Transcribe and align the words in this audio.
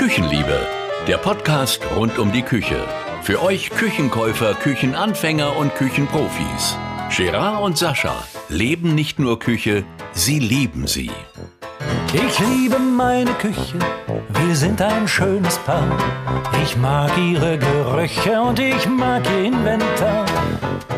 Küchenliebe, 0.00 0.66
der 1.06 1.18
Podcast 1.18 1.82
rund 1.94 2.18
um 2.18 2.32
die 2.32 2.40
Küche. 2.40 2.88
Für 3.22 3.42
euch 3.42 3.68
Küchenkäufer, 3.68 4.54
Küchenanfänger 4.54 5.58
und 5.58 5.74
Küchenprofis. 5.74 6.78
Gerard 7.14 7.62
und 7.62 7.76
Sascha 7.76 8.16
leben 8.48 8.94
nicht 8.94 9.18
nur 9.18 9.38
Küche, 9.38 9.84
sie 10.12 10.38
lieben 10.38 10.86
sie. 10.86 11.10
Ich 12.12 12.40
liebe 12.40 12.76
meine 12.80 13.30
Küche, 13.34 13.78
wir 14.30 14.56
sind 14.56 14.82
ein 14.82 15.06
schönes 15.06 15.56
Paar. 15.58 15.96
Ich 16.60 16.76
mag 16.76 17.16
ihre 17.16 17.56
Gerüche 17.56 18.42
und 18.42 18.58
ich 18.58 18.84
mag 18.88 19.24
ihr 19.30 19.44
Inventar. 19.44 20.26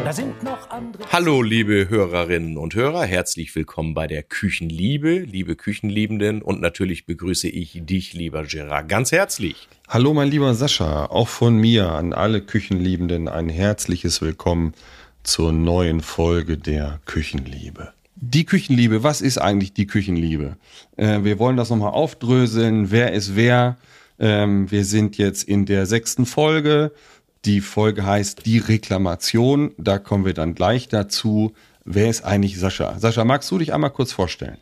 Da 0.05 0.11
sind 0.11 0.43
noch 0.43 0.71
andere. 0.71 1.03
Hallo, 1.13 1.43
liebe 1.43 1.91
Hörerinnen 1.91 2.57
und 2.57 2.75
Hörer, 2.75 3.05
herzlich 3.05 3.55
willkommen 3.55 3.93
bei 3.93 4.07
der 4.07 4.23
Küchenliebe, 4.23 5.19
liebe 5.19 5.55
Küchenliebenden 5.55 6.41
und 6.41 6.63
natürlich 6.63 7.05
begrüße 7.05 7.47
ich 7.47 7.83
dich, 7.85 8.15
lieber 8.15 8.45
Gerard, 8.45 8.89
ganz 8.89 9.13
herzlich. 9.13 9.69
Hallo, 9.89 10.15
mein 10.15 10.31
lieber 10.31 10.55
Sascha, 10.55 11.05
auch 11.05 11.29
von 11.29 11.59
mir 11.59 11.91
an 11.91 12.15
alle 12.15 12.41
Küchenliebenden 12.41 13.29
ein 13.29 13.51
herzliches 13.51 14.23
Willkommen 14.23 14.73
zur 15.25 15.53
neuen 15.53 16.01
Folge 16.01 16.57
der 16.57 17.01
Küchenliebe. 17.05 17.93
Die 18.25 18.47
Küchenliebe, 18.47 19.03
was 19.03 19.21
ist 19.21 19.39
eigentlich 19.39 19.75
die 19.75 19.89
Küchenliebe? 19.89 20.57
Äh, 20.97 21.25
wir 21.25 21.41
wollen 21.41 21.57
das 21.57 21.71
nochmal 21.71 21.91
aufdröseln. 21.91 22.93
Wer 22.93 23.13
ist 23.13 23.35
wer? 23.35 23.79
Ähm, 24.21 24.71
wir 24.71 24.85
sind 24.85 25.19
jetzt 25.19 25.43
in 25.43 25.67
der 25.67 25.87
sechsten 25.87 26.25
Folge. 26.25 26.93
Die 27.45 27.61
Folge 27.61 28.07
heißt 28.07 28.47
Die 28.47 28.59
Reklamation. 28.59 29.75
Da 29.77 29.99
kommen 29.99 30.25
wir 30.25 30.35
dann 30.35 30.55
gleich 30.55 30.87
dazu. 30.87 31.53
Wer 31.85 32.09
ist 32.09 32.25
eigentlich 32.25 32.61
Sascha? 32.61 32.97
Sascha, 33.01 33.25
magst 33.25 33.51
du 33.51 33.59
dich 33.59 33.75
einmal 33.75 33.91
kurz 33.91 34.13
vorstellen? 34.13 34.59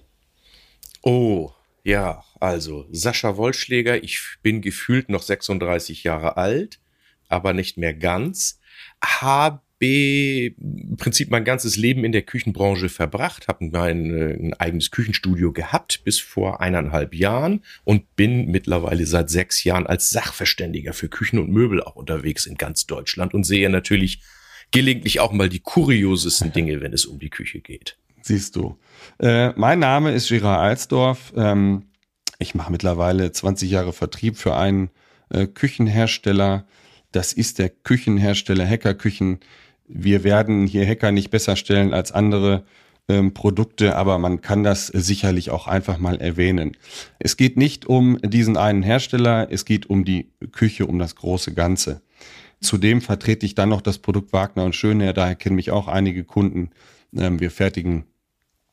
Oh, 1.02 1.50
ja, 1.84 2.24
also 2.40 2.86
Sascha 2.90 3.36
Wollschläger, 3.36 4.02
ich 4.02 4.22
bin 4.42 4.62
gefühlt 4.62 5.10
noch 5.10 5.22
36 5.22 6.02
Jahre 6.02 6.38
alt, 6.38 6.80
aber 7.28 7.52
nicht 7.52 7.76
mehr 7.76 7.92
ganz. 7.92 8.58
Habe 9.04 9.60
im 9.82 10.96
Prinzip 10.98 11.30
mein 11.30 11.44
ganzes 11.44 11.76
Leben 11.76 12.04
in 12.04 12.12
der 12.12 12.20
Küchenbranche 12.20 12.90
verbracht, 12.90 13.48
habe 13.48 13.64
mein 13.72 14.14
äh, 14.14 14.34
ein 14.34 14.54
eigenes 14.54 14.90
Küchenstudio 14.90 15.52
gehabt 15.52 16.04
bis 16.04 16.20
vor 16.20 16.60
eineinhalb 16.60 17.14
Jahren 17.14 17.64
und 17.84 18.14
bin 18.14 18.50
mittlerweile 18.50 19.06
seit 19.06 19.30
sechs 19.30 19.64
Jahren 19.64 19.86
als 19.86 20.10
Sachverständiger 20.10 20.92
für 20.92 21.08
Küchen 21.08 21.38
und 21.38 21.50
Möbel 21.50 21.82
auch 21.82 21.96
unterwegs 21.96 22.44
in 22.44 22.56
ganz 22.56 22.86
Deutschland 22.86 23.32
und 23.32 23.44
sehe 23.44 23.70
natürlich 23.70 24.20
gelegentlich 24.70 25.18
auch 25.20 25.32
mal 25.32 25.48
die 25.48 25.60
kuriosesten 25.60 26.52
Dinge, 26.54 26.82
wenn 26.82 26.92
es 26.92 27.06
um 27.06 27.18
die 27.18 27.30
Küche 27.30 27.60
geht. 27.60 27.96
Siehst 28.20 28.56
du. 28.56 28.78
Äh, 29.18 29.52
mein 29.56 29.78
Name 29.78 30.12
ist 30.12 30.28
Gerard 30.28 30.60
Alsdorf. 30.60 31.32
Ähm, 31.34 31.86
ich 32.38 32.54
mache 32.54 32.70
mittlerweile 32.70 33.32
20 33.32 33.70
Jahre 33.70 33.94
Vertrieb 33.94 34.36
für 34.36 34.56
einen 34.56 34.90
äh, 35.30 35.46
Küchenhersteller. 35.46 36.66
Das 37.12 37.32
ist 37.32 37.58
der 37.58 37.70
Küchenhersteller 37.70 38.68
Hacker 38.68 38.92
Küchen 38.92 39.40
wir 39.92 40.24
werden 40.24 40.66
hier 40.66 40.86
Hacker 40.86 41.12
nicht 41.12 41.30
besser 41.30 41.56
stellen 41.56 41.92
als 41.92 42.12
andere 42.12 42.64
ähm, 43.08 43.34
Produkte, 43.34 43.96
aber 43.96 44.18
man 44.18 44.40
kann 44.40 44.62
das 44.62 44.86
sicherlich 44.86 45.50
auch 45.50 45.66
einfach 45.66 45.98
mal 45.98 46.20
erwähnen. 46.20 46.76
Es 47.18 47.36
geht 47.36 47.56
nicht 47.56 47.86
um 47.86 48.18
diesen 48.22 48.56
einen 48.56 48.82
Hersteller, 48.82 49.48
es 49.50 49.64
geht 49.64 49.90
um 49.90 50.04
die 50.04 50.30
Küche, 50.52 50.86
um 50.86 50.98
das 50.98 51.16
große 51.16 51.54
Ganze. 51.54 52.02
Zudem 52.60 53.00
vertrete 53.00 53.46
ich 53.46 53.54
dann 53.54 53.70
noch 53.70 53.80
das 53.80 53.98
Produkt 53.98 54.32
Wagner 54.32 54.64
und 54.64 54.76
Schöner, 54.76 55.12
daher 55.12 55.34
kennen 55.34 55.56
mich 55.56 55.70
auch 55.70 55.88
einige 55.88 56.24
Kunden. 56.24 56.70
Ähm, 57.16 57.40
wir 57.40 57.50
fertigen 57.50 58.04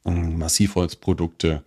ähm, 0.06 0.38
Massivholzprodukte, 0.38 1.64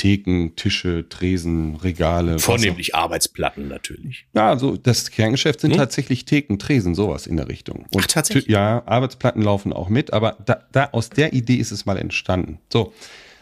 Theken, 0.00 0.56
Tische, 0.56 1.06
Tresen, 1.10 1.76
Regale. 1.76 2.38
Vornehmlich 2.38 2.94
Arbeitsplatten 2.94 3.68
natürlich. 3.68 4.24
Ja, 4.32 4.48
also 4.48 4.78
das 4.78 5.10
Kerngeschäft 5.10 5.60
sind 5.60 5.72
hm? 5.72 5.78
tatsächlich 5.78 6.24
Theken, 6.24 6.58
Tresen, 6.58 6.94
sowas 6.94 7.26
in 7.26 7.36
der 7.36 7.48
Richtung. 7.48 7.84
Und 7.94 8.04
Ach, 8.04 8.06
tatsächlich? 8.06 8.46
Ja, 8.46 8.82
Arbeitsplatten 8.86 9.42
laufen 9.42 9.74
auch 9.74 9.90
mit, 9.90 10.14
aber 10.14 10.38
da, 10.46 10.64
da 10.72 10.88
aus 10.92 11.10
der 11.10 11.34
Idee 11.34 11.56
ist 11.56 11.70
es 11.70 11.84
mal 11.84 11.98
entstanden. 11.98 12.60
So. 12.72 12.94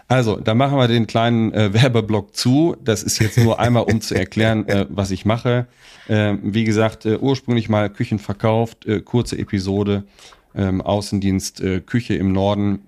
Also, 0.09 0.35
da 0.35 0.55
machen 0.55 0.77
wir 0.77 0.89
den 0.89 1.07
kleinen 1.07 1.55
äh, 1.55 1.73
Werbeblock 1.81 2.35
zu. 2.35 2.75
Das 2.83 3.05
ist 3.05 3.21
jetzt 3.21 3.39
nur 3.39 3.61
einmal, 3.61 3.85
um 3.85 4.01
zu 4.01 4.17
erklären, 4.17 4.67
äh, 4.67 4.87
was 4.89 5.13
ich 5.13 5.25
mache. 5.25 5.69
Äh, 6.09 6.39
wie 6.43 6.65
gesagt, 6.65 7.07
äh, 7.07 7.19
ursprünglich 7.19 7.69
mal 7.69 7.89
Küchen 7.89 8.19
verkauft, 8.19 8.85
äh, 8.85 9.01
kurze 9.01 9.39
Episode, 9.39 10.03
ähm, 10.57 10.81
Außendienst 10.81 11.61
äh, 11.61 11.81
Küche 11.83 12.15
im 12.15 12.33
Norden 12.33 12.81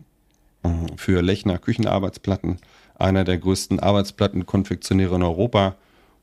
äh, 0.65 0.71
für 0.97 1.23
Lechner 1.23 1.59
Küchenarbeitsplatten 1.59 2.59
einer 3.00 3.25
der 3.25 3.38
größten 3.38 3.81
Arbeitsplattenkonfektionäre 3.81 5.16
in 5.16 5.22
Europa 5.22 5.77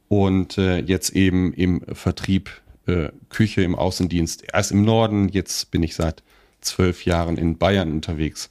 und 0.07 0.57
äh, 0.57 0.79
jetzt 0.79 1.11
eben 1.11 1.53
im 1.53 1.81
Vertrieb 1.93 2.61
äh, 2.85 3.09
Küche 3.29 3.61
im 3.61 3.75
Außendienst. 3.75 4.45
Erst 4.53 4.71
im 4.71 4.83
Norden, 4.83 5.29
jetzt 5.29 5.71
bin 5.71 5.83
ich 5.83 5.95
seit 5.95 6.23
zwölf 6.61 7.05
Jahren 7.05 7.37
in 7.37 7.57
Bayern 7.57 7.91
unterwegs. 7.91 8.49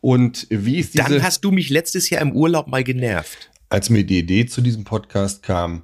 Und 0.00 0.46
wie 0.50 0.78
ist 0.78 0.94
diese... 0.94 1.04
Dann 1.04 1.22
hast 1.22 1.44
du 1.44 1.50
mich 1.50 1.70
letztes 1.70 2.10
Jahr 2.10 2.22
im 2.22 2.32
Urlaub 2.32 2.66
mal 2.66 2.84
genervt. 2.84 3.50
Als 3.68 3.90
mir 3.90 4.04
die 4.04 4.18
Idee 4.18 4.46
zu 4.46 4.60
diesem 4.60 4.84
Podcast 4.84 5.42
kam, 5.42 5.82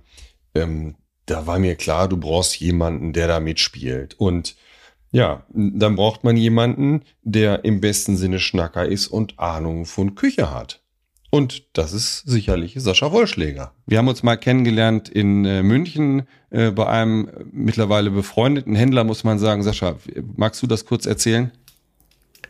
ähm, 0.55 0.95
da 1.27 1.47
war 1.47 1.59
mir 1.59 1.77
klar, 1.77 2.09
du 2.09 2.17
brauchst 2.17 2.59
jemanden, 2.61 3.13
der 3.13 3.29
da 3.29 3.41
mitspielt. 3.41 4.15
Und 4.19 4.57
ja, 5.13 5.45
dann 5.53 5.97
braucht 5.97 6.23
man 6.25 6.37
jemanden, 6.37 7.03
der 7.23 7.65
im 7.65 7.81
besten 7.81 8.17
Sinne 8.17 8.41
Schnacker 8.41 8.87
ist 8.87 9.09
und 9.09 9.39
Ahnung 9.39 9.87
von 9.87 10.15
Küche 10.15 10.51
hat. 10.51 10.80
Und 11.31 11.65
das 11.75 11.93
ist 11.93 12.23
sicherlich 12.27 12.75
Sascha 12.77 13.13
Wollschläger. 13.13 13.73
Wir 13.87 13.99
haben 13.99 14.09
uns 14.09 14.25
mal 14.25 14.37
kennengelernt 14.37 15.09
in 15.09 15.45
äh, 15.45 15.63
München 15.63 16.27
äh, 16.51 16.73
bei 16.73 16.87
einem 16.89 17.31
mittlerweile 17.53 18.11
befreundeten 18.11 18.75
Händler, 18.75 19.05
muss 19.05 19.23
man 19.23 19.39
sagen. 19.39 19.63
Sascha, 19.63 19.97
magst 20.37 20.61
du 20.61 20.67
das 20.67 20.85
kurz 20.85 21.07
erzählen? 21.07 21.53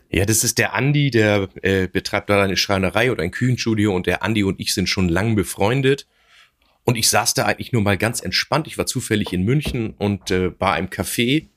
Ja, 0.09 0.25
das 0.25 0.43
ist 0.43 0.57
der 0.57 0.73
Andi, 0.73 1.11
der 1.11 1.47
äh, 1.61 1.87
betreibt 1.87 2.29
da 2.29 2.41
eine 2.41 2.57
Schreinerei 2.57 3.11
oder 3.11 3.23
ein 3.23 3.31
Küchenstudio 3.31 3.95
und 3.95 4.07
der 4.07 4.23
Andi 4.23 4.43
und 4.43 4.59
ich 4.59 4.73
sind 4.73 4.89
schon 4.89 5.07
lang 5.07 5.35
befreundet. 5.35 6.07
Und 6.83 6.97
ich 6.97 7.07
saß 7.09 7.35
da 7.35 7.45
eigentlich 7.45 7.71
nur 7.71 7.83
mal 7.83 7.97
ganz 7.97 8.19
entspannt. 8.19 8.65
Ich 8.65 8.79
war 8.79 8.87
zufällig 8.87 9.31
in 9.31 9.43
München 9.43 9.91
und 9.91 10.31
äh, 10.31 10.49
bei 10.49 10.71
einem 10.71 10.87
Café. 10.87 11.47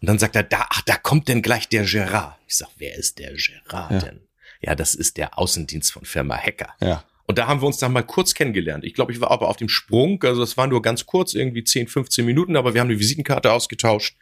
Und 0.00 0.08
dann 0.08 0.18
sagt 0.20 0.36
er, 0.36 0.44
da, 0.44 0.66
ach, 0.70 0.82
da 0.82 0.96
kommt 0.96 1.26
denn 1.26 1.42
gleich 1.42 1.68
der 1.68 1.84
Gerard. 1.84 2.36
Ich 2.46 2.56
sag, 2.56 2.68
wer 2.78 2.96
ist 2.96 3.18
der 3.18 3.32
Gerard 3.34 3.90
ja. 3.90 3.98
denn? 3.98 4.20
Ja, 4.60 4.74
das 4.74 4.94
ist 4.94 5.16
der 5.16 5.38
Außendienst 5.38 5.92
von 5.92 6.04
Firma 6.04 6.36
Hacker. 6.36 6.74
Ja. 6.80 7.04
Und 7.26 7.38
da 7.38 7.48
haben 7.48 7.60
wir 7.60 7.66
uns 7.66 7.78
dann 7.78 7.92
mal 7.92 8.02
kurz 8.02 8.34
kennengelernt. 8.34 8.84
Ich 8.84 8.94
glaube, 8.94 9.12
ich 9.12 9.20
war 9.20 9.30
aber 9.30 9.48
auf 9.48 9.56
dem 9.56 9.68
Sprung, 9.68 10.22
also 10.22 10.40
das 10.40 10.56
war 10.56 10.66
nur 10.66 10.80
ganz 10.80 11.06
kurz, 11.06 11.34
irgendwie 11.34 11.64
10, 11.64 11.88
15 11.88 12.24
Minuten, 12.24 12.56
aber 12.56 12.74
wir 12.74 12.80
haben 12.80 12.88
eine 12.88 12.98
Visitenkarte 12.98 13.52
ausgetauscht 13.52 14.16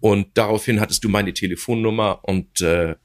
und 0.00 0.28
daraufhin 0.34 0.80
hattest 0.80 1.04
du 1.04 1.08
meine 1.08 1.32
Telefonnummer 1.32 2.20
und 2.22 2.60
äh, 2.60 2.96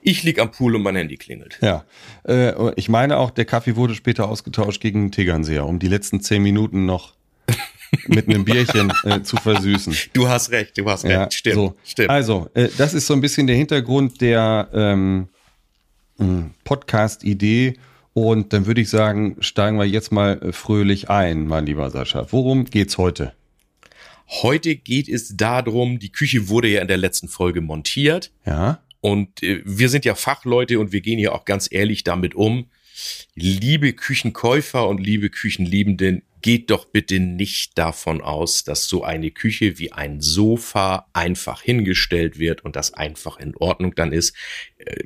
ich 0.00 0.22
lieg 0.24 0.40
am 0.40 0.50
Pool 0.50 0.74
und 0.74 0.82
mein 0.82 0.96
Handy 0.96 1.16
klingelt. 1.16 1.58
Ja, 1.60 1.84
äh, 2.26 2.72
ich 2.74 2.88
meine 2.88 3.18
auch, 3.18 3.30
der 3.30 3.44
Kaffee 3.44 3.76
wurde 3.76 3.94
später 3.94 4.28
ausgetauscht 4.28 4.80
gegen 4.80 5.12
Tegernseher, 5.12 5.66
um 5.66 5.78
die 5.78 5.88
letzten 5.88 6.20
zehn 6.20 6.42
Minuten 6.42 6.86
noch 6.86 7.14
mit 8.08 8.28
einem 8.28 8.44
Bierchen 8.44 8.92
äh, 9.04 9.22
zu 9.22 9.36
versüßen. 9.36 9.94
Du 10.12 10.28
hast 10.28 10.50
recht, 10.50 10.78
du 10.78 10.88
hast 10.88 11.04
recht, 11.04 11.12
ja, 11.12 11.30
stimmt, 11.30 11.54
so. 11.54 11.76
stimmt. 11.84 12.10
Also, 12.10 12.48
äh, 12.54 12.68
das 12.78 12.94
ist 12.94 13.06
so 13.06 13.14
ein 13.14 13.20
bisschen 13.20 13.46
der 13.46 13.56
Hintergrund 13.56 14.20
der 14.20 14.70
ähm, 14.72 15.28
Podcast-Idee. 16.64 17.74
Und 18.14 18.52
dann 18.52 18.66
würde 18.66 18.82
ich 18.82 18.90
sagen, 18.90 19.36
steigen 19.40 19.78
wir 19.78 19.86
jetzt 19.86 20.12
mal 20.12 20.40
äh, 20.42 20.52
fröhlich 20.52 21.08
ein, 21.08 21.46
mein 21.46 21.66
lieber 21.66 21.90
Sascha. 21.90 22.26
Worum 22.30 22.66
geht's 22.66 22.98
heute? 22.98 23.32
Heute 24.28 24.76
geht 24.76 25.08
es 25.08 25.36
darum, 25.36 25.98
die 25.98 26.12
Küche 26.12 26.48
wurde 26.48 26.68
ja 26.68 26.82
in 26.82 26.88
der 26.88 26.98
letzten 26.98 27.28
Folge 27.28 27.60
montiert. 27.60 28.30
Ja. 28.44 28.82
Und 29.00 29.42
äh, 29.42 29.62
wir 29.64 29.88
sind 29.88 30.04
ja 30.04 30.14
Fachleute 30.14 30.78
und 30.78 30.92
wir 30.92 31.00
gehen 31.00 31.18
ja 31.18 31.32
auch 31.32 31.44
ganz 31.44 31.68
ehrlich 31.70 32.04
damit 32.04 32.34
um. 32.34 32.66
Liebe 33.34 33.94
Küchenkäufer 33.94 34.86
und 34.86 34.98
liebe 34.98 35.30
Küchenliebenden, 35.30 36.22
geht 36.42 36.70
doch 36.70 36.84
bitte 36.84 37.20
nicht 37.20 37.78
davon 37.78 38.20
aus, 38.20 38.64
dass 38.64 38.86
so 38.86 39.04
eine 39.04 39.30
Küche 39.30 39.78
wie 39.78 39.92
ein 39.92 40.20
Sofa 40.20 41.06
einfach 41.12 41.62
hingestellt 41.62 42.38
wird 42.38 42.64
und 42.64 42.76
das 42.76 42.92
einfach 42.92 43.38
in 43.38 43.56
Ordnung 43.56 43.94
dann 43.94 44.12
ist. 44.12 44.36
Äh, 44.78 45.04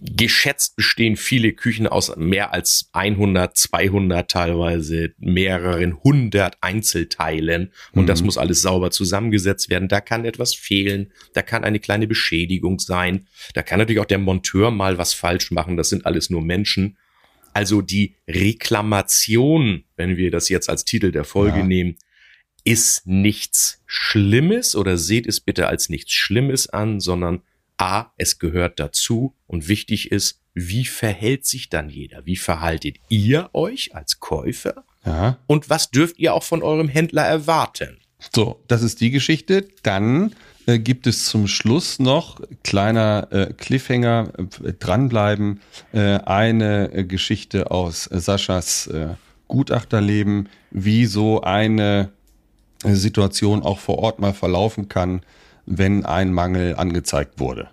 geschätzt 0.00 0.76
bestehen 0.76 1.16
viele 1.16 1.52
Küchen 1.52 1.86
aus 1.86 2.16
mehr 2.16 2.52
als 2.52 2.88
100, 2.92 3.56
200, 3.56 4.30
teilweise 4.30 5.12
mehreren 5.18 6.02
hundert 6.02 6.56
Einzelteilen 6.60 7.72
und 7.92 8.02
mhm. 8.02 8.06
das 8.06 8.22
muss 8.22 8.38
alles 8.38 8.62
sauber 8.62 8.90
zusammengesetzt 8.90 9.70
werden. 9.70 9.88
Da 9.88 10.00
kann 10.00 10.24
etwas 10.24 10.54
fehlen, 10.54 11.12
da 11.32 11.42
kann 11.42 11.64
eine 11.64 11.80
kleine 11.80 12.06
Beschädigung 12.06 12.78
sein, 12.78 13.26
da 13.54 13.62
kann 13.62 13.78
natürlich 13.78 14.00
auch 14.00 14.06
der 14.06 14.18
Monteur 14.18 14.70
mal 14.70 14.98
was 14.98 15.14
falsch 15.14 15.50
machen, 15.50 15.76
das 15.76 15.88
sind 15.88 16.06
alles 16.06 16.30
nur 16.30 16.42
Menschen. 16.42 16.96
Also 17.52 17.82
die 17.82 18.14
Reklamation, 18.28 19.84
wenn 19.96 20.16
wir 20.16 20.30
das 20.30 20.48
jetzt 20.48 20.68
als 20.68 20.84
Titel 20.84 21.10
der 21.10 21.24
Folge 21.24 21.58
ja. 21.58 21.64
nehmen, 21.64 21.96
ist 22.64 23.06
nichts 23.06 23.82
Schlimmes 23.86 24.76
oder 24.76 24.96
seht 24.96 25.26
es 25.26 25.40
bitte 25.40 25.68
als 25.68 25.88
nichts 25.88 26.12
Schlimmes 26.12 26.68
an, 26.68 27.00
sondern 27.00 27.42
A, 27.78 28.12
es 28.16 28.38
gehört 28.38 28.78
dazu 28.78 29.34
und 29.46 29.68
wichtig 29.68 30.10
ist, 30.10 30.40
wie 30.54 30.84
verhält 30.84 31.46
sich 31.46 31.68
dann 31.68 31.88
jeder? 31.88 32.26
Wie 32.26 32.36
verhaltet 32.36 32.96
ihr 33.08 33.50
euch 33.52 33.94
als 33.94 34.20
Käufer? 34.20 34.84
Ja. 35.04 35.38
Und 35.46 35.70
was 35.70 35.90
dürft 35.90 36.18
ihr 36.18 36.34
auch 36.34 36.42
von 36.42 36.62
eurem 36.62 36.88
Händler 36.88 37.22
erwarten? 37.22 37.98
So, 38.34 38.62
das 38.66 38.82
ist 38.82 39.00
die 39.00 39.10
Geschichte. 39.10 39.68
Dann 39.82 40.34
äh, 40.66 40.78
gibt 40.78 41.06
es 41.06 41.26
zum 41.26 41.46
Schluss 41.46 41.98
noch 41.98 42.40
kleiner 42.64 43.28
äh, 43.30 43.52
Cliffhanger, 43.52 44.32
äh, 44.64 44.72
dranbleiben, 44.72 45.60
äh, 45.92 46.18
eine 46.18 46.92
äh, 46.92 47.04
Geschichte 47.04 47.70
aus 47.70 48.06
äh, 48.10 48.20
Saschas 48.20 48.90
Gutachterleben, 49.46 50.50
wie 50.70 51.06
so 51.06 51.40
eine 51.40 52.10
Situation 52.84 53.62
auch 53.62 53.78
vor 53.78 53.98
Ort 53.98 54.18
mal 54.18 54.34
verlaufen 54.34 54.90
kann, 54.90 55.22
wenn 55.68 56.04
ein 56.04 56.32
Mangel 56.32 56.74
angezeigt 56.76 57.38
wurde. 57.38 57.68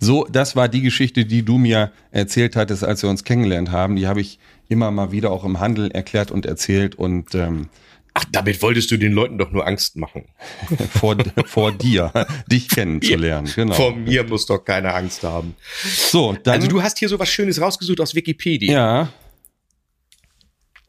So, 0.00 0.26
das 0.30 0.54
war 0.54 0.68
die 0.68 0.82
Geschichte, 0.82 1.24
die 1.24 1.44
du 1.44 1.58
mir 1.58 1.92
erzählt 2.10 2.56
hattest, 2.56 2.84
als 2.84 3.02
wir 3.02 3.10
uns 3.10 3.24
kennengelernt 3.24 3.72
haben. 3.72 3.96
Die 3.96 4.06
habe 4.06 4.20
ich 4.20 4.38
immer 4.68 4.90
mal 4.90 5.12
wieder 5.12 5.32
auch 5.32 5.44
im 5.44 5.60
Handel 5.60 5.90
erklärt 5.90 6.30
und 6.30 6.46
erzählt 6.46 6.94
und 6.94 7.34
ähm, 7.34 7.68
Ach, 8.14 8.24
damit 8.32 8.60
wolltest 8.62 8.90
du 8.90 8.96
den 8.96 9.12
Leuten 9.12 9.38
doch 9.38 9.52
nur 9.52 9.66
Angst 9.66 9.96
machen. 9.96 10.24
vor, 10.90 11.16
vor 11.44 11.72
dir, 11.72 12.12
dich 12.50 12.68
kennenzulernen. 12.68 13.48
Genau. 13.54 13.74
Vor 13.74 13.94
mir 13.94 14.24
muss 14.24 14.46
doch 14.46 14.58
keine 14.58 14.92
Angst 14.92 15.22
haben. 15.22 15.54
So, 15.84 16.32
dann. 16.42 16.54
Also 16.54 16.68
du 16.68 16.82
hast 16.82 16.98
hier 16.98 17.08
so 17.08 17.18
was 17.18 17.28
Schönes 17.28 17.60
rausgesucht 17.60 18.00
aus 18.00 18.14
Wikipedia. 18.14 18.72
Ja. 18.72 19.08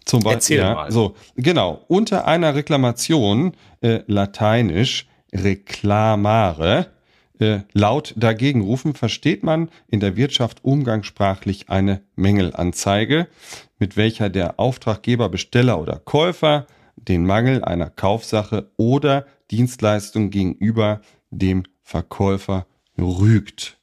Zum 0.05 0.21
Beispiel. 0.21 0.33
Erzähl 0.33 0.57
ja, 0.57 0.73
mal. 0.73 0.91
So, 0.91 1.15
genau. 1.35 1.85
Unter 1.87 2.25
einer 2.25 2.55
Reklamation, 2.55 3.53
äh, 3.81 3.99
lateinisch 4.07 5.08
reclamare, 5.33 6.91
äh, 7.39 7.59
laut 7.73 8.13
dagegen 8.17 8.61
rufen, 8.61 8.93
versteht 8.93 9.43
man 9.43 9.69
in 9.87 9.99
der 9.99 10.15
Wirtschaft 10.15 10.63
umgangssprachlich 10.63 11.69
eine 11.69 12.01
Mängelanzeige, 12.15 13.27
mit 13.77 13.97
welcher 13.97 14.29
der 14.29 14.59
Auftraggeber, 14.59 15.29
Besteller 15.29 15.79
oder 15.79 15.99
Käufer 15.99 16.67
den 16.95 17.25
Mangel 17.25 17.63
einer 17.63 17.89
Kaufsache 17.89 18.71
oder 18.77 19.25
Dienstleistung 19.51 20.29
gegenüber 20.29 21.01
dem 21.31 21.63
Verkäufer 21.81 22.67
rügt. 22.97 23.77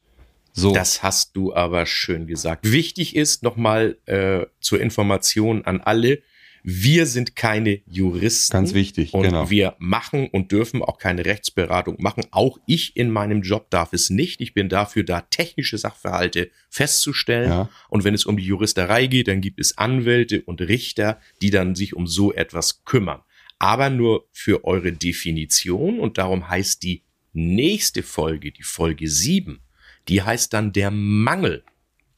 So. 0.53 0.73
Das 0.73 1.03
hast 1.03 1.37
du 1.37 1.55
aber 1.55 1.87
schön 1.87 2.27
gesagt. 2.27 2.71
Wichtig 2.71 3.15
ist 3.15 3.43
nochmal 3.43 3.99
äh, 4.07 4.47
zur 4.61 4.81
Information 4.81 5.65
an 5.65 5.81
alle, 5.81 6.23
wir 6.69 7.07
sind 7.07 7.37
keine 7.37 7.81
Juristen. 7.87 8.53
Ganz 8.53 8.75
wichtig, 8.75 9.15
und 9.15 9.23
genau. 9.23 9.49
wir 9.51 9.77
machen 9.79 10.27
und 10.27 10.51
dürfen 10.51 10.83
auch 10.83 10.99
keine 10.99 11.25
Rechtsberatung 11.25 11.95
machen. 12.01 12.25
Auch 12.33 12.59
ich 12.67 12.97
in 12.97 13.13
meinem 13.13 13.43
Job 13.43 13.71
darf 13.71 13.93
es 13.93 14.11
nicht. 14.11 14.41
Ich 14.41 14.53
bin 14.53 14.69
dafür 14.69 15.05
da, 15.05 15.21
technische 15.21 15.79
Sachverhalte 15.79 16.51
festzustellen. 16.69 17.51
Ja. 17.51 17.71
Und 17.89 18.03
wenn 18.03 18.15
es 18.15 18.27
um 18.27 18.37
die 18.37 18.43
Juristerei 18.43 19.07
geht, 19.07 19.29
dann 19.29 19.41
gibt 19.41 19.61
es 19.61 19.79
Anwälte 19.79 20.43
und 20.43 20.61
Richter, 20.61 21.21
die 21.41 21.51
dann 21.51 21.77
sich 21.77 21.95
um 21.95 22.09
so 22.09 22.33
etwas 22.33 22.85
kümmern. 22.85 23.21
Aber 23.61 23.89
nur 23.89 24.29
für 24.33 24.65
eure 24.65 24.91
Definition 24.91 26.01
und 26.01 26.19
darum 26.19 26.51
heißt 26.51 26.83
die 26.83 27.05
nächste 27.33 28.03
Folge, 28.03 28.51
die 28.51 28.65
Folge 28.65 29.07
7, 29.07 29.61
die 30.09 30.21
heißt 30.21 30.53
dann 30.53 30.73
der 30.73 30.91
Mangel. 30.91 31.63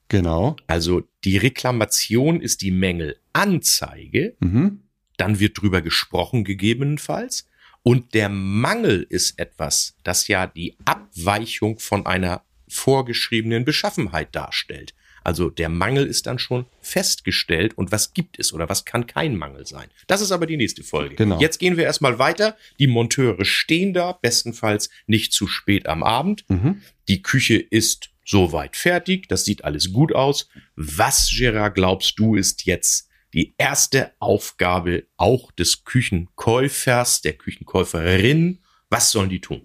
Genau. 0.08 0.56
Also 0.66 1.02
die 1.25 1.37
Reklamation 1.37 2.40
ist 2.40 2.62
die 2.62 2.70
Mängelanzeige, 2.70 4.37
Mhm. 4.40 4.81
dann 5.16 5.40
wird 5.40 5.60
drüber 5.60 5.82
gesprochen 5.82 6.44
gegebenenfalls. 6.44 7.46
Und 7.82 8.14
der 8.14 8.28
Mangel 8.28 9.06
ist 9.08 9.38
etwas, 9.38 9.96
das 10.05 10.28
ja 10.28 10.46
die 10.46 10.76
Abweichung 10.84 11.78
von 11.78 12.06
einer 12.06 12.43
vorgeschriebenen 12.69 13.64
Beschaffenheit 13.64 14.34
darstellt. 14.34 14.94
Also 15.25 15.50
der 15.50 15.69
Mangel 15.69 16.06
ist 16.06 16.26
dann 16.26 16.38
schon 16.38 16.66
festgestellt 16.81 17.76
und 17.76 17.93
was 17.93 18.14
gibt 18.14 18.38
es 18.38 18.52
oder 18.52 18.69
was 18.69 18.84
kann 18.84 19.06
kein 19.06 19.37
Mangel 19.37 19.66
sein. 19.66 19.88
Das 20.06 20.20
ist 20.20 20.32
aber 20.32 20.46
die 20.46 20.56
nächste 20.56 20.82
Folge. 20.82 21.16
Genau. 21.16 21.38
Jetzt 21.40 21.58
gehen 21.58 21.76
wir 21.76 21.84
erstmal 21.84 22.19
weiter. 22.19 22.56
Die 22.78 22.87
Monteure 22.87 23.44
stehen 23.44 23.93
da, 23.93 24.12
bestenfalls 24.12 24.90
nicht 25.06 25.32
zu 25.32 25.46
spät 25.46 25.87
am 25.87 26.02
Abend. 26.02 26.44
Mhm. 26.49 26.82
Die 27.08 27.22
Küche 27.22 27.56
ist 27.56 28.10
soweit 28.29 28.77
fertig. 28.77 29.29
Das 29.29 29.45
sieht 29.45 29.65
alles 29.65 29.93
gut 29.93 30.15
aus. 30.15 30.49
Was, 30.77 31.31
Gerard, 31.35 31.75
glaubst 31.75 32.19
du, 32.19 32.35
ist 32.35 32.67
jetzt 32.67 33.09
die 33.35 33.55
erste 33.59 34.13
Aufgabe 34.19 35.05
auch 35.17 35.51
des 35.53 35.85
Küchenkäufers, 35.85 37.23
der 37.23 37.35
Küchenkäuferin? 37.35 38.61
Was 38.91 39.11
sollen 39.11 39.31
die 39.31 39.41
tun? 39.41 39.63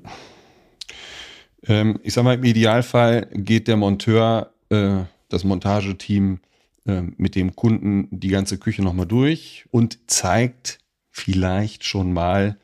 Ähm, 1.65 1.99
ich 2.03 2.13
sag 2.13 2.23
mal, 2.23 2.35
im 2.35 2.43
Idealfall 2.43 3.29
geht 3.33 3.67
der 3.67 3.77
Monteur, 3.77 4.53
äh, 4.69 5.03
das 5.29 5.43
Montageteam 5.43 6.39
äh, 6.85 7.01
mit 7.17 7.35
dem 7.35 7.55
Kunden 7.55 8.07
die 8.11 8.29
ganze 8.29 8.57
Küche 8.57 8.81
nochmal 8.81 9.07
durch 9.07 9.65
und 9.71 9.99
zeigt 10.09 10.79
vielleicht 11.09 11.85
schon 11.85 12.11
mal, 12.13 12.57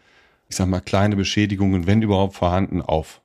ich 0.50 0.56
sag 0.56 0.68
mal, 0.68 0.81
kleine 0.81 1.16
Beschädigungen, 1.16 1.88
wenn 1.88 2.01
überhaupt 2.01 2.36
vorhanden, 2.36 2.81
auf. 2.81 3.22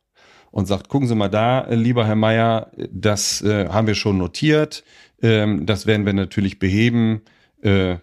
Und 0.54 0.66
sagt, 0.66 0.88
gucken 0.88 1.08
Sie 1.08 1.16
mal 1.16 1.28
da, 1.28 1.66
lieber 1.68 2.06
Herr 2.06 2.14
Meier, 2.14 2.70
das 2.88 3.42
äh, 3.42 3.70
haben 3.70 3.88
wir 3.88 3.96
schon 3.96 4.18
notiert, 4.18 4.84
ähm, 5.20 5.66
das 5.66 5.84
werden 5.86 6.06
wir 6.06 6.12
natürlich 6.12 6.60
beheben. 6.60 7.22
Äh, 7.60 7.96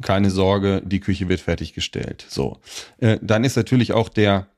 keine 0.00 0.30
Sorge, 0.30 0.80
die 0.82 1.00
Küche 1.00 1.28
wird 1.28 1.40
fertiggestellt. 1.40 2.24
So, 2.26 2.56
äh, 3.00 3.18
dann 3.20 3.44
ist 3.44 3.56
natürlich 3.56 3.92
auch 3.92 4.08
der 4.08 4.48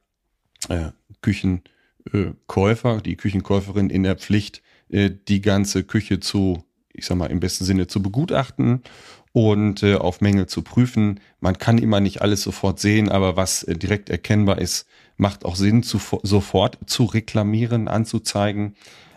äh, 0.68 0.90
Küchenkäufer, 1.20 3.00
die 3.00 3.16
Küchenkäuferin 3.16 3.90
in 3.90 4.04
der 4.04 4.14
Pflicht, 4.14 4.62
äh, 4.88 5.10
die 5.26 5.40
ganze 5.40 5.82
Küche 5.82 6.20
zu, 6.20 6.62
ich 6.92 7.06
sag 7.06 7.16
mal, 7.16 7.32
im 7.32 7.40
besten 7.40 7.64
Sinne 7.64 7.88
zu 7.88 8.00
begutachten 8.02 8.84
und 9.32 9.82
äh, 9.82 9.94
auf 9.94 10.20
Mängel 10.20 10.46
zu 10.46 10.62
prüfen. 10.62 11.20
Man 11.40 11.58
kann 11.58 11.78
immer 11.78 12.00
nicht 12.00 12.22
alles 12.22 12.42
sofort 12.42 12.80
sehen, 12.80 13.08
aber 13.08 13.36
was 13.36 13.62
äh, 13.62 13.76
direkt 13.76 14.10
erkennbar 14.10 14.58
ist, 14.58 14.86
macht 15.16 15.44
auch 15.44 15.56
Sinn, 15.56 15.82
zu, 15.82 16.00
sofort 16.22 16.78
zu 16.86 17.04
reklamieren, 17.04 17.88
anzuzeigen. 17.88 18.74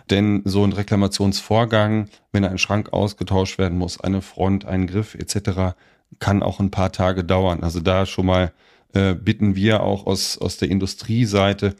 Denn 0.09 0.41
so 0.45 0.63
ein 0.63 0.73
Reklamationsvorgang, 0.73 2.09
wenn 2.31 2.43
ein 2.45 2.57
Schrank 2.57 2.91
ausgetauscht 2.91 3.57
werden 3.57 3.77
muss, 3.77 4.01
eine 4.01 4.21
Front, 4.21 4.65
ein 4.65 4.87
Griff 4.87 5.15
etc., 5.15 5.75
kann 6.19 6.43
auch 6.43 6.59
ein 6.59 6.71
paar 6.71 6.91
Tage 6.91 7.23
dauern. 7.23 7.63
Also 7.63 7.79
da 7.79 8.05
schon 8.05 8.27
mal 8.27 8.51
äh, 8.93 9.15
bitten 9.15 9.55
wir 9.55 9.81
auch 9.81 10.05
aus, 10.05 10.37
aus 10.37 10.57
der 10.57 10.69
Industrieseite 10.69 11.75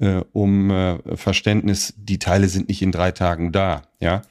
äh, 0.00 0.22
um 0.32 0.70
äh, 0.70 1.16
Verständnis, 1.16 1.94
die 1.96 2.18
Teile 2.18 2.48
sind 2.48 2.68
nicht 2.68 2.82
in 2.82 2.92
drei 2.92 3.12
Tagen 3.12 3.52
da. 3.52 3.82
Ja, 4.00 4.22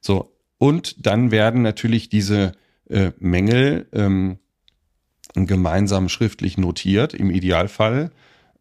so. 0.00 0.32
Und 0.58 1.06
dann 1.06 1.30
werden 1.30 1.62
natürlich 1.62 2.08
diese 2.08 2.52
äh, 2.94 3.12
Mängel 3.18 3.88
ähm, 3.92 4.38
gemeinsam 5.34 6.08
schriftlich 6.08 6.56
notiert, 6.56 7.12
im 7.12 7.30
Idealfall. 7.30 8.12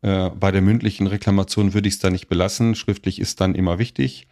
Äh, 0.02 0.32
bei 0.32 0.52
der 0.52 0.62
mündlichen 0.62 1.08
Reklamation 1.08 1.74
würde 1.74 1.88
ich 1.88 1.96
es 1.96 2.00
da 2.00 2.10
nicht 2.10 2.28
belassen. 2.28 2.76
Schriftlich 2.76 3.20
ist 3.20 3.40
dann 3.42 3.54
immer 3.54 3.78
wichtig. 3.78 4.28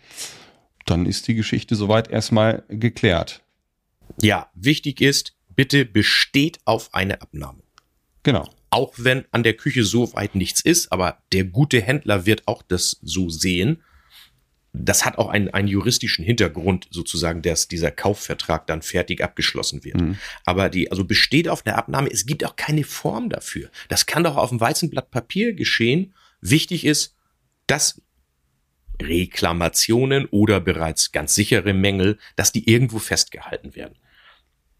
Dann 0.88 1.06
ist 1.06 1.28
die 1.28 1.36
Geschichte 1.36 1.76
soweit 1.76 2.10
erstmal 2.10 2.64
geklärt. 2.68 3.44
Ja, 4.22 4.50
wichtig 4.56 5.02
ist, 5.02 5.34
bitte 5.56 5.86
besteht 5.86 6.60
auf 6.66 6.94
eine 6.94 7.22
Abnahme. 7.22 7.62
Genau. 8.24 8.50
Auch 8.72 8.94
wenn 8.98 9.26
an 9.32 9.44
der 9.44 9.54
Küche 9.54 9.84
so 9.84 10.14
weit 10.14 10.34
nichts 10.34 10.62
ist, 10.62 10.92
aber 10.92 11.20
der 11.32 11.44
gute 11.44 11.80
Händler 11.80 12.26
wird 12.26 12.48
auch 12.48 12.64
das 12.64 12.98
so 13.04 13.30
sehen. 13.30 13.84
Das 14.74 15.06
hat 15.06 15.18
auch 15.18 15.28
einen, 15.28 15.50
einen 15.50 15.68
juristischen 15.68 16.24
Hintergrund 16.24 16.88
sozusagen, 16.92 17.42
dass 17.42 17.68
dieser 17.68 17.92
Kaufvertrag 17.92 18.68
dann 18.68 18.82
fertig 18.82 19.24
abgeschlossen 19.24 19.84
wird. 19.84 20.00
Mhm. 20.00 20.18
Aber 20.46 20.70
die, 20.70 20.90
also 20.90 21.04
besteht 21.04 21.50
auf 21.50 21.62
der 21.62 21.78
Abnahme, 21.78 22.10
es 22.10 22.26
gibt 22.26 22.46
auch 22.46 22.56
keine 22.56 22.84
Form 22.84 23.30
dafür. 23.30 23.70
Das 23.90 24.06
kann 24.06 24.24
doch 24.24 24.38
auf 24.38 24.52
einem 24.52 24.62
weißen 24.62 24.90
Blatt 24.90 25.12
Papier 25.12 25.54
geschehen. 25.54 26.14
Wichtig 26.40 26.86
ist, 26.86 27.16
dass 27.68 28.02
Reklamationen 29.02 30.26
oder 30.28 30.60
bereits 30.60 31.12
ganz 31.12 31.36
sichere 31.36 31.74
Mängel, 31.74 32.18
dass 32.36 32.52
die 32.52 32.70
irgendwo 32.70 33.00
festgehalten 33.00 33.76
werden. 33.76 33.96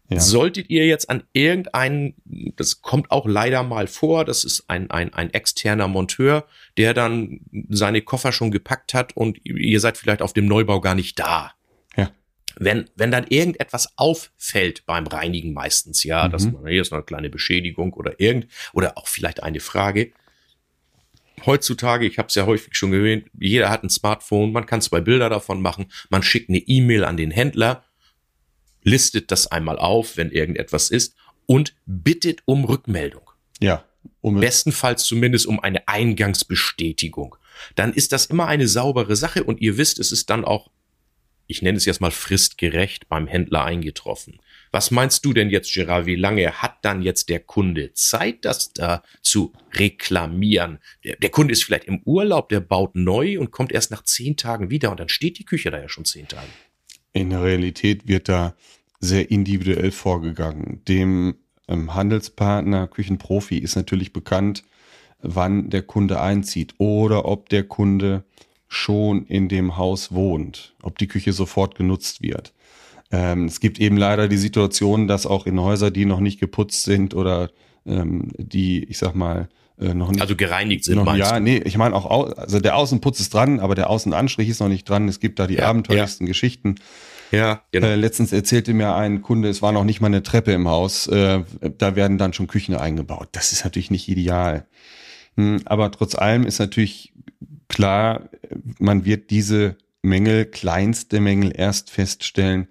Ja. 0.08 0.20
Solltet 0.20 0.68
ihr 0.68 0.86
jetzt 0.86 1.08
an 1.08 1.22
irgendeinen, 1.32 2.14
das 2.56 2.82
kommt 2.82 3.10
auch 3.10 3.26
leider 3.26 3.62
mal 3.62 3.86
vor, 3.86 4.24
das 4.26 4.44
ist 4.44 4.64
ein, 4.68 4.90
ein, 4.90 5.14
ein 5.14 5.32
externer 5.32 5.88
Monteur, 5.88 6.46
der 6.76 6.92
dann 6.92 7.40
seine 7.70 8.02
Koffer 8.02 8.32
schon 8.32 8.50
gepackt 8.50 8.92
hat 8.92 9.16
und 9.16 9.38
ihr 9.44 9.80
seid 9.80 9.96
vielleicht 9.96 10.20
auf 10.20 10.34
dem 10.34 10.44
Neubau 10.46 10.80
gar 10.80 10.94
nicht 10.94 11.18
da. 11.18 11.52
Ja. 11.96 12.10
Wenn, 12.56 12.90
wenn 12.94 13.10
dann 13.10 13.26
irgendetwas 13.26 13.94
auffällt 13.96 14.84
beim 14.84 15.06
Reinigen 15.06 15.54
meistens, 15.54 16.04
ja, 16.04 16.28
Mhm. 16.28 16.32
dass 16.32 16.50
man 16.50 16.66
hier 16.66 16.82
ist 16.82 16.90
noch 16.90 16.98
eine 16.98 17.06
kleine 17.06 17.30
Beschädigung 17.30 17.94
oder 17.94 18.20
irgend, 18.20 18.48
oder 18.74 18.98
auch 18.98 19.08
vielleicht 19.08 19.42
eine 19.42 19.60
Frage. 19.60 20.12
Heutzutage, 21.46 22.06
ich 22.06 22.18
habe 22.18 22.28
es 22.28 22.34
ja 22.34 22.44
häufig 22.46 22.74
schon 22.76 22.92
erwähnt, 22.92 23.26
jeder 23.38 23.70
hat 23.70 23.82
ein 23.82 23.88
Smartphone, 23.90 24.52
man 24.52 24.66
kann 24.66 24.80
zwei 24.82 25.00
Bilder 25.00 25.30
davon 25.30 25.62
machen, 25.62 25.86
man 26.10 26.22
schickt 26.22 26.50
eine 26.50 26.58
E-Mail 26.58 27.04
an 27.04 27.16
den 27.16 27.30
Händler, 27.30 27.84
listet 28.82 29.30
das 29.30 29.46
einmal 29.46 29.78
auf, 29.78 30.16
wenn 30.16 30.30
irgendetwas 30.30 30.90
ist 30.90 31.14
und 31.46 31.74
bittet 31.86 32.42
um 32.44 32.64
Rückmeldung. 32.64 33.30
Ja. 33.60 33.84
Um 34.20 34.40
Bestenfalls 34.40 35.04
zumindest 35.04 35.46
um 35.46 35.60
eine 35.60 35.86
Eingangsbestätigung. 35.88 37.36
Dann 37.74 37.92
ist 37.92 38.12
das 38.12 38.26
immer 38.26 38.46
eine 38.46 38.68
saubere 38.68 39.16
Sache 39.16 39.44
und 39.44 39.60
ihr 39.60 39.76
wisst, 39.76 39.98
es 39.98 40.12
ist 40.12 40.30
dann 40.30 40.44
auch, 40.44 40.70
ich 41.46 41.62
nenne 41.62 41.76
es 41.76 41.84
jetzt 41.84 42.00
mal 42.00 42.10
fristgerecht 42.10 43.08
beim 43.08 43.26
Händler 43.26 43.64
eingetroffen. 43.64 44.40
Was 44.70 44.90
meinst 44.90 45.24
du 45.24 45.32
denn 45.32 45.50
jetzt, 45.50 45.72
Gerard? 45.74 46.06
Wie 46.06 46.16
lange 46.16 46.50
hat 46.50 46.78
dann 46.82 47.02
jetzt 47.02 47.28
der 47.28 47.40
Kunde 47.40 47.92
Zeit, 47.92 48.44
das 48.44 48.72
da 48.72 49.02
zu 49.20 49.52
reklamieren? 49.74 50.78
Der, 51.04 51.16
der 51.16 51.30
Kunde 51.30 51.52
ist 51.52 51.64
vielleicht 51.64 51.84
im 51.84 52.00
Urlaub, 52.04 52.48
der 52.48 52.60
baut 52.60 52.94
neu 52.94 53.38
und 53.38 53.50
kommt 53.50 53.70
erst 53.70 53.90
nach 53.90 54.02
zehn 54.02 54.36
Tagen 54.36 54.70
wieder 54.70 54.90
und 54.90 54.98
dann 54.98 55.10
steht 55.10 55.38
die 55.38 55.44
Küche 55.44 55.70
da 55.70 55.78
ja 55.78 55.88
schon 55.88 56.06
zehn 56.06 56.26
Tage. 56.26 56.48
In 57.12 57.30
der 57.30 57.42
Realität 57.42 58.08
wird 58.08 58.28
da 58.28 58.54
sehr 59.00 59.30
individuell 59.30 59.90
vorgegangen. 59.90 60.80
Dem 60.88 61.34
ähm, 61.68 61.94
Handelspartner, 61.94 62.86
Küchenprofi 62.86 63.58
ist 63.58 63.76
natürlich 63.76 64.12
bekannt, 64.12 64.62
wann 65.20 65.70
der 65.70 65.82
Kunde 65.82 66.20
einzieht 66.20 66.74
oder 66.78 67.24
ob 67.26 67.48
der 67.48 67.64
Kunde 67.64 68.24
schon 68.68 69.26
in 69.26 69.48
dem 69.48 69.76
Haus 69.76 70.12
wohnt, 70.12 70.74
ob 70.82 70.98
die 70.98 71.06
Küche 71.06 71.32
sofort 71.32 71.74
genutzt 71.74 72.22
wird. 72.22 72.54
Ähm, 73.10 73.44
es 73.44 73.60
gibt 73.60 73.78
eben 73.78 73.96
leider 73.96 74.28
die 74.28 74.38
Situation, 74.38 75.06
dass 75.06 75.26
auch 75.26 75.46
in 75.46 75.60
Häusern, 75.60 75.92
die 75.92 76.06
noch 76.06 76.20
nicht 76.20 76.40
geputzt 76.40 76.84
sind 76.84 77.14
oder 77.14 77.50
ähm, 77.84 78.30
die, 78.38 78.84
ich 78.84 78.98
sag 78.98 79.14
mal, 79.14 79.48
äh, 79.82 79.94
noch 79.94 80.10
nicht. 80.10 80.20
Also 80.20 80.36
gereinigt 80.36 80.84
sind, 80.84 80.96
noch, 80.96 81.16
Ja, 81.16 81.38
du? 81.38 81.42
nee, 81.44 81.58
ich 81.64 81.76
meine 81.76 81.94
auch, 81.94 82.06
au- 82.06 82.24
also 82.32 82.60
der 82.60 82.76
Außenputz 82.76 83.20
ist 83.20 83.34
dran, 83.34 83.60
aber 83.60 83.74
der 83.74 83.90
Außenanstrich 83.90 84.48
ist 84.48 84.60
noch 84.60 84.68
nicht 84.68 84.88
dran. 84.88 85.08
Es 85.08 85.20
gibt 85.20 85.38
da 85.38 85.46
die 85.46 85.56
Ja, 85.56 85.68
abenteuerlichsten 85.68 86.26
Geschichten. 86.26 86.76
Ja, 87.30 87.62
genau. 87.72 87.86
Äh, 87.86 87.94
letztens 87.96 88.32
erzählte 88.32 88.74
mir 88.74 88.94
ein 88.94 89.22
Kunde, 89.22 89.48
es 89.48 89.62
war 89.62 89.72
noch 89.72 89.84
nicht 89.84 90.00
mal 90.00 90.08
eine 90.08 90.22
Treppe 90.22 90.52
im 90.52 90.68
Haus, 90.68 91.06
äh, 91.06 91.40
da 91.78 91.96
werden 91.96 92.18
dann 92.18 92.32
schon 92.34 92.46
Küchen 92.46 92.74
eingebaut. 92.76 93.28
Das 93.32 93.52
ist 93.52 93.64
natürlich 93.64 93.90
nicht 93.90 94.08
ideal. 94.08 94.66
Hm, 95.36 95.62
aber 95.64 95.90
trotz 95.90 96.14
allem 96.14 96.44
ist 96.44 96.58
natürlich 96.58 97.12
klar, 97.68 98.28
man 98.78 99.06
wird 99.06 99.30
diese 99.30 99.76
Mängel, 100.02 100.44
kleinste 100.44 101.20
Mängel 101.20 101.52
erst 101.56 101.90
feststellen, 101.90 102.68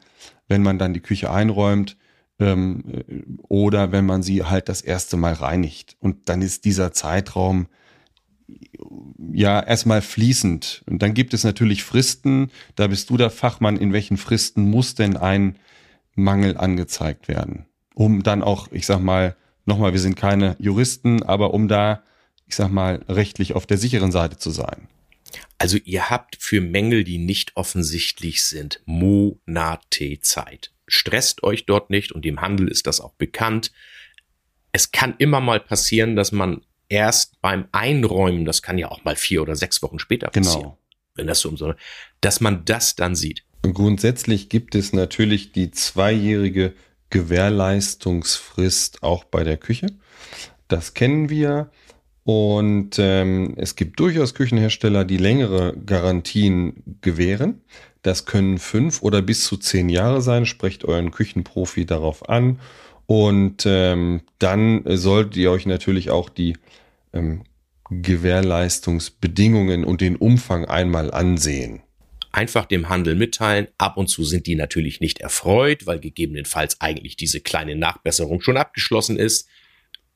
wenn 0.48 0.62
man 0.62 0.78
dann 0.78 0.94
die 0.94 1.00
Küche 1.00 1.32
einräumt 1.32 1.98
ähm, 2.42 2.84
äh, 2.88 3.24
oder 3.48 3.92
wenn 3.92 4.06
man 4.06 4.24
sie 4.24 4.44
halt 4.44 4.68
das 4.68 4.82
erste 4.82 5.16
Mal 5.16 5.34
reinigt. 5.34 5.96
Und 6.00 6.28
dann 6.30 6.42
ist 6.42 6.66
dieser 6.66 6.92
Zeitraum 6.92 7.68
ja 9.32 9.62
erstmal 9.62 10.02
fließend. 10.02 10.84
Und 10.88 11.02
dann 11.02 11.14
gibt 11.14 11.34
es 11.34 11.44
natürlich 11.44 11.84
Fristen. 11.84 12.52
Da 12.76 12.88
bist 12.88 13.10
du 13.10 13.18
der 13.18 13.30
Fachmann. 13.30 13.78
In 13.78 13.94
welchen 13.94 14.18
Fristen 14.18 14.70
muss 14.70 14.96
denn 14.96 15.16
ein 15.16 15.58
Mangel 16.16 16.58
angezeigt 16.58 17.28
werden? 17.28 17.66
Um 17.94 18.24
dann 18.24 18.42
auch, 18.42 18.70
ich 18.72 18.86
sag 18.86 19.00
mal, 19.00 19.36
nochmal, 19.66 19.94
wir 19.94 20.00
sind 20.00 20.16
keine 20.16 20.56
Juristen, 20.60 21.24
aber 21.24 21.54
um 21.54 21.68
da, 21.68 22.04
ich 22.48 22.56
sag 22.56 22.72
mal, 22.72 23.06
rechtlich 23.08 23.54
auf 23.54 23.66
der 23.66 23.78
sicheren 23.78 24.12
Seite 24.12 24.38
zu 24.38 24.50
sein. 24.50 24.88
Also 25.58 25.78
ihr 25.78 26.10
habt 26.10 26.38
für 26.40 26.60
Mängel, 26.60 27.04
die 27.04 27.20
nicht 27.20 27.56
offensichtlich 27.56 28.44
sind, 28.44 28.82
Monate 28.86 30.20
Zeit. 30.22 30.72
Stresst 30.92 31.44
euch 31.44 31.66
dort 31.66 31.90
nicht 31.90 32.12
und 32.12 32.26
im 32.26 32.42
Handel 32.42 32.68
ist 32.68 32.86
das 32.86 33.00
auch 33.00 33.14
bekannt. 33.14 33.72
Es 34.72 34.92
kann 34.92 35.16
immer 35.18 35.40
mal 35.40 35.60
passieren, 35.60 36.16
dass 36.16 36.32
man 36.32 36.62
erst 36.90 37.42
beim 37.42 37.66
Einräumen, 37.72 38.46
das 38.46 38.62
kann 38.62 38.78
ja 38.78 38.90
auch 38.90 39.04
mal 39.06 39.16
vier 39.16 39.42
oder 39.42 39.56
sechs 39.56 39.82
Wochen 39.82 40.00
später 40.00 40.28
passieren, 40.28 40.62
Genau. 40.62 40.78
wenn 41.16 41.28
das 41.28 41.40
so 41.40 41.50
um 41.50 41.58
so, 41.58 41.74
dass 42.20 42.42
man 42.42 42.66
das 42.66 42.96
dann 42.96 43.16
sieht. 43.16 43.44
Grundsätzlich 43.62 44.50
gibt 44.50 44.76
es 44.76 44.92
natürlich 44.92 45.54
die 45.54 45.72
zweijährige 45.72 46.74
Gewährleistungsfrist 47.10 49.04
auch 49.04 49.24
bei 49.24 49.44
der 49.44 49.58
Küche. 49.58 49.88
Das 50.68 50.94
kennen 50.94 51.30
wir. 51.30 51.70
Und 52.24 53.00
ähm, 53.00 53.54
es 53.58 53.76
gibt 53.76 54.00
durchaus 54.00 54.36
Küchenhersteller, 54.36 55.06
die 55.06 55.18
längere 55.18 55.76
Garantien 55.86 56.98
gewähren. 57.02 57.62
Das 58.02 58.26
können 58.26 58.58
fünf 58.58 59.02
oder 59.04 59.22
bis 59.22 59.44
zu 59.44 59.58
zehn 59.58 59.90
Jahre 59.90 60.22
sein. 60.22 60.46
Sprecht 60.46 60.86
euren 60.86 61.12
Küchenprofi 61.12 61.86
darauf 61.86 62.30
an. 62.30 62.60
Und 63.06 63.64
ähm, 63.66 64.22
dann 64.40 64.84
solltet 64.86 65.36
ihr 65.38 65.52
euch 65.52 65.66
natürlich 65.66 66.10
auch 66.10 66.30
die 66.30 66.58
ähm, 67.14 67.44
Gewährleistungsbedingungen 67.90 69.84
und 69.84 70.02
den 70.02 70.16
Umfang 70.16 70.66
einmal 70.66 71.12
ansehen. 71.12 71.84
Einfach 72.32 72.66
dem 72.66 72.88
Handel 72.88 73.16
mitteilen. 73.16 73.68
Ab 73.78 73.98
und 73.98 74.08
zu 74.08 74.24
sind 74.24 74.48
die 74.48 74.56
natürlich 74.56 75.02
nicht 75.02 75.20
erfreut, 75.20 75.86
weil 75.86 76.00
gegebenenfalls 76.00 76.80
eigentlich 76.80 77.18
diese 77.18 77.42
kleine 77.42 77.76
Nachbesserung 77.76 78.42
schon 78.42 78.56
abgeschlossen 78.56 79.18
ist. 79.18 79.50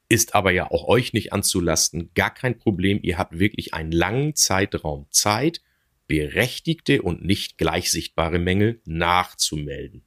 Ist 0.07 0.33
aber 0.33 0.51
ja 0.51 0.71
auch 0.71 0.87
euch 0.87 1.11
nicht 1.11 1.33
anzulasten. 1.33 2.11
Gar 2.15 2.33
kein 2.33 2.57
Problem. 2.57 2.99
Ihr 3.01 3.17
habt 3.17 3.37
wirklich 3.37 3.73
einen 3.73 3.91
langen 3.91 4.35
Zeitraum 4.35 5.07
Zeit, 5.09 5.61
berechtigte 6.07 7.01
und 7.01 7.23
nicht 7.23 7.57
gleich 7.57 7.91
sichtbare 7.91 8.39
Mängel 8.39 8.81
nachzumelden. 8.85 10.03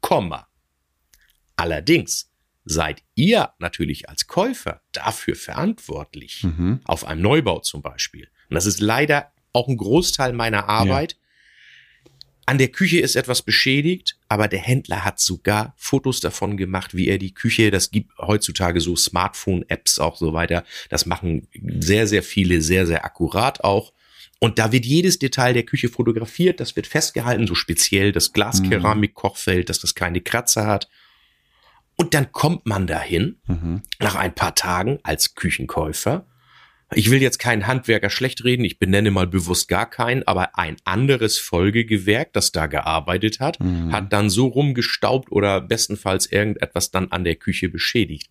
Komma. 0.00 0.48
Allerdings 1.56 2.30
seid 2.64 3.02
ihr 3.14 3.50
natürlich 3.58 4.08
als 4.08 4.26
Käufer 4.26 4.82
dafür 4.92 5.34
verantwortlich. 5.34 6.44
Mhm. 6.44 6.80
Auf 6.84 7.04
einem 7.04 7.22
Neubau 7.22 7.60
zum 7.60 7.82
Beispiel. 7.82 8.28
Und 8.48 8.54
das 8.54 8.66
ist 8.66 8.80
leider 8.80 9.32
auch 9.52 9.68
ein 9.68 9.76
Großteil 9.76 10.32
meiner 10.32 10.68
Arbeit. 10.68 11.16
An 12.46 12.58
der 12.58 12.68
Küche 12.68 12.98
ist 12.98 13.14
etwas 13.14 13.42
beschädigt, 13.42 14.18
aber 14.28 14.48
der 14.48 14.58
Händler 14.58 15.04
hat 15.04 15.20
sogar 15.20 15.72
Fotos 15.76 16.20
davon 16.20 16.56
gemacht, 16.56 16.96
wie 16.96 17.06
er 17.06 17.18
die 17.18 17.32
Küche, 17.32 17.70
das 17.70 17.92
gibt 17.92 18.16
heutzutage 18.18 18.80
so 18.80 18.96
Smartphone-Apps 18.96 20.00
auch 20.00 20.16
so 20.16 20.32
weiter. 20.32 20.64
Das 20.88 21.06
machen 21.06 21.46
sehr, 21.78 22.08
sehr 22.08 22.22
viele, 22.22 22.60
sehr, 22.60 22.86
sehr 22.86 23.04
akkurat 23.04 23.62
auch. 23.62 23.92
Und 24.42 24.58
da 24.58 24.72
wird 24.72 24.86
jedes 24.86 25.18
Detail 25.18 25.52
der 25.52 25.64
Küche 25.64 25.88
fotografiert, 25.90 26.60
das 26.60 26.74
wird 26.74 26.86
festgehalten, 26.86 27.46
so 27.46 27.54
speziell 27.54 28.10
das 28.10 28.32
Glaskeramik-Kochfeld, 28.32 29.68
dass 29.68 29.78
das 29.80 29.94
keine 29.94 30.22
Kratzer 30.22 30.66
hat. 30.66 30.88
Und 31.96 32.14
dann 32.14 32.32
kommt 32.32 32.64
man 32.66 32.86
dahin, 32.86 33.36
Mhm. 33.46 33.82
nach 33.98 34.14
ein 34.14 34.34
paar 34.34 34.54
Tagen 34.54 34.98
als 35.02 35.34
Küchenkäufer. 35.34 36.26
Ich 36.94 37.10
will 37.10 37.22
jetzt 37.22 37.38
keinen 37.38 37.66
Handwerker 37.68 38.10
schlecht 38.10 38.42
reden, 38.42 38.64
ich 38.64 38.78
benenne 38.80 39.10
mal 39.12 39.26
bewusst 39.26 39.68
gar 39.68 39.88
keinen, 39.88 40.26
aber 40.26 40.58
ein 40.58 40.76
anderes 40.84 41.38
Folgegewerk, 41.38 42.32
das 42.32 42.50
da 42.50 42.66
gearbeitet 42.66 43.38
hat, 43.38 43.60
Mhm. 43.60 43.92
hat 43.92 44.12
dann 44.12 44.30
so 44.30 44.46
rumgestaubt 44.46 45.30
oder 45.30 45.60
bestenfalls 45.60 46.26
irgendetwas 46.32 46.90
dann 46.90 47.12
an 47.12 47.22
der 47.24 47.36
Küche 47.36 47.68
beschädigt. 47.68 48.28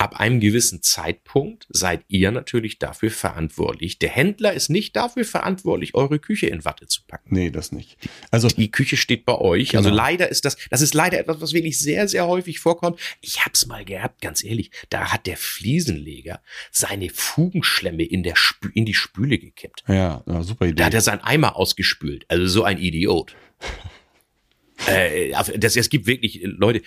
Ab 0.00 0.18
einem 0.18 0.40
gewissen 0.40 0.80
Zeitpunkt 0.82 1.66
seid 1.68 2.06
ihr 2.08 2.30
natürlich 2.30 2.78
dafür 2.78 3.10
verantwortlich. 3.10 3.98
Der 3.98 4.08
Händler 4.08 4.54
ist 4.54 4.70
nicht 4.70 4.96
dafür 4.96 5.26
verantwortlich, 5.26 5.94
eure 5.94 6.18
Küche 6.18 6.46
in 6.46 6.64
Watte 6.64 6.86
zu 6.86 7.02
packen. 7.06 7.34
Nee, 7.34 7.50
das 7.50 7.70
nicht. 7.70 7.98
Also, 8.30 8.48
Die 8.48 8.70
Küche 8.70 8.96
steht 8.96 9.26
bei 9.26 9.36
euch. 9.36 9.76
Also 9.76 9.90
Genau. 9.90 10.02
leider 10.02 10.30
ist 10.30 10.46
das, 10.46 10.56
das 10.70 10.80
ist 10.80 10.94
leider 10.94 11.18
etwas, 11.18 11.42
was 11.42 11.52
wirklich 11.52 11.78
sehr, 11.78 12.08
sehr 12.08 12.26
häufig 12.26 12.60
vorkommt. 12.60 12.98
Ich 13.20 13.44
hab's 13.44 13.66
mal 13.66 13.84
gehabt, 13.84 14.22
ganz 14.22 14.42
ehrlich. 14.42 14.70
Da 14.88 15.12
hat 15.12 15.26
der 15.26 15.36
Fliesenleger 15.36 16.40
seine 16.70 17.10
Fugenschlemme 17.10 18.02
in 18.04 18.22
der 18.22 18.36
Spü 18.36 18.70
in 18.72 18.86
die 18.86 18.94
Spüle 18.94 19.36
gekippt. 19.36 19.84
ja, 19.86 20.24
super 20.40 20.64
Idee. 20.64 20.76
Da 20.76 20.86
hat 20.86 20.94
er 20.94 21.02
seinen 21.02 21.20
Eimer 21.20 21.56
ausgespült. 21.56 22.24
Also 22.28 22.46
so 22.46 22.64
ein 22.64 22.78
Idiot. 22.78 23.36
äh, 24.86 25.34
also 25.34 25.52
das, 25.58 25.76
es 25.76 25.90
gibt 25.90 26.06
wirklich 26.06 26.42
äh, 26.42 26.46
Leute. 26.46 26.80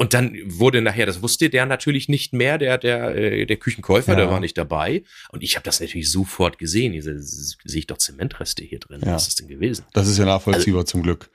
Und 0.00 0.14
dann 0.14 0.34
wurde 0.46 0.80
nachher, 0.80 1.04
das 1.04 1.20
wusste 1.20 1.50
der 1.50 1.66
natürlich 1.66 2.08
nicht 2.08 2.32
mehr, 2.32 2.56
der 2.56 2.78
der 2.78 3.14
äh, 3.14 3.44
der 3.44 3.58
Küchenkäufer, 3.58 4.12
Ja. 4.12 4.16
der 4.16 4.30
war 4.30 4.40
nicht 4.40 4.56
dabei. 4.56 5.02
Und 5.30 5.42
ich 5.42 5.56
habe 5.56 5.64
das 5.64 5.78
natürlich 5.78 6.10
sofort 6.10 6.56
gesehen. 6.56 6.92
Diese 6.94 7.18
sehe 7.20 7.50
ich 7.80 7.86
doch 7.86 7.98
Zementreste 7.98 8.64
hier 8.64 8.78
drin. 8.78 9.02
Ja. 9.04 9.12
Was 9.12 9.22
ist 9.22 9.28
das 9.28 9.34
denn 9.36 9.48
gewesen? 9.48 9.84
das 9.92 10.08
ist 10.08 10.16
ja 10.16 10.24
nachvollziehbar 10.24 10.80
Also 10.80 10.92
zum 10.92 11.02
Glück. 11.02 11.28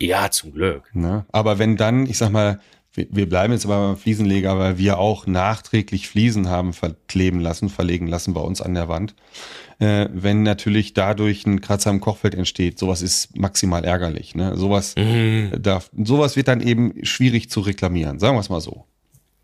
Ja, 0.00 0.28
zum 0.30 0.52
Glück. 0.52 0.92
Ne? 0.92 1.24
Aber 1.30 1.60
wenn 1.60 1.76
dann, 1.76 2.06
ich 2.06 2.18
sag 2.18 2.30
mal, 2.32 2.60
wir, 2.92 3.28
bleiben 3.28 3.52
jetzt 3.52 3.64
aber 3.66 3.88
beim 3.88 3.96
Fliesenleger, 3.96 4.58
weil 4.58 4.78
wir 4.78 4.98
auch 4.98 5.26
nachträglich 5.26 6.08
Fliesen 6.08 6.48
haben 6.48 6.72
verkleben 6.72 7.40
lassen, 7.40 7.68
verlegen 7.68 8.06
lassen 8.06 8.34
bei 8.34 8.40
uns 8.40 8.60
an 8.60 8.74
der 8.74 8.88
Wand. 8.88 9.14
Äh, 9.78 10.08
wenn 10.12 10.42
natürlich 10.42 10.92
dadurch 10.92 11.46
ein 11.46 11.60
Kratzer 11.60 11.90
im 11.90 12.00
Kochfeld 12.00 12.34
entsteht, 12.34 12.78
sowas 12.78 13.00
ist 13.00 13.36
maximal 13.36 13.84
ärgerlich. 13.84 14.34
Ne? 14.34 14.56
Sowas, 14.56 14.94
Mhm. 14.96 15.52
darf, 15.62 15.90
sowas 16.04 16.36
wird 16.36 16.48
dann 16.48 16.60
eben 16.60 17.04
schwierig 17.04 17.48
zu 17.48 17.60
reklamieren, 17.60 18.18
sagen 18.18 18.36
wir 18.36 18.40
es 18.40 18.48
mal 18.50 18.60
so. 18.60 18.84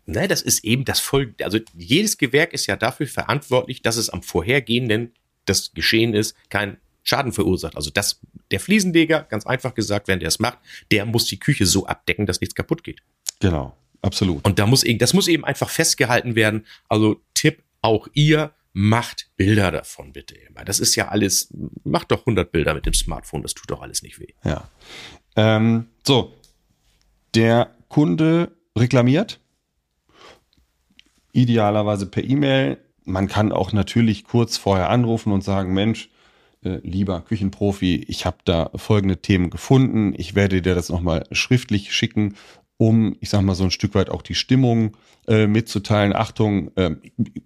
Ne, 0.05 0.27
das 0.27 0.41
ist 0.41 0.63
eben 0.63 0.85
das 0.85 0.99
Folgende. 1.01 1.43
Also 1.43 1.59
jedes 1.77 2.17
Gewerk 2.17 2.53
ist 2.53 2.65
ja 2.65 2.77
dafür 2.77 3.07
verantwortlich, 3.07 3.81
dass 3.81 3.97
es 3.97 4.09
am 4.09 4.23
vorhergehenden 4.23 5.13
das 5.45 5.73
Geschehen 5.73 6.13
ist, 6.13 6.35
kein 6.49 6.77
Schaden 7.03 7.31
verursacht. 7.31 7.75
Also 7.75 7.89
das, 7.89 8.19
der 8.51 8.59
Fliesenleger, 8.59 9.23
ganz 9.23 9.45
einfach 9.45 9.73
gesagt, 9.73 10.07
wenn 10.07 10.19
der 10.19 10.27
es 10.27 10.39
macht, 10.39 10.59
der 10.91 11.05
muss 11.05 11.25
die 11.25 11.39
Küche 11.39 11.65
so 11.65 11.85
abdecken, 11.85 12.25
dass 12.25 12.41
nichts 12.41 12.55
kaputt 12.55 12.83
geht. 12.83 13.01
Genau, 13.39 13.75
absolut. 14.01 14.45
Und 14.45 14.59
da 14.59 14.65
muss 14.65 14.83
eben, 14.83 14.99
das 14.99 15.13
muss 15.13 15.27
eben 15.27 15.45
einfach 15.45 15.69
festgehalten 15.69 16.35
werden. 16.35 16.65
Also 16.89 17.21
Tipp, 17.33 17.63
auch 17.81 18.07
ihr 18.13 18.51
macht 18.73 19.31
Bilder 19.37 19.71
davon 19.71 20.13
bitte 20.13 20.35
immer. 20.35 20.63
Das 20.63 20.79
ist 20.79 20.95
ja 20.95 21.07
alles, 21.07 21.51
macht 21.83 22.11
doch 22.11 22.19
100 22.19 22.51
Bilder 22.51 22.75
mit 22.75 22.85
dem 22.85 22.93
Smartphone, 22.93 23.41
das 23.41 23.55
tut 23.55 23.71
doch 23.71 23.81
alles 23.81 24.03
nicht 24.03 24.19
weh. 24.19 24.33
Ja. 24.43 24.69
Ähm, 25.35 25.87
so, 26.05 26.35
der 27.33 27.75
Kunde 27.89 28.51
reklamiert, 28.77 29.39
idealerweise 31.31 32.05
per 32.05 32.23
E-Mail. 32.23 32.77
Man 33.03 33.27
kann 33.27 33.51
auch 33.51 33.73
natürlich 33.73 34.25
kurz 34.25 34.57
vorher 34.57 34.89
anrufen 34.89 35.31
und 35.31 35.43
sagen, 35.43 35.73
Mensch, 35.73 36.09
äh, 36.63 36.79
lieber 36.83 37.21
Küchenprofi, 37.21 38.05
ich 38.07 38.25
habe 38.25 38.37
da 38.45 38.69
folgende 38.75 39.17
Themen 39.17 39.49
gefunden. 39.49 40.13
Ich 40.17 40.35
werde 40.35 40.61
dir 40.61 40.75
das 40.75 40.89
nochmal 40.89 41.25
schriftlich 41.31 41.93
schicken 41.93 42.35
um, 42.77 43.17
ich 43.19 43.29
sag 43.29 43.41
mal, 43.41 43.55
so 43.55 43.63
ein 43.63 43.71
Stück 43.71 43.95
weit 43.95 44.09
auch 44.09 44.21
die 44.21 44.35
Stimmung 44.35 44.95
äh, 45.27 45.47
mitzuteilen. 45.47 46.15
Achtung, 46.15 46.71
äh, 46.75 46.91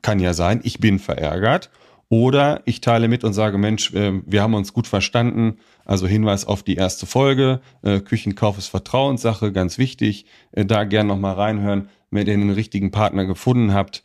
kann 0.02 0.20
ja 0.20 0.34
sein, 0.34 0.60
ich 0.64 0.80
bin 0.80 1.00
verärgert. 1.00 1.70
Oder 2.10 2.62
ich 2.66 2.82
teile 2.82 3.08
mit 3.08 3.24
und 3.24 3.32
sage, 3.32 3.58
Mensch, 3.58 3.94
äh, 3.94 4.22
wir 4.26 4.42
haben 4.42 4.54
uns 4.54 4.74
gut 4.74 4.86
verstanden. 4.86 5.58
Also 5.86 6.08
Hinweis 6.08 6.46
auf 6.46 6.62
die 6.62 6.76
erste 6.76 7.06
Folge. 7.06 7.62
Äh, 7.84 8.02
Küchenkauf 8.02 8.58
ist 8.58 8.68
Vertrauenssache, 8.68 9.54
ganz 9.54 9.78
wichtig. 9.78 10.26
Äh, 10.52 10.66
da 10.66 10.84
gern 10.84 11.08
nochmal 11.08 11.36
reinhören. 11.36 11.88
Wenn 12.10 12.28
ihr 12.28 12.36
den 12.36 12.50
richtigen 12.50 12.92
Partner 12.92 13.26
gefunden 13.26 13.74
habt, 13.74 14.04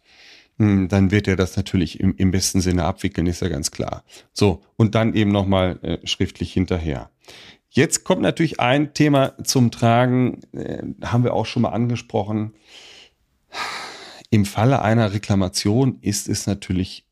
hm, 0.59 0.87
dann 0.89 1.11
wird 1.11 1.27
er 1.27 1.35
das 1.35 1.57
natürlich 1.57 1.99
im, 1.99 2.15
im 2.17 2.31
besten 2.31 2.61
Sinne 2.61 2.85
abwickeln, 2.85 3.27
ist 3.27 3.43
ja 3.43 3.49
ganz 3.49 3.73
klar. 3.73 4.05
So, 4.33 4.63
und 4.77 4.95
dann 4.95 5.13
eben 5.15 5.33
nochmal 5.33 5.79
äh, 5.83 6.07
schriftlich 6.07 6.53
hinterher. 6.53 7.11
Jetzt 7.77 8.05
kommt 8.05 8.23
natürlich 8.23 8.59
ein 8.59 8.95
Thema 8.95 9.35
zum 9.45 9.71
Tragen, 9.71 10.41
äh, 10.53 10.83
haben 11.05 11.25
wir 11.25 11.35
auch 11.35 11.45
schon 11.45 11.61
mal 11.61 11.73
angesprochen. 11.73 12.55
Im 14.31 14.47
Falle 14.47 14.81
einer 14.81 15.13
Reklamation 15.13 15.99
ist 16.01 16.27
es 16.27 16.47
natürlich 16.47 17.05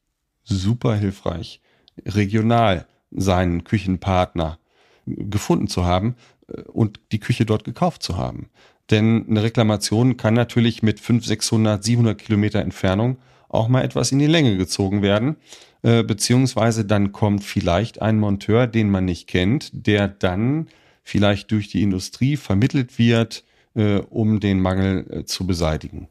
super 0.42 0.94
hilfreich, 0.96 1.60
regional 2.06 2.86
seinen 3.10 3.64
Küchenpartner 3.64 4.58
gefunden 5.04 5.68
zu 5.68 5.84
haben 5.84 6.16
äh, 6.48 6.62
und 6.62 6.98
die 7.12 7.20
Küche 7.20 7.44
dort 7.44 7.64
gekauft 7.64 8.02
zu 8.02 8.16
haben. 8.16 8.48
Denn 8.90 9.26
eine 9.28 9.42
Reklamation 9.42 10.16
kann 10.16 10.32
natürlich 10.32 10.82
mit 10.82 10.98
500, 10.98 11.28
600, 11.28 11.84
700 11.84 12.18
Kilometer 12.18 12.60
Entfernung 12.60 13.18
auch 13.54 13.68
mal 13.68 13.82
etwas 13.82 14.12
in 14.12 14.18
die 14.18 14.26
Länge 14.26 14.56
gezogen 14.56 15.02
werden. 15.02 15.36
Äh, 15.82 16.02
beziehungsweise 16.02 16.84
dann 16.84 17.12
kommt 17.12 17.44
vielleicht 17.44 18.00
ein 18.00 18.18
Monteur, 18.18 18.66
den 18.66 18.90
man 18.90 19.04
nicht 19.04 19.28
kennt, 19.28 19.70
der 19.72 20.08
dann 20.08 20.68
vielleicht 21.02 21.50
durch 21.50 21.68
die 21.68 21.82
Industrie 21.82 22.36
vermittelt 22.36 22.98
wird, 22.98 23.44
äh, 23.74 23.96
um 23.98 24.40
den 24.40 24.60
Mangel 24.60 25.06
äh, 25.10 25.24
zu 25.24 25.46
beseitigen. 25.46 26.08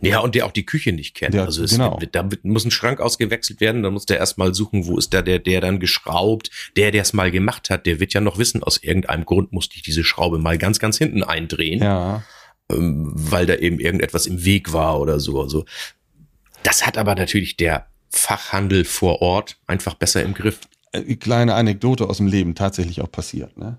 Ja, 0.00 0.20
und 0.20 0.34
der 0.34 0.46
auch 0.46 0.52
die 0.52 0.66
Küche 0.66 0.92
nicht 0.92 1.14
kennt. 1.14 1.34
Der, 1.34 1.44
also 1.44 1.64
es, 1.64 1.72
genau. 1.72 1.98
da 2.12 2.28
muss 2.42 2.64
ein 2.64 2.70
Schrank 2.70 3.00
ausgewechselt 3.00 3.60
werden, 3.60 3.82
dann 3.82 3.94
muss 3.94 4.06
der 4.06 4.18
erstmal 4.18 4.54
suchen, 4.54 4.86
wo 4.86 4.98
ist 4.98 5.14
da 5.14 5.22
der, 5.22 5.38
der 5.38 5.60
dann 5.60 5.80
geschraubt. 5.80 6.50
Der, 6.76 6.90
der 6.90 7.02
es 7.02 7.12
mal 7.12 7.30
gemacht 7.30 7.70
hat, 7.70 7.86
der 7.86 7.98
wird 7.98 8.12
ja 8.12 8.20
noch 8.20 8.38
wissen, 8.38 8.62
aus 8.62 8.76
irgendeinem 8.76 9.24
Grund 9.24 9.52
musste 9.52 9.76
ich 9.76 9.82
diese 9.82 10.04
Schraube 10.04 10.38
mal 10.38 10.58
ganz, 10.58 10.78
ganz 10.78 10.98
hinten 10.98 11.22
eindrehen. 11.22 11.82
Ja. 11.82 12.22
Ähm, 12.70 13.12
weil 13.14 13.46
da 13.46 13.54
eben 13.56 13.80
irgendetwas 13.80 14.26
im 14.26 14.44
Weg 14.44 14.72
war 14.72 15.00
oder 15.00 15.18
so. 15.18 15.40
Also, 15.40 15.64
das 16.62 16.86
hat 16.86 16.98
aber 16.98 17.14
natürlich 17.14 17.56
der 17.56 17.86
Fachhandel 18.10 18.84
vor 18.84 19.22
Ort 19.22 19.56
einfach 19.66 19.94
besser 19.94 20.22
im 20.22 20.34
Griff. 20.34 20.60
Äh, 20.92 21.16
Kleine 21.16 21.54
Anekdote 21.54 22.08
aus 22.08 22.18
dem 22.18 22.26
Leben 22.26 22.54
tatsächlich 22.54 23.00
auch 23.00 23.10
passiert. 23.10 23.56
Ne? 23.56 23.78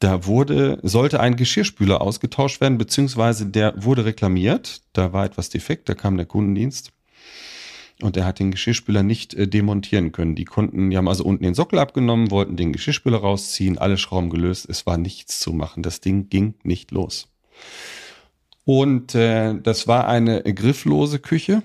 Da 0.00 0.26
wurde, 0.26 0.78
sollte 0.82 1.20
ein 1.20 1.36
Geschirrspüler 1.36 2.00
ausgetauscht 2.00 2.60
werden, 2.60 2.78
beziehungsweise 2.78 3.46
der 3.46 3.74
wurde 3.82 4.04
reklamiert. 4.04 4.82
Da 4.92 5.12
war 5.12 5.24
etwas 5.24 5.48
defekt, 5.48 5.88
da 5.88 5.94
kam 5.94 6.16
der 6.16 6.26
Kundendienst. 6.26 6.92
Und 8.00 8.16
er 8.16 8.24
hat 8.24 8.38
den 8.38 8.52
Geschirrspüler 8.52 9.02
nicht 9.02 9.34
äh, 9.34 9.48
demontieren 9.48 10.12
können. 10.12 10.36
Die 10.36 10.44
konnten, 10.44 10.90
die 10.90 10.96
haben 10.96 11.08
also 11.08 11.24
unten 11.24 11.42
den 11.42 11.54
Sockel 11.54 11.80
abgenommen, 11.80 12.30
wollten 12.30 12.56
den 12.56 12.72
Geschirrspüler 12.72 13.18
rausziehen, 13.18 13.76
alle 13.76 13.98
Schrauben 13.98 14.30
gelöst, 14.30 14.66
es 14.68 14.86
war 14.86 14.96
nichts 14.98 15.40
zu 15.40 15.52
machen. 15.52 15.82
Das 15.82 16.00
Ding 16.00 16.28
ging 16.28 16.54
nicht 16.62 16.92
los. 16.92 17.26
Und 18.64 19.16
äh, 19.16 19.54
das 19.60 19.88
war 19.88 20.06
eine 20.06 20.42
grifflose 20.42 21.18
Küche. 21.18 21.62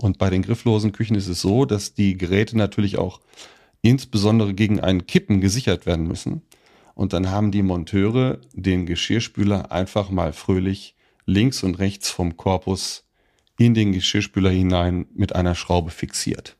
Und 0.00 0.16
bei 0.16 0.30
den 0.30 0.40
grifflosen 0.40 0.92
Küchen 0.92 1.14
ist 1.14 1.28
es 1.28 1.42
so, 1.42 1.66
dass 1.66 1.92
die 1.92 2.16
Geräte 2.16 2.56
natürlich 2.56 2.96
auch 2.96 3.20
insbesondere 3.82 4.54
gegen 4.54 4.80
ein 4.80 5.06
Kippen 5.06 5.42
gesichert 5.42 5.84
werden 5.84 6.08
müssen. 6.08 6.40
Und 6.94 7.12
dann 7.12 7.30
haben 7.30 7.50
die 7.50 7.62
Monteure 7.62 8.38
den 8.54 8.86
Geschirrspüler 8.86 9.70
einfach 9.70 10.08
mal 10.10 10.32
fröhlich 10.32 10.94
links 11.26 11.62
und 11.62 11.78
rechts 11.78 12.08
vom 12.08 12.38
Korpus 12.38 13.04
in 13.58 13.74
den 13.74 13.92
Geschirrspüler 13.92 14.48
hinein 14.48 15.06
mit 15.14 15.34
einer 15.34 15.54
Schraube 15.54 15.90
fixiert. 15.90 16.56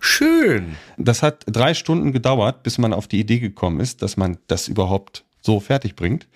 Schön. 0.00 0.76
Das 0.96 1.22
hat 1.22 1.44
drei 1.46 1.74
Stunden 1.74 2.12
gedauert, 2.12 2.62
bis 2.62 2.78
man 2.78 2.94
auf 2.94 3.08
die 3.08 3.20
Idee 3.20 3.40
gekommen 3.40 3.80
ist, 3.80 4.00
dass 4.00 4.16
man 4.16 4.38
das 4.46 4.68
überhaupt 4.68 5.24
so 5.42 5.60
fertig 5.60 5.96
bringt. 5.96 6.28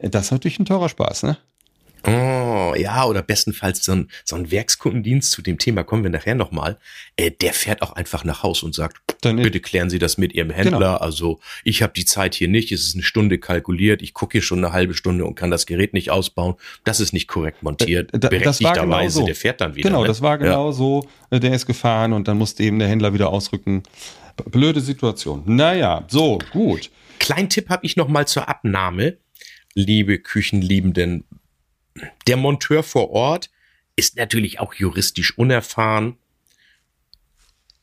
Das 0.00 0.26
ist 0.26 0.30
natürlich 0.32 0.58
ein 0.58 0.64
teurer 0.64 0.88
Spaß, 0.88 1.22
ne? 1.22 1.38
Oh, 2.06 2.74
ja, 2.76 3.04
oder 3.04 3.22
bestenfalls 3.22 3.84
so 3.84 3.92
ein, 3.92 4.08
so 4.24 4.36
ein 4.36 4.50
Werkskundendienst, 4.50 5.30
zu 5.32 5.42
dem 5.42 5.58
Thema 5.58 5.84
kommen 5.84 6.02
wir 6.02 6.10
nachher 6.10 6.34
nochmal, 6.34 6.78
äh, 7.16 7.30
der 7.30 7.52
fährt 7.52 7.82
auch 7.82 7.92
einfach 7.92 8.24
nach 8.24 8.42
Haus 8.42 8.62
und 8.62 8.74
sagt, 8.74 8.96
Dann 9.20 9.36
bitte 9.36 9.60
klären 9.60 9.90
Sie 9.90 9.98
das 9.98 10.16
mit 10.18 10.32
Ihrem 10.32 10.50
Händler. 10.50 10.78
Genau. 10.78 10.94
Also 10.96 11.40
ich 11.64 11.82
habe 11.82 11.92
die 11.94 12.04
Zeit 12.04 12.34
hier 12.34 12.48
nicht, 12.48 12.72
es 12.72 12.86
ist 12.86 12.94
eine 12.94 13.02
Stunde 13.02 13.38
kalkuliert, 13.38 14.00
ich 14.02 14.14
gucke 14.14 14.32
hier 14.32 14.42
schon 14.42 14.58
eine 14.64 14.72
halbe 14.72 14.94
Stunde 14.94 15.24
und 15.26 15.34
kann 15.34 15.50
das 15.50 15.66
Gerät 15.66 15.92
nicht 15.92 16.10
ausbauen. 16.10 16.54
Das 16.84 17.00
ist 17.00 17.12
nicht 17.12 17.28
korrekt 17.28 17.62
montiert. 17.62 18.14
Äh, 18.14 18.18
da- 18.18 18.28
das 18.30 18.62
war 18.62 18.74
genau 18.74 19.08
so. 19.08 19.26
der 19.26 19.34
fährt 19.34 19.60
dann 19.60 19.74
wieder. 19.74 19.88
Genau, 19.90 20.02
ne? 20.02 20.06
das 20.08 20.22
war 20.22 20.38
genau 20.38 20.72
so. 20.72 21.06
Äh, 21.30 21.38
Der 21.40 21.52
ist 21.54 21.66
gefahren 21.66 22.12
und 22.12 22.28
dann 22.28 22.38
musste 22.38 22.62
eben 22.62 22.78
der 22.78 22.88
Händler 22.88 23.12
wieder 23.12 23.28
ausrücken. 23.30 23.82
Blöde 24.50 24.80
Situation. 24.80 25.42
Naja, 25.44 26.04
so, 26.08 26.38
gut. 26.52 26.90
Kleinen 27.18 27.50
Tipp 27.50 27.68
habe 27.68 27.84
ich 27.84 27.96
noch 27.96 28.08
mal 28.08 28.26
zur 28.26 28.48
Abnahme, 28.48 29.18
liebe 29.74 30.18
Küchenliebenden. 30.18 31.24
Der 32.26 32.36
Monteur 32.36 32.82
vor 32.82 33.10
Ort 33.10 33.50
ist 33.96 34.16
natürlich 34.16 34.60
auch 34.60 34.74
juristisch 34.74 35.36
unerfahren. 35.36 36.16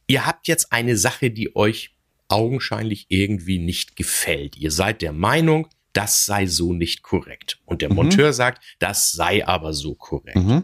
Ihr 0.08 0.26
habt 0.26 0.48
jetzt 0.48 0.72
eine 0.72 0.96
Sache, 0.98 1.30
die 1.32 1.56
euch 1.56 1.92
augenscheinlich 2.30 3.06
irgendwie 3.10 3.60
nicht 3.60 3.96
gefällt. 3.96 4.58
Ihr 4.58 4.72
seid 4.72 5.02
der 5.02 5.14
Meinung, 5.14 5.68
das 5.94 6.26
sei 6.26 6.46
so 6.46 6.74
nicht 6.74 7.02
korrekt. 7.04 7.60
Und 7.66 7.82
der 7.82 7.90
Mhm. 7.90 7.96
Monteur 7.96 8.34
sagt, 8.34 8.64
das 8.80 9.12
sei 9.12 9.46
aber 9.48 9.74
so 9.74 9.96
korrekt. 9.96 10.38
Mhm. 10.38 10.64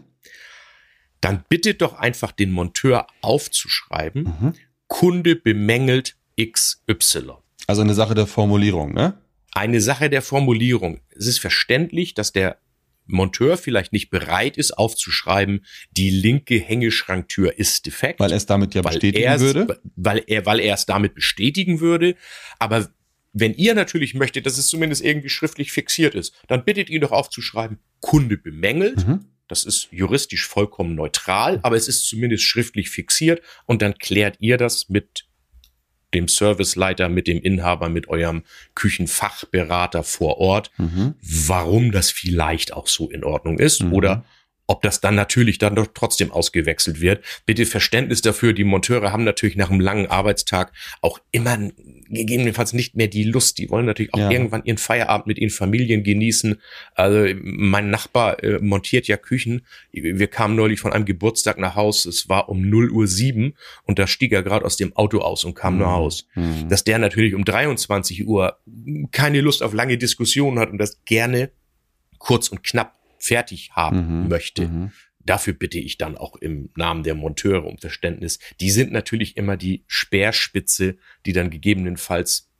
Dann 1.20 1.44
bittet 1.48 1.80
doch 1.82 1.94
einfach 1.94 2.32
den 2.32 2.50
Monteur 2.50 3.06
aufzuschreiben, 3.22 4.24
Mhm. 4.24 4.54
Kunde 4.88 5.36
bemängelt 5.36 6.16
XY 6.38 7.32
Also 7.66 7.80
eine 7.82 7.94
Sache 7.94 8.14
der 8.14 8.26
Formulierung, 8.26 8.92
ne? 8.92 9.18
eine 9.52 9.80
Sache 9.80 10.10
der 10.10 10.20
Formulierung. 10.22 11.00
Es 11.10 11.26
ist 11.26 11.38
verständlich, 11.38 12.12
dass 12.14 12.32
der 12.32 12.58
Monteur 13.06 13.56
vielleicht 13.56 13.92
nicht 13.92 14.10
bereit 14.10 14.56
ist, 14.56 14.72
aufzuschreiben, 14.72 15.64
die 15.90 16.10
linke 16.10 16.58
Hängeschranktür 16.58 17.58
ist 17.58 17.86
defekt. 17.86 18.20
Weil 18.20 18.30
er 18.30 18.36
es 18.36 18.46
damit 18.46 18.74
ja 18.74 18.82
bestätigen 18.82 19.24
es- 19.30 19.40
würde. 19.40 19.80
Weil 19.96 20.22
er, 20.26 20.46
weil 20.46 20.60
er 20.60 20.74
es 20.74 20.86
damit 20.86 21.14
bestätigen 21.14 21.80
würde. 21.80 22.16
Aber 22.58 22.88
wenn 23.32 23.54
ihr 23.54 23.74
natürlich 23.74 24.14
möchtet, 24.14 24.46
dass 24.46 24.58
es 24.58 24.68
zumindest 24.68 25.04
irgendwie 25.04 25.28
schriftlich 25.28 25.72
fixiert 25.72 26.14
ist, 26.14 26.34
dann 26.46 26.64
bittet 26.64 26.88
ihn 26.88 27.00
doch 27.00 27.12
aufzuschreiben, 27.12 27.78
Kunde 28.00 28.36
bemängelt. 28.38 29.06
Mhm. 29.06 29.26
Das 29.48 29.64
ist 29.64 29.88
juristisch 29.90 30.46
vollkommen 30.46 30.94
neutral, 30.94 31.60
aber 31.62 31.76
es 31.76 31.88
ist 31.88 32.06
zumindest 32.06 32.44
schriftlich 32.44 32.88
fixiert 32.88 33.42
und 33.66 33.82
dann 33.82 33.98
klärt 33.98 34.36
ihr 34.40 34.56
das 34.56 34.88
mit 34.88 35.26
dem 36.14 36.28
Serviceleiter, 36.28 37.08
mit 37.08 37.26
dem 37.26 37.40
Inhaber, 37.40 37.88
mit 37.88 38.08
eurem 38.08 38.42
Küchenfachberater 38.74 40.02
vor 40.02 40.38
Ort, 40.38 40.70
Mhm. 40.78 41.14
warum 41.22 41.92
das 41.92 42.10
vielleicht 42.10 42.72
auch 42.72 42.86
so 42.86 43.10
in 43.10 43.24
Ordnung 43.24 43.58
ist 43.58 43.82
Mhm. 43.82 43.92
oder 43.92 44.24
ob 44.66 44.82
das 44.82 45.00
dann 45.00 45.14
natürlich 45.14 45.58
dann 45.58 45.74
doch 45.76 45.86
trotzdem 45.92 46.30
ausgewechselt 46.32 47.00
wird. 47.00 47.22
Bitte 47.46 47.66
Verständnis 47.66 48.22
dafür. 48.22 48.52
Die 48.54 48.64
Monteure 48.64 49.12
haben 49.12 49.24
natürlich 49.24 49.56
nach 49.56 49.70
einem 49.70 49.80
langen 49.80 50.06
Arbeitstag 50.06 50.72
auch 51.02 51.18
immer 51.32 51.58
gegebenenfalls 52.08 52.72
nicht 52.72 52.94
mehr 52.96 53.08
die 53.08 53.24
Lust. 53.24 53.58
Die 53.58 53.68
wollen 53.70 53.86
natürlich 53.86 54.14
auch 54.14 54.18
Ja. 54.18 54.30
irgendwann 54.30 54.64
ihren 54.64 54.78
Feierabend 54.78 55.26
mit 55.26 55.38
ihren 55.38 55.50
Familien 55.50 56.02
genießen. 56.02 56.60
Also 56.94 57.34
mein 57.42 57.90
Nachbar 57.90 58.42
äh, 58.42 58.58
montiert 58.60 59.06
ja 59.06 59.16
Küchen. 59.16 59.66
Wir 59.92 60.26
kamen 60.28 60.56
neulich 60.56 60.80
von 60.80 60.92
einem 60.92 61.04
Geburtstag 61.04 61.58
nach 61.58 61.74
Haus. 61.74 62.06
Es 62.06 62.28
war 62.28 62.48
um 62.48 62.68
0 62.68 62.90
Uhr 62.90 63.06
7 63.06 63.54
und 63.84 63.98
da 63.98 64.06
stieg 64.06 64.32
er 64.32 64.42
gerade 64.42 64.64
aus 64.64 64.76
dem 64.76 64.94
Auto 64.96 65.18
aus 65.18 65.44
und 65.44 65.54
kam 65.54 65.78
nach 65.78 65.86
Haus 65.92 66.26
Mhm. 66.34 66.68
dass 66.68 66.84
der 66.84 66.98
natürlich 66.98 67.34
um 67.34 67.44
23 67.44 68.26
Uhr 68.26 68.58
keine 69.12 69.40
Lust 69.40 69.62
auf 69.62 69.72
lange 69.74 69.98
Diskussionen 69.98 70.58
hat 70.58 70.70
und 70.70 70.78
das 70.78 71.04
gerne 71.04 71.50
kurz 72.18 72.48
und 72.48 72.62
knapp 72.64 72.94
fertig 73.24 73.70
haben 73.72 74.22
Mhm. 74.22 74.28
möchte. 74.28 74.68
Mhm. 74.68 74.92
Dafür 75.20 75.54
bitte 75.54 75.78
ich 75.78 75.96
dann 75.96 76.18
auch 76.18 76.36
im 76.36 76.68
Namen 76.76 77.02
der 77.02 77.14
Monteure 77.14 77.64
um 77.64 77.78
Verständnis. 77.78 78.38
Die 78.60 78.70
sind 78.70 78.92
natürlich 78.92 79.36
immer 79.38 79.56
die 79.56 79.84
Speerspitze, 79.86 80.96
die 81.24 81.32
dann 81.32 81.48
gegebenenfalls 81.48 82.50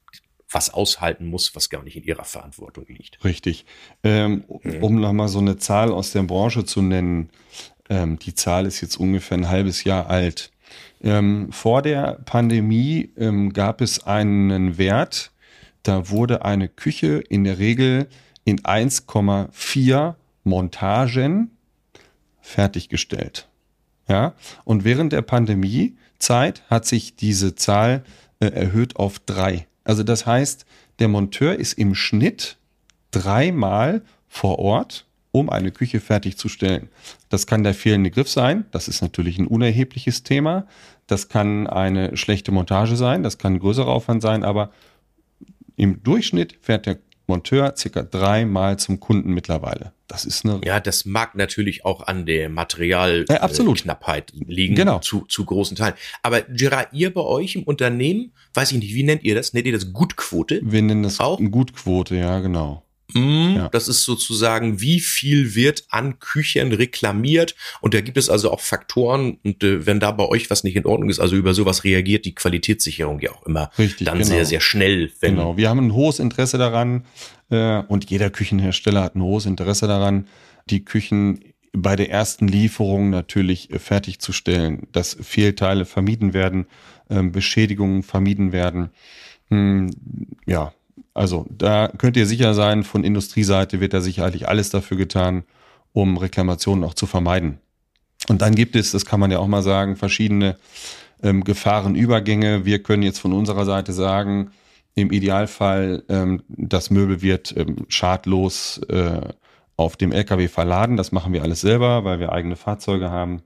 was 0.51 0.73
aushalten 0.73 1.27
muss, 1.27 1.55
was 1.55 1.69
gar 1.69 1.83
nicht 1.83 1.97
in 1.97 2.05
ihrer 2.05 2.25
Verantwortung 2.25 2.87
liegt. 2.89 3.23
Richtig. 3.25 3.67
Ähm, 4.03 4.45
Mhm. 4.63 4.83
um 4.83 5.01
nochmal 5.01 5.29
so 5.29 5.41
eine 5.41 5.59
Zahl 5.59 5.93
aus 5.93 6.13
der 6.13 6.23
Branche 6.23 6.65
zu 6.65 6.81
nennen, 6.81 7.29
ähm, 7.91 8.19
die 8.19 8.35
Zahl 8.35 8.65
ist 8.65 8.81
jetzt 8.81 8.97
ungefähr 8.97 9.37
ein 9.37 9.49
halbes 9.49 9.85
Jahr 9.85 10.09
alt. 10.09 10.51
Ähm, 11.03 11.53
vor 11.53 11.83
der 11.83 12.21
Pandemie 12.25 13.13
ähm, 13.19 13.53
gab 13.53 13.81
es 13.83 14.05
einen 14.07 14.79
Wert, 14.79 15.33
da 15.83 16.09
wurde 16.09 16.45
eine 16.47 16.69
Küche 16.69 17.23
in 17.29 17.45
der 17.45 17.59
Regel 17.59 18.09
in 18.45 18.61
1,4 18.61 20.15
Montagen 20.45 21.51
fertiggestellt. 22.41 23.49
Ja, 24.09 24.35
und 24.65 24.85
während 24.85 25.13
der 25.13 25.23
Pandemiezeit 25.23 26.63
hat 26.69 26.85
sich 26.85 27.17
diese 27.17 27.55
Zahl 27.55 28.05
äh, 28.39 28.47
erhöht 28.47 28.97
auf 28.97 29.19
drei. 29.19 29.67
Also 29.83 30.03
das 30.03 30.27
heißt, 30.27 30.67
der 30.99 31.09
Monteur 31.09 31.59
ist 31.59 31.75
im 31.75 31.95
Schnitt 31.95 32.59
dreimal 33.11 34.03
vor 34.29 34.59
Ort, 34.59 35.07
um 35.33 35.51
eine 35.51 35.73
Küche 35.73 36.01
fertigzustellen. 36.01 36.89
Das 37.29 37.47
kann 37.47 37.65
der 37.65 37.75
fehlende 37.75 38.11
Griff 38.11 38.29
sein. 38.29 38.67
Das 38.71 38.89
ist 38.89 39.03
natürlich 39.03 39.39
ein 39.39 39.47
unerhebliches 39.47 40.23
Thema. 40.23 40.67
Das 41.07 41.29
kann 41.29 41.67
eine 41.67 42.17
schlechte 42.17 42.53
Montage 42.53 42.97
sein. 42.97 43.23
Das 43.23 43.39
kann 43.39 43.55
ein 43.55 43.59
größerer 43.59 43.89
Aufwand 43.89 44.23
sein. 44.23 44.45
Aber 44.45 44.71
im 45.77 46.03
Durchschnitt 46.03 46.57
fährt 46.61 46.87
der 46.87 46.99
Monteur 47.27 47.75
circa 47.77 48.03
dreimal 48.03 48.79
zum 48.79 49.01
Kunden 49.01 49.33
mittlerweile. 49.33 49.93
Das 50.07 50.25
ist 50.25 50.45
eine. 50.45 50.61
Ja, 50.65 50.81
das 50.81 51.05
mag 51.05 51.35
natürlich 51.35 51.85
auch 51.85 52.07
an 52.07 52.27
der 52.27 52.49
Materialknappheit 52.49 54.33
ja, 54.33 54.41
äh, 54.41 54.45
liegen, 54.53 54.75
genau. 54.75 54.99
zu, 54.99 55.25
zu 55.27 55.45
großen 55.45 55.77
Teilen. 55.77 55.95
Aber 56.23 56.43
Gerard, 56.43 56.89
ihr 56.93 57.13
bei 57.13 57.23
euch 57.23 57.57
im 57.57 57.63
Unternehmen, 57.63 58.33
weiß 58.53 58.73
ich 58.73 58.79
nicht, 58.79 58.95
wie 58.95 59.03
nennt 59.03 59.23
ihr 59.25 59.35
das? 59.35 59.55
Nennt 59.55 59.67
ihr 59.67 59.73
das 59.73 59.93
Gutquote? 59.93 60.61
Wir 60.63 60.83
nennen 60.83 61.03
das 61.03 61.21
auch 61.21 61.39
Gutquote, 61.39 62.17
ja, 62.17 62.41
genau. 62.41 62.83
Mm, 63.15 63.57
ja. 63.57 63.69
Das 63.69 63.89
ist 63.89 64.05
sozusagen, 64.05 64.81
wie 64.81 65.01
viel 65.01 65.55
wird 65.55 65.85
an 65.89 66.19
Küchen 66.19 66.73
reklamiert. 66.73 67.55
Und 67.81 67.95
da 67.95 68.01
gibt 68.01 68.17
es 68.17 68.29
also 68.29 68.51
auch 68.51 68.61
Faktoren. 68.61 69.39
Und 69.45 69.63
äh, 69.63 69.87
wenn 69.87 70.01
da 70.01 70.11
bei 70.11 70.27
euch 70.27 70.51
was 70.51 70.65
nicht 70.65 70.77
in 70.77 70.85
Ordnung 70.85 71.09
ist, 71.09 71.21
also 71.21 71.37
über 71.37 71.55
sowas 71.55 71.85
reagiert 71.85 72.25
die 72.25 72.35
Qualitätssicherung 72.35 73.21
ja 73.21 73.31
auch 73.33 73.47
immer 73.47 73.71
Richtig, 73.79 74.07
dann 74.07 74.19
genau. 74.19 74.29
sehr, 74.29 74.45
sehr 74.45 74.61
schnell. 74.61 75.11
Genau, 75.21 75.57
wir 75.57 75.69
haben 75.69 75.79
ein 75.79 75.95
hohes 75.95 76.19
Interesse 76.19 76.59
daran 76.59 77.05
äh, 77.51 77.83
und 77.89 78.11
jeder 78.11 78.31
Küchenhersteller 78.31 79.03
hat 79.03 79.15
ein 79.15 79.23
hohes 79.23 79.47
Interesse 79.47 79.87
daran, 79.87 80.27
die 80.71 80.85
Küchen 80.85 81.41
bei 81.77 81.97
der 81.97 82.11
ersten 82.11 82.49
Lieferung 82.49 83.11
natürlich 83.11 83.71
äh, 83.71 83.79
fertigzustellen, 83.79 84.87
dass 84.93 85.17
Fehlteile 85.21 85.85
vermieden 85.85 86.33
werden, 86.33 86.67
äh, 87.09 87.23
Beschädigungen 87.23 88.03
vermieden 88.03 88.53
werden. 88.53 88.91
Hm, 89.49 89.91
ja, 90.47 90.73
also 91.15 91.47
da 91.49 91.89
könnt 91.97 92.17
ihr 92.17 92.27
sicher 92.27 92.55
sein, 92.55 92.83
von 92.83 93.05
Industrieseite 93.05 93.81
wird 93.81 93.95
da 93.95 94.01
sicherlich 94.01 94.49
alles 94.49 94.71
dafür 94.71 94.97
getan, 94.97 95.45
um 95.93 96.17
Reklamationen 96.17 96.85
auch 96.85 96.95
zu 96.95 97.07
vermeiden. 97.07 97.59
Und 98.29 98.43
dann 98.43 98.55
gibt 98.55 98.75
es, 98.75 98.91
das 98.91 99.07
kann 99.07 99.21
man 99.21 99.31
ja 99.31 99.39
auch 99.39 99.47
mal 99.47 99.63
sagen, 99.63 99.97
verschiedene 99.97 100.57
ähm, 101.23 101.45
Gefahrenübergänge. 101.45 102.65
Wir 102.65 102.83
können 102.83 103.03
jetzt 103.03 103.21
von 103.21 103.33
unserer 103.33 103.65
Seite 103.65 103.93
sagen, 103.93 104.51
im 104.95 105.11
Idealfall, 105.11 106.05
ähm, 106.09 106.43
das 106.49 106.91
Möbel 106.91 107.23
wird 107.23 107.55
ähm, 107.57 107.87
schadlos 107.89 108.79
äh, 108.89 109.21
auf 109.77 109.97
dem 109.97 110.13
LKW 110.13 110.49
verladen. 110.49 110.97
Das 110.97 111.13
machen 111.13 111.33
wir 111.33 111.43
alles 111.43 111.61
selber, 111.61 112.05
weil 112.05 112.21
wir 112.21 112.33
eigene 112.33 112.57
Fahrzeuge 112.57 113.11
haben. 113.11 113.43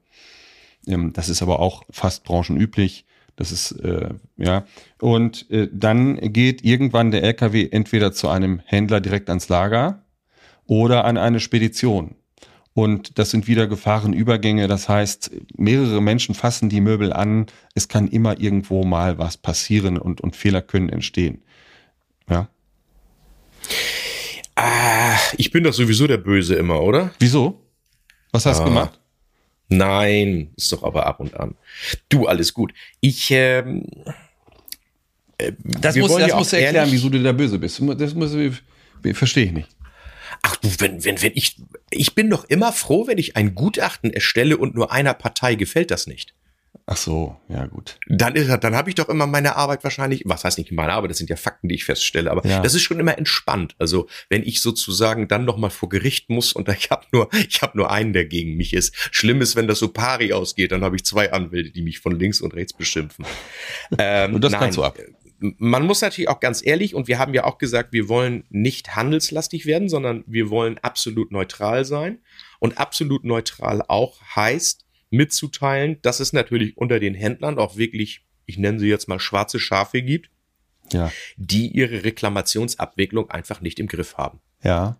Ähm, 0.87 1.13
das 1.13 1.29
ist 1.29 1.43
aber 1.43 1.61
auch 1.61 1.85
fast 1.91 2.25
branchenüblich. 2.25 3.07
Das 3.38 3.53
ist, 3.53 3.70
äh, 3.70 4.09
ja. 4.37 4.64
Und 5.01 5.48
äh, 5.48 5.68
dann 5.72 6.16
geht 6.33 6.64
irgendwann 6.64 7.12
der 7.12 7.22
LKW 7.22 7.68
entweder 7.70 8.12
zu 8.12 8.29
einem 8.29 8.61
Händler 8.64 9.01
direkt 9.01 9.29
ans 9.29 9.48
Lager 9.48 10.03
oder 10.66 11.05
an 11.05 11.16
eine 11.16 11.38
Spedition. 11.38 12.16
Und 12.74 13.16
das 13.20 13.31
sind 13.31 13.46
wieder 13.46 13.68
Gefahrenübergänge. 13.68 14.66
Das 14.66 14.88
heißt, 14.88 15.31
mehrere 15.57 16.03
Menschen 16.03 16.35
fassen 16.35 16.68
die 16.68 16.81
Möbel 16.81 17.12
an. 17.12 17.46
Es 17.77 17.87
kann 17.87 18.09
immer 18.09 18.40
irgendwo 18.40 18.83
mal 18.83 19.18
was 19.18 19.37
passieren 19.37 19.98
und, 19.98 20.20
und 20.20 20.35
Fehler 20.35 20.61
können 20.61 20.88
entstehen. 20.88 21.42
Ja. 22.29 22.48
Ah, 24.57 25.16
ich 25.37 25.53
bin 25.53 25.62
doch 25.62 25.72
sowieso 25.72 26.09
der 26.09 26.16
Böse 26.18 26.57
immer, 26.57 26.83
oder? 26.83 27.12
Wieso? 27.20 27.62
Was 28.33 28.46
hast 28.46 28.59
du 28.59 28.62
Ah. 28.64 28.66
gemacht? 28.66 29.01
Nein, 29.69 30.51
ist 30.57 30.73
doch 30.73 30.83
aber 30.83 31.07
ab 31.07 31.21
und 31.21 31.39
an. 31.39 31.55
Du, 32.09 32.27
alles 32.27 32.55
gut. 32.55 32.73
Ich, 33.01 33.31
ähm, 33.31 33.85
äh, 35.37 35.53
Das 35.63 35.95
wir 35.95 36.03
musst, 36.03 36.15
wollen 36.15 36.23
das 36.23 36.31
ja 36.31 36.37
musst 36.37 36.53
du 36.53 36.57
erklären, 36.61 36.89
wieso 36.91 37.09
du 37.09 37.23
der 37.23 37.33
Böse 37.35 37.59
bist. 37.59 37.81
Das 37.99 38.15
muss, 38.15 38.35
verstehe 39.15 39.45
ich 39.45 39.53
nicht. 39.53 39.69
Ach 40.43 40.57
du, 40.57 40.69
wenn, 40.79 41.05
wenn, 41.05 41.21
wenn 41.21 41.33
ich, 41.35 41.61
ich 41.91 42.15
bin 42.15 42.31
doch 42.31 42.45
immer 42.45 42.73
froh, 42.73 43.07
wenn 43.07 43.19
ich 43.19 43.37
ein 43.37 43.55
Gutachten 43.55 44.13
erstelle 44.13 44.57
und 44.57 44.75
nur 44.75 44.93
einer 44.93 45.15
Partei 45.15 45.55
gefällt 45.55 45.91
das 45.91 46.07
nicht. 46.07 46.35
Ach 46.91 46.97
so, 46.97 47.37
ja 47.51 47.67
gut. 47.67 47.99
Dann 48.09 48.35
ist, 48.35 48.49
dann 48.65 48.75
habe 48.75 48.89
ich 48.89 48.95
doch 48.95 49.11
immer 49.11 49.27
meine 49.27 49.57
Arbeit 49.57 49.85
wahrscheinlich, 49.85 50.23
was 50.25 50.45
heißt 50.45 50.57
nicht 50.57 50.73
meine 50.73 50.95
Arbeit, 50.95 51.11
das 51.11 51.19
sind 51.19 51.29
ja 51.29 51.37
Fakten, 51.37 51.69
die 51.69 51.75
ich 51.75 51.85
feststelle, 51.85 52.31
aber 52.31 52.47
Ja. 52.47 52.61
das 52.63 52.75
ist 52.75 52.81
schon 52.83 52.99
immer 52.99 53.19
entspannt. 53.19 53.75
Also 53.79 54.09
wenn 54.31 54.43
ich 54.43 54.63
sozusagen 54.63 55.29
dann 55.29 55.45
noch 55.45 55.59
mal 55.59 55.69
vor 55.69 55.91
Gericht 55.91 56.31
muss 56.31 56.55
und 56.55 56.69
ich 56.71 56.91
habe 56.91 57.05
nur, 57.13 57.29
ich 57.47 57.61
habe 57.61 57.77
nur 57.77 57.91
einen, 57.91 58.15
der 58.15 58.25
gegen 58.25 58.57
mich 58.57 58.73
ist. 58.73 58.95
Schlimm 59.13 59.43
ist, 59.43 59.55
wenn 59.55 59.69
das 59.69 59.81
so 59.81 59.89
pari 59.89 60.33
ausgeht, 60.33 60.73
dann 60.73 60.83
habe 60.83 60.97
ich 60.97 61.05
zwei 61.05 61.31
Anwälte, 61.31 61.71
die 61.73 61.83
mich 61.83 61.99
von 61.99 62.19
links 62.19 62.41
und 62.41 62.55
rechts 62.55 62.73
beschimpfen. 62.73 63.27
Ähm, 63.99 64.35
Und 64.35 64.45
das 64.45 64.53
kannst 64.53 64.77
du 64.79 64.85
ab. 64.85 64.99
Man 65.41 65.85
muss 65.87 66.01
natürlich 66.01 66.29
auch 66.29 66.41
ganz 66.41 66.65
ehrlich, 66.65 66.95
und 66.95 67.07
wir 67.09 67.19
haben 67.19 67.33
ja 67.33 67.45
auch 67.45 67.59
gesagt, 67.59 67.93
wir 67.93 68.09
wollen 68.09 68.45
nicht 68.51 68.97
handelslastig 68.97 69.67
werden, 69.67 69.89
sondern 69.89 70.25
wir 70.27 70.51
wollen 70.51 70.79
absolut 70.79 71.31
neutral 71.33 71.85
sein. 71.85 72.19
Und 72.59 72.79
absolut 72.79 73.25
neutral 73.25 73.83
auch 73.87 74.21
heißt, 74.35 74.85
mitzuteilen, 75.11 75.99
dass 76.03 76.21
es 76.21 76.33
natürlich 76.33 76.77
unter 76.77 77.01
den 77.01 77.14
Händlern 77.14 77.59
auch 77.59 77.77
wirklich, 77.77 78.23
ich 78.47 78.59
nenne 78.59 78.79
sie 78.79 78.88
jetzt 78.88 79.09
mal 79.09 79.18
schwarze 79.21 79.59
Schafe 79.59 80.03
gibt, 80.03 80.31
Ja. 80.92 81.11
die 81.37 81.68
ihre 81.68 82.05
Reklamationsabwicklung 82.05 83.31
einfach 83.31 83.61
nicht 83.61 83.79
im 83.79 83.87
Griff 83.88 84.16
haben. 84.16 84.40
Ja. 84.62 84.99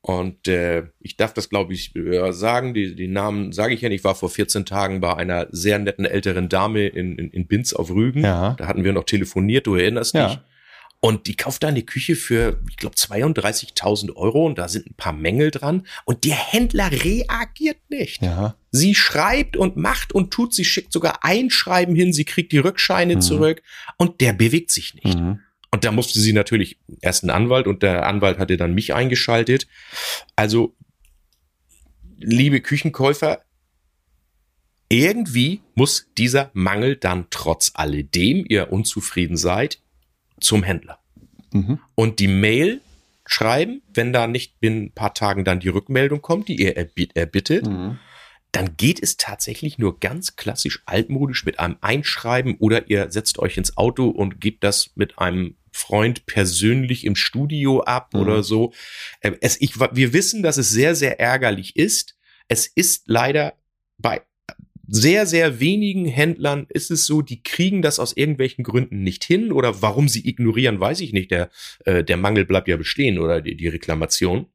Und 0.00 0.48
äh, 0.48 0.88
ich 1.00 1.16
darf 1.16 1.32
das, 1.32 1.48
glaube 1.48 1.72
ich, 1.72 1.96
äh, 1.96 2.30
sagen, 2.32 2.74
die, 2.74 2.94
die 2.94 3.08
Namen 3.08 3.52
sage 3.52 3.72
ich 3.72 3.80
ja 3.80 3.88
nicht. 3.88 4.00
Ich 4.00 4.04
war 4.04 4.14
vor 4.14 4.28
14 4.28 4.66
Tagen 4.66 5.00
bei 5.00 5.14
einer 5.16 5.46
sehr 5.50 5.78
netten 5.78 6.04
älteren 6.04 6.50
Dame 6.50 6.86
in, 6.88 7.16
in, 7.16 7.30
in 7.30 7.46
Binz 7.46 7.72
auf 7.72 7.90
Rügen. 7.90 8.22
Ja. 8.22 8.54
Da 8.58 8.66
hatten 8.66 8.84
wir 8.84 8.92
noch 8.92 9.04
telefoniert, 9.04 9.66
du 9.66 9.76
erinnerst 9.76 10.14
Ja. 10.14 10.28
dich. 10.28 10.38
Und 11.04 11.26
die 11.26 11.36
kauft 11.36 11.62
da 11.62 11.68
eine 11.68 11.82
Küche 11.82 12.16
für, 12.16 12.62
ich 12.66 12.78
glaube, 12.78 12.96
32.000 12.96 14.16
Euro 14.16 14.46
und 14.46 14.56
da 14.56 14.68
sind 14.68 14.86
ein 14.86 14.94
paar 14.94 15.12
Mängel 15.12 15.50
dran. 15.50 15.86
Und 16.06 16.24
der 16.24 16.34
Händler 16.34 16.90
reagiert 16.90 17.76
nicht. 17.90 18.22
Ja. 18.22 18.56
Sie 18.70 18.94
schreibt 18.94 19.54
und 19.58 19.76
macht 19.76 20.14
und 20.14 20.30
tut, 20.32 20.54
sie 20.54 20.64
schickt 20.64 20.94
sogar 20.94 21.22
Einschreiben 21.22 21.94
hin, 21.94 22.14
sie 22.14 22.24
kriegt 22.24 22.52
die 22.52 22.58
Rückscheine 22.58 23.16
Mhm. 23.16 23.20
zurück 23.20 23.62
und 23.98 24.22
der 24.22 24.32
bewegt 24.32 24.70
sich 24.70 24.94
nicht. 24.94 25.18
Mhm. 25.18 25.40
Und 25.70 25.84
da 25.84 25.92
musste 25.92 26.20
sie 26.20 26.32
natürlich 26.32 26.78
erst 27.02 27.22
einen 27.22 27.32
Anwalt 27.32 27.66
und 27.66 27.82
der 27.82 28.06
Anwalt 28.06 28.38
hatte 28.38 28.56
dann 28.56 28.72
mich 28.72 28.94
eingeschaltet. 28.94 29.66
Also, 30.36 30.74
liebe 32.16 32.62
Küchenkäufer, 32.62 33.42
irgendwie 34.88 35.60
muss 35.74 36.06
dieser 36.16 36.50
Mangel 36.54 36.96
dann 36.96 37.26
trotz 37.28 37.72
alledem 37.74 38.46
ihr 38.48 38.72
unzufrieden 38.72 39.36
seid 39.36 39.83
zum 40.44 40.62
Händler. 40.62 40.98
Mhm. 41.52 41.78
Und 41.94 42.18
die 42.20 42.28
Mail 42.28 42.80
schreiben, 43.26 43.82
wenn 43.92 44.12
da 44.12 44.26
nicht 44.26 44.54
in 44.60 44.84
ein 44.84 44.92
paar 44.92 45.14
Tagen 45.14 45.44
dann 45.44 45.60
die 45.60 45.68
Rückmeldung 45.68 46.20
kommt, 46.20 46.48
die 46.48 46.60
ihr 46.60 46.76
erbi- 46.76 47.10
erbittet, 47.14 47.66
Mhm. 47.66 47.98
dann 48.52 48.76
geht 48.76 49.02
es 49.02 49.16
tatsächlich 49.16 49.78
nur 49.78 49.98
ganz 49.98 50.36
klassisch 50.36 50.82
altmodisch 50.86 51.44
mit 51.44 51.58
einem 51.58 51.76
Einschreiben 51.80 52.56
oder 52.58 52.88
ihr 52.90 53.10
setzt 53.10 53.38
euch 53.38 53.56
ins 53.56 53.76
Auto 53.76 54.08
und 54.08 54.40
gebt 54.40 54.62
das 54.62 54.90
mit 54.94 55.18
einem 55.18 55.56
Freund 55.72 56.26
persönlich 56.26 57.04
im 57.04 57.16
Studio 57.16 57.82
ab 57.82 58.14
Mhm. 58.14 58.20
oder 58.20 58.42
so. 58.42 58.72
Äh, 59.20 59.32
Es, 59.40 59.60
ich, 59.60 59.80
wir 59.80 60.12
wissen, 60.12 60.42
dass 60.42 60.56
es 60.56 60.70
sehr, 60.70 60.94
sehr 60.94 61.18
ärgerlich 61.18 61.74
ist. 61.76 62.16
Es 62.46 62.66
ist 62.66 63.04
leider 63.06 63.54
bei 63.98 64.22
sehr, 64.86 65.26
sehr 65.26 65.60
wenigen 65.60 66.06
Händlern 66.06 66.66
ist 66.68 66.90
es 66.90 67.06
so, 67.06 67.22
die 67.22 67.42
kriegen 67.42 67.82
das 67.82 67.98
aus 67.98 68.16
irgendwelchen 68.16 68.64
Gründen 68.64 69.02
nicht 69.02 69.24
hin 69.24 69.52
oder 69.52 69.82
warum 69.82 70.08
sie 70.08 70.28
ignorieren, 70.28 70.80
weiß 70.80 71.00
ich 71.00 71.12
nicht. 71.12 71.30
Der, 71.30 71.50
äh, 71.84 72.04
der 72.04 72.16
Mangel 72.16 72.44
bleibt 72.44 72.68
ja 72.68 72.76
bestehen 72.76 73.18
oder 73.18 73.40
die, 73.40 73.56
die 73.56 73.68
Reklamation. 73.68 74.46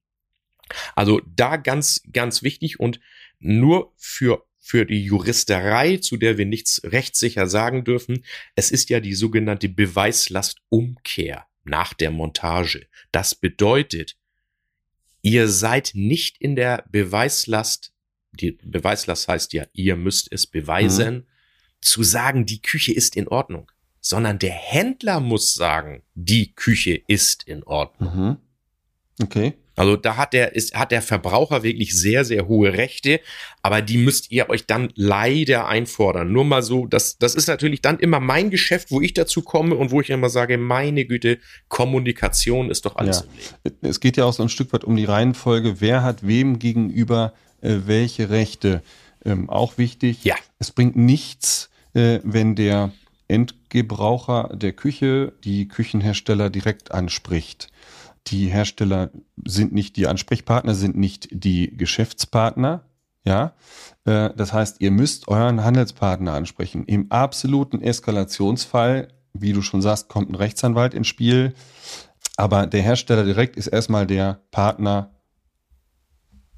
Also 0.95 1.21
da 1.25 1.57
ganz, 1.57 2.03
ganz 2.13 2.43
wichtig 2.43 2.79
und 2.79 2.99
nur 3.39 3.93
für, 3.97 4.45
für 4.59 4.85
die 4.85 5.03
Juristerei, 5.03 5.97
zu 5.97 6.17
der 6.17 6.37
wir 6.37 6.45
nichts 6.45 6.81
rechtssicher 6.83 7.47
sagen 7.47 7.83
dürfen. 7.83 8.23
Es 8.55 8.71
ist 8.71 8.89
ja 8.89 8.99
die 8.99 9.13
sogenannte 9.13 9.69
Beweislastumkehr 9.69 11.45
nach 11.63 11.93
der 11.93 12.11
Montage. 12.11 12.87
Das 13.11 13.35
bedeutet, 13.35 14.15
ihr 15.21 15.47
seid 15.47 15.91
nicht 15.95 16.37
in 16.39 16.55
der 16.55 16.85
Beweislast, 16.91 17.93
die 18.31 18.51
Beweislast 18.63 19.27
heißt 19.27 19.53
ja, 19.53 19.65
ihr 19.73 19.95
müsst 19.95 20.31
es 20.31 20.47
beweisen, 20.47 21.27
zu 21.81 22.03
sagen, 22.03 22.45
die 22.45 22.61
Küche 22.61 22.93
ist 22.93 23.15
in 23.15 23.27
Ordnung, 23.27 23.71
sondern 24.01 24.39
der 24.39 24.51
Händler 24.51 25.19
muss 25.19 25.55
sagen, 25.55 26.03
die 26.13 26.53
Küche 26.53 27.01
ist 27.07 27.43
in 27.47 27.63
Ordnung. 27.63 28.15
Mhm. 28.15 28.37
Okay. 29.21 29.53
Also 29.75 29.95
da 29.95 30.17
hat 30.17 30.33
der, 30.33 30.55
ist, 30.55 30.75
hat 30.75 30.91
der 30.91 31.01
Verbraucher 31.01 31.63
wirklich 31.63 31.95
sehr, 31.97 32.25
sehr 32.25 32.49
hohe 32.49 32.73
Rechte, 32.73 33.21
aber 33.61 33.81
die 33.81 33.97
müsst 33.97 34.29
ihr 34.29 34.49
euch 34.49 34.65
dann 34.65 34.91
leider 34.95 35.69
einfordern. 35.69 36.33
Nur 36.33 36.43
mal 36.43 36.61
so, 36.61 36.85
das, 36.85 37.17
das 37.17 37.33
ist 37.33 37.47
natürlich 37.47 37.81
dann 37.81 37.97
immer 37.97 38.19
mein 38.19 38.49
Geschäft, 38.49 38.91
wo 38.91 38.99
ich 38.99 39.13
dazu 39.13 39.41
komme 39.41 39.75
und 39.75 39.91
wo 39.91 40.01
ich 40.01 40.09
immer 40.09 40.27
sage, 40.27 40.57
meine 40.57 41.05
Güte, 41.05 41.39
Kommunikation 41.69 42.69
ist 42.69 42.85
doch 42.85 42.97
alles 42.97 43.19
Ja. 43.19 43.25
im 43.63 43.71
Leben. 43.71 43.77
Es 43.89 44.01
geht 44.01 44.17
ja 44.17 44.25
auch 44.25 44.33
so 44.33 44.43
ein 44.43 44.49
Stück 44.49 44.73
weit 44.73 44.83
um 44.83 44.97
die 44.97 45.05
Reihenfolge, 45.05 45.79
wer 45.79 46.03
hat 46.03 46.27
wem 46.27 46.59
gegenüber 46.59 47.33
welche 47.61 48.29
Rechte. 48.29 48.81
Ähm, 49.25 49.49
auch 49.49 49.77
wichtig. 49.77 50.23
Ja. 50.23 50.35
Es 50.59 50.71
bringt 50.71 50.95
nichts, 50.95 51.69
äh, 51.93 52.19
wenn 52.23 52.55
der 52.55 52.91
Endgebraucher 53.27 54.49
der 54.53 54.73
Küche 54.73 55.33
die 55.43 55.67
Küchenhersteller 55.67 56.49
direkt 56.49 56.91
anspricht. 56.91 57.67
Die 58.27 58.47
Hersteller 58.47 59.11
sind 59.45 59.71
nicht 59.73 59.95
die 59.95 60.07
Ansprechpartner, 60.07 60.75
sind 60.75 60.97
nicht 60.97 61.29
die 61.31 61.75
Geschäftspartner. 61.75 62.85
Ja, 63.25 63.53
äh, 64.05 64.31
das 64.35 64.53
heißt, 64.53 64.81
ihr 64.81 64.91
müsst 64.91 65.27
euren 65.27 65.63
Handelspartner 65.63 66.33
ansprechen. 66.33 66.85
Im 66.85 67.11
absoluten 67.11 67.81
Eskalationsfall, 67.81 69.09
wie 69.33 69.53
du 69.53 69.61
schon 69.61 69.81
sagst, 69.81 70.07
kommt 70.07 70.29
ein 70.29 70.35
Rechtsanwalt 70.35 70.93
ins 70.93 71.07
Spiel. 71.07 71.53
Aber 72.37 72.67
der 72.67 72.81
Hersteller 72.81 73.25
direkt 73.25 73.57
ist 73.57 73.67
erstmal 73.67 74.07
der 74.07 74.41
Partner 74.51 75.11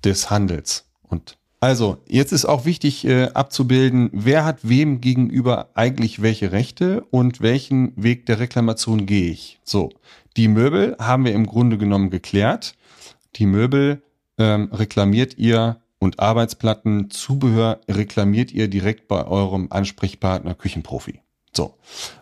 des 0.03 0.29
Handels. 0.29 0.90
Und 1.11 1.37
also, 1.59 1.97
jetzt 2.07 2.31
ist 2.31 2.45
auch 2.45 2.65
wichtig 2.65 3.05
äh, 3.05 3.25
abzubilden, 3.35 4.09
wer 4.13 4.45
hat 4.45 4.67
wem 4.67 4.99
gegenüber 4.99 5.69
eigentlich 5.75 6.23
welche 6.23 6.51
Rechte 6.51 7.03
und 7.11 7.39
welchen 7.39 7.93
Weg 8.01 8.25
der 8.25 8.39
Reklamation 8.39 9.05
gehe 9.05 9.29
ich. 9.29 9.59
So, 9.63 9.91
die 10.37 10.47
Möbel 10.47 10.95
haben 10.99 11.23
wir 11.23 11.33
im 11.33 11.45
Grunde 11.45 11.77
genommen 11.77 12.09
geklärt. 12.09 12.73
Die 13.35 13.45
Möbel 13.45 14.01
ähm, 14.39 14.69
reklamiert 14.71 15.37
ihr 15.37 15.81
und 15.99 16.19
Arbeitsplatten, 16.19 17.11
Zubehör 17.11 17.79
reklamiert 17.87 18.51
ihr 18.51 18.67
direkt 18.67 19.07
bei 19.07 19.23
eurem 19.27 19.67
Ansprechpartner 19.69 20.55
Küchenprofi. 20.55 21.19
So, 21.55 21.75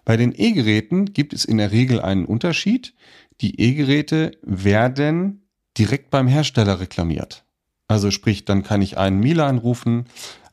bei 0.03 0.17
den 0.17 0.33
E-Geräten 0.35 1.13
gibt 1.13 1.31
es 1.31 1.45
in 1.45 1.59
der 1.59 1.71
Regel 1.71 2.01
einen 2.01 2.25
Unterschied. 2.25 2.93
Die 3.39 3.61
E-Geräte 3.61 4.31
werden 4.41 5.47
direkt 5.77 6.09
beim 6.09 6.27
Hersteller 6.27 6.81
reklamiert. 6.81 7.45
Also 7.89 8.11
sprich, 8.11 8.45
dann 8.45 8.61
kann 8.61 8.83
ich 8.83 8.99
einen 8.99 9.19
Miele 9.19 9.43
anrufen, 9.43 10.05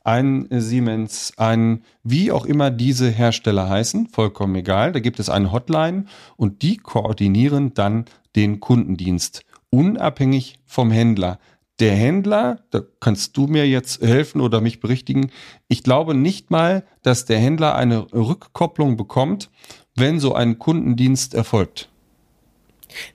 einen 0.03 0.47
Siemens, 0.59 1.33
einen, 1.37 1.83
wie 2.03 2.31
auch 2.31 2.45
immer 2.45 2.71
diese 2.71 3.09
Hersteller 3.09 3.69
heißen, 3.69 4.09
vollkommen 4.09 4.55
egal. 4.55 4.91
Da 4.91 4.99
gibt 4.99 5.19
es 5.19 5.29
eine 5.29 5.51
Hotline 5.51 6.05
und 6.35 6.63
die 6.63 6.77
koordinieren 6.77 7.75
dann 7.75 8.05
den 8.35 8.59
Kundendienst, 8.59 9.45
unabhängig 9.69 10.59
vom 10.65 10.89
Händler. 10.89 11.37
Der 11.79 11.93
Händler, 11.93 12.61
da 12.71 12.81
kannst 12.99 13.37
du 13.37 13.45
mir 13.45 13.67
jetzt 13.67 14.01
helfen 14.01 14.41
oder 14.41 14.59
mich 14.59 14.79
berichtigen, 14.79 15.29
ich 15.67 15.83
glaube 15.83 16.15
nicht 16.15 16.49
mal, 16.49 16.85
dass 17.03 17.25
der 17.25 17.37
Händler 17.37 17.75
eine 17.75 18.11
Rückkopplung 18.13 18.97
bekommt, 18.97 19.51
wenn 19.95 20.19
so 20.19 20.33
ein 20.33 20.57
Kundendienst 20.57 21.35
erfolgt. 21.35 21.89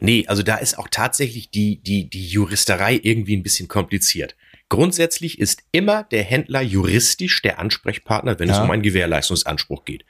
Nee, 0.00 0.24
also 0.26 0.42
da 0.42 0.56
ist 0.56 0.78
auch 0.78 0.88
tatsächlich 0.90 1.50
die, 1.50 1.76
die, 1.82 2.08
die 2.08 2.26
Juristerei 2.26 3.00
irgendwie 3.02 3.36
ein 3.36 3.42
bisschen 3.42 3.68
kompliziert. 3.68 4.36
Grundsätzlich 4.68 5.38
ist 5.38 5.64
immer 5.70 6.04
der 6.04 6.22
Händler 6.22 6.62
juristisch 6.62 7.42
der 7.42 7.58
Ansprechpartner, 7.58 8.38
wenn 8.38 8.48
ja. 8.48 8.54
es 8.54 8.60
um 8.60 8.70
einen 8.70 8.82
Gewährleistungsanspruch 8.82 9.84
geht. 9.84 10.04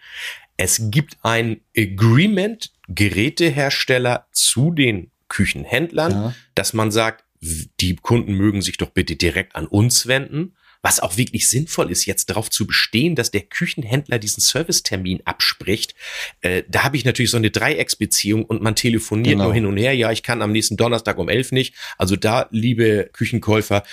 Es 0.56 0.90
gibt 0.90 1.16
ein 1.22 1.60
Agreement 1.76 2.72
Gerätehersteller 2.88 4.26
zu 4.32 4.70
den 4.70 5.10
Küchenhändlern, 5.28 6.12
ja. 6.12 6.34
dass 6.54 6.74
man 6.74 6.90
sagt, 6.90 7.24
die 7.40 7.96
Kunden 7.96 8.34
mögen 8.34 8.62
sich 8.62 8.76
doch 8.76 8.90
bitte 8.90 9.16
direkt 9.16 9.56
an 9.56 9.66
uns 9.66 10.06
wenden 10.06 10.54
was 10.82 10.98
auch 10.98 11.16
wirklich 11.16 11.48
sinnvoll 11.48 11.90
ist, 11.90 12.06
jetzt 12.06 12.28
darauf 12.28 12.50
zu 12.50 12.66
bestehen, 12.66 13.14
dass 13.14 13.30
der 13.30 13.42
Küchenhändler 13.42 14.18
diesen 14.18 14.40
Servicetermin 14.40 15.22
abspricht. 15.24 15.94
Äh, 16.40 16.64
da 16.68 16.82
habe 16.82 16.96
ich 16.96 17.04
natürlich 17.04 17.30
so 17.30 17.36
eine 17.36 17.52
Dreiecksbeziehung 17.52 18.44
und 18.44 18.62
man 18.62 18.74
telefoniert 18.74 19.34
genau. 19.34 19.44
nur 19.44 19.54
hin 19.54 19.66
und 19.66 19.76
her. 19.76 19.94
Ja, 19.94 20.10
ich 20.10 20.24
kann 20.24 20.42
am 20.42 20.50
nächsten 20.50 20.76
Donnerstag 20.76 21.18
um 21.18 21.28
elf 21.28 21.52
nicht. 21.52 21.74
Also 21.98 22.16
da, 22.16 22.48
liebe 22.50 23.08
Küchenkäufer, 23.12 23.84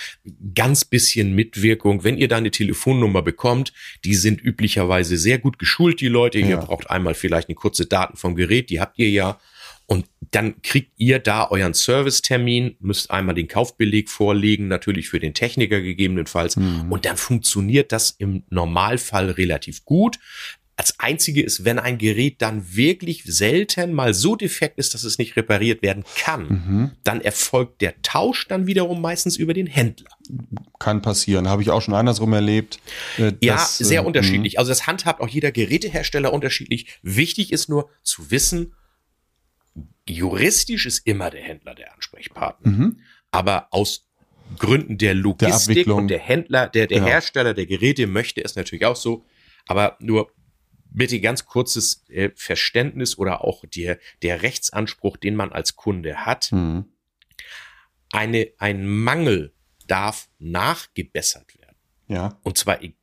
ganz 0.54 0.84
bisschen 0.84 1.34
Mitwirkung. 1.34 2.02
Wenn 2.02 2.18
ihr 2.18 2.26
da 2.26 2.38
eine 2.38 2.50
Telefonnummer 2.50 3.22
bekommt, 3.22 3.72
die 4.04 4.16
sind 4.16 4.42
üblicherweise 4.42 5.16
sehr 5.16 5.38
gut 5.38 5.60
geschult, 5.60 6.00
die 6.00 6.08
Leute. 6.08 6.40
Ja. 6.40 6.48
Ihr 6.48 6.56
braucht 6.56 6.90
einmal 6.90 7.14
vielleicht 7.14 7.48
eine 7.48 7.54
kurze 7.54 7.86
Daten 7.86 8.16
vom 8.16 8.34
Gerät, 8.34 8.68
die 8.68 8.80
habt 8.80 8.98
ihr 8.98 9.10
ja. 9.10 9.38
Und 9.90 10.06
dann 10.30 10.62
kriegt 10.62 10.92
ihr 10.98 11.18
da 11.18 11.48
euren 11.50 11.74
Servicetermin, 11.74 12.76
müsst 12.78 13.10
einmal 13.10 13.34
den 13.34 13.48
Kaufbeleg 13.48 14.08
vorlegen, 14.08 14.68
natürlich 14.68 15.08
für 15.08 15.18
den 15.18 15.34
Techniker 15.34 15.80
gegebenenfalls. 15.80 16.54
Mhm. 16.54 16.92
Und 16.92 17.06
dann 17.06 17.16
funktioniert 17.16 17.90
das 17.90 18.12
im 18.12 18.44
Normalfall 18.50 19.30
relativ 19.30 19.84
gut. 19.84 20.20
Als 20.76 21.00
einzige 21.00 21.42
ist, 21.42 21.64
wenn 21.64 21.80
ein 21.80 21.98
Gerät 21.98 22.40
dann 22.40 22.76
wirklich 22.76 23.24
selten 23.24 23.92
mal 23.92 24.14
so 24.14 24.36
defekt 24.36 24.78
ist, 24.78 24.94
dass 24.94 25.02
es 25.02 25.18
nicht 25.18 25.34
repariert 25.34 25.82
werden 25.82 26.04
kann, 26.16 26.42
mhm. 26.48 26.90
dann 27.02 27.20
erfolgt 27.20 27.80
der 27.80 28.00
Tausch 28.02 28.46
dann 28.46 28.68
wiederum 28.68 29.00
meistens 29.00 29.36
über 29.36 29.54
den 29.54 29.66
Händler. 29.66 30.10
Kann 30.78 31.02
passieren, 31.02 31.48
habe 31.48 31.62
ich 31.62 31.70
auch 31.70 31.82
schon 31.82 31.94
andersrum 31.94 32.32
erlebt. 32.32 32.78
Äh, 33.18 33.32
ja, 33.42 33.54
das, 33.54 33.78
sehr 33.78 34.02
äh, 34.02 34.04
unterschiedlich. 34.04 34.60
Also 34.60 34.68
das 34.68 34.86
handhabt 34.86 35.20
auch 35.20 35.28
jeder 35.28 35.50
Gerätehersteller 35.50 36.32
unterschiedlich. 36.32 37.00
Wichtig 37.02 37.50
ist 37.50 37.68
nur 37.68 37.90
zu 38.04 38.30
wissen, 38.30 38.72
juristisch 40.10 40.86
ist 40.86 41.06
immer 41.06 41.30
der 41.30 41.42
Händler 41.42 41.74
der 41.74 41.94
Ansprechpartner. 41.94 42.70
Mhm. 42.70 43.00
Aber 43.30 43.68
aus 43.70 44.08
Gründen 44.58 44.98
der 44.98 45.14
Logistik 45.14 45.86
der 45.86 45.94
und 45.94 46.08
der 46.08 46.18
Händler, 46.18 46.68
der, 46.68 46.86
der 46.86 46.98
ja. 46.98 47.06
Hersteller 47.06 47.54
der 47.54 47.66
Geräte 47.66 48.06
möchte 48.06 48.42
es 48.42 48.56
natürlich 48.56 48.84
auch 48.84 48.96
so. 48.96 49.24
Aber 49.66 49.96
nur 50.00 50.32
bitte 50.90 51.20
ganz 51.20 51.46
kurzes 51.46 52.04
äh, 52.08 52.30
Verständnis 52.34 53.16
oder 53.16 53.44
auch 53.44 53.64
der, 53.64 53.98
der 54.22 54.42
Rechtsanspruch, 54.42 55.16
den 55.16 55.36
man 55.36 55.52
als 55.52 55.76
Kunde 55.76 56.26
hat. 56.26 56.50
Mhm. 56.52 56.86
Eine, 58.12 58.48
ein 58.58 58.86
Mangel 58.88 59.54
darf 59.86 60.28
nachgebessert 60.38 61.56
werden. 61.58 61.76
Ja. 62.08 62.38
Und 62.42 62.58
zwar 62.58 62.82
e-, 62.82 62.86
E-, 62.88 62.94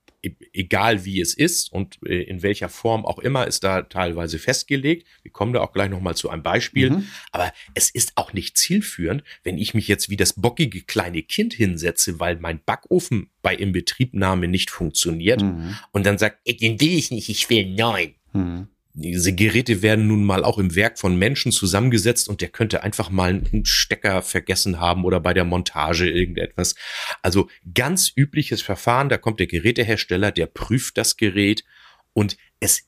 egal 0.53 1.05
wie 1.05 1.21
es 1.21 1.33
ist 1.33 1.71
und 1.71 1.99
äh, 2.05 2.21
in 2.23 2.43
welcher 2.43 2.69
Form 2.69 3.05
auch 3.05 3.19
immer, 3.19 3.47
ist 3.47 3.63
da 3.63 3.83
teilweise 3.83 4.39
festgelegt. 4.39 5.07
Wir 5.23 5.31
kommen 5.31 5.53
da 5.53 5.61
auch 5.61 5.73
gleich 5.73 5.89
nochmal 5.89 6.15
zu 6.15 6.29
einem 6.29 6.43
Beispiel. 6.43 6.91
Mhm. 6.91 7.07
Aber 7.31 7.53
es 7.73 7.89
ist 7.89 8.13
auch 8.15 8.33
nicht 8.33 8.57
zielführend, 8.57 9.23
wenn 9.43 9.57
ich 9.57 9.73
mich 9.73 9.87
jetzt 9.87 10.09
wie 10.09 10.17
das 10.17 10.33
bockige 10.33 10.81
kleine 10.81 11.23
Kind 11.23 11.53
hinsetze, 11.53 12.19
weil 12.19 12.37
mein 12.37 12.59
Backofen 12.65 13.29
bei 13.41 13.55
Inbetriebnahme 13.55 14.47
nicht 14.47 14.69
funktioniert 14.69 15.41
mhm. 15.41 15.75
und 15.91 16.05
dann 16.05 16.17
sagt, 16.17 16.47
den 16.47 16.79
will 16.79 16.93
ich 16.93 17.11
nicht, 17.11 17.29
ich 17.29 17.49
will 17.49 17.73
neun. 17.75 18.15
Mhm 18.33 18.67
diese 18.99 19.33
Geräte 19.33 19.83
werden 19.83 20.07
nun 20.07 20.23
mal 20.23 20.43
auch 20.43 20.57
im 20.57 20.73
Werk 20.73 20.97
von 20.97 21.19
Menschen 21.19 21.51
zusammengesetzt 21.51 22.27
und 22.27 22.41
der 22.41 22.49
könnte 22.49 22.81
einfach 22.81 23.11
mal 23.11 23.29
einen 23.29 23.63
Stecker 23.63 24.23
vergessen 24.23 24.79
haben 24.79 25.05
oder 25.05 25.19
bei 25.19 25.35
der 25.35 25.43
Montage 25.43 26.09
irgendetwas. 26.09 26.73
Also 27.21 27.47
ganz 27.75 28.11
übliches 28.15 28.63
Verfahren, 28.63 29.09
da 29.09 29.19
kommt 29.19 29.39
der 29.39 29.45
Gerätehersteller, 29.45 30.31
der 30.31 30.47
prüft 30.47 30.97
das 30.97 31.15
Gerät 31.15 31.63
und 32.13 32.37
es, 32.59 32.87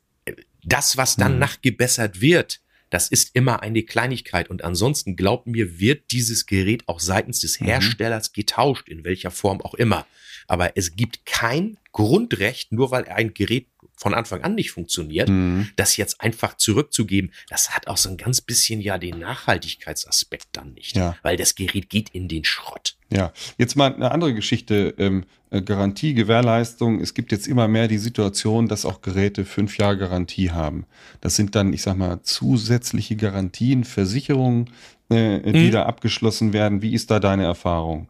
das, 0.64 0.98
was 0.98 1.16
dann 1.16 1.34
mhm. 1.34 1.40
nachgebessert 1.40 2.22
wird, 2.22 2.60
das 2.90 3.08
ist 3.10 3.36
immer 3.36 3.62
eine 3.62 3.84
Kleinigkeit. 3.84 4.50
Und 4.50 4.64
ansonsten, 4.64 5.16
glaubt 5.16 5.46
mir, 5.46 5.80
wird 5.80 6.12
dieses 6.12 6.48
Gerät 6.48 6.88
auch 6.88 7.00
seitens 7.00 7.42
des 7.42 7.60
mhm. 7.60 7.66
Herstellers 7.66 8.34
getauscht, 8.34 8.90
in 8.90 9.04
welcher 9.04 9.30
Form 9.30 9.62
auch 9.62 9.76
immer. 9.76 10.08
Aber 10.48 10.76
es 10.76 10.96
gibt 10.96 11.28
kein 11.28 11.78
Grundrecht, 11.92 12.72
nur 12.72 12.92
weil 12.92 13.06
ein 13.06 13.34
Gerät 13.34 13.68
von 13.96 14.14
Anfang 14.14 14.44
an 14.44 14.56
nicht 14.56 14.72
funktioniert, 14.72 15.30
mhm. 15.30 15.70
das 15.76 15.98
jetzt 15.98 16.22
einfach 16.22 16.56
zurückzugeben, 16.56 17.32
das 17.50 17.72
hat 17.72 17.88
auch 17.88 17.98
so 17.98 18.10
ein 18.10 18.18
ganz 18.18 18.40
bisschen 18.42 18.80
ja 18.80 18.98
den 18.98 19.20
Nachhaltigkeitsaspekt 19.20 20.48
dann 20.54 20.74
nicht, 20.74 20.96
ja. 20.96 21.18
weil 21.22 21.36
das 21.36 21.56
Gerät 21.56 21.90
geht 21.90 22.10
in 22.10 22.28
den 22.28 22.46
Schrott. 22.46 22.96
Ja, 23.12 23.34
jetzt 23.58 23.76
mal 23.76 23.94
eine 23.94 24.12
andere 24.12 24.34
Geschichte, 24.34 24.94
ähm, 24.98 25.26
äh, 25.50 25.62
Garantie, 25.62 26.14
Gewährleistung. 26.14 27.02
Es 27.02 27.14
gibt 27.14 27.32
jetzt 27.32 27.48
immer 27.48 27.68
mehr 27.68 27.88
die 27.88 27.98
Situation, 27.98 28.68
dass 28.68 28.86
auch 28.86 29.02
Geräte 29.02 29.46
fünf 29.46 29.78
Jahre 29.78 29.98
Garantie 29.98 30.52
haben. 30.52 30.86
Das 31.20 31.36
sind 31.36 31.56
dann, 31.56 31.74
ich 31.74 31.82
sag 31.82 31.98
mal, 31.98 32.22
zusätzliche 32.22 33.16
Garantien, 33.16 33.84
Versicherungen, 33.84 34.70
äh, 35.10 35.40
die 35.52 35.68
mhm. 35.68 35.72
da 35.72 35.86
abgeschlossen 35.86 36.54
werden. 36.54 36.82
Wie 36.82 36.94
ist 36.94 37.10
da 37.10 37.20
deine 37.20 37.46
Erfahrung? 37.46 38.10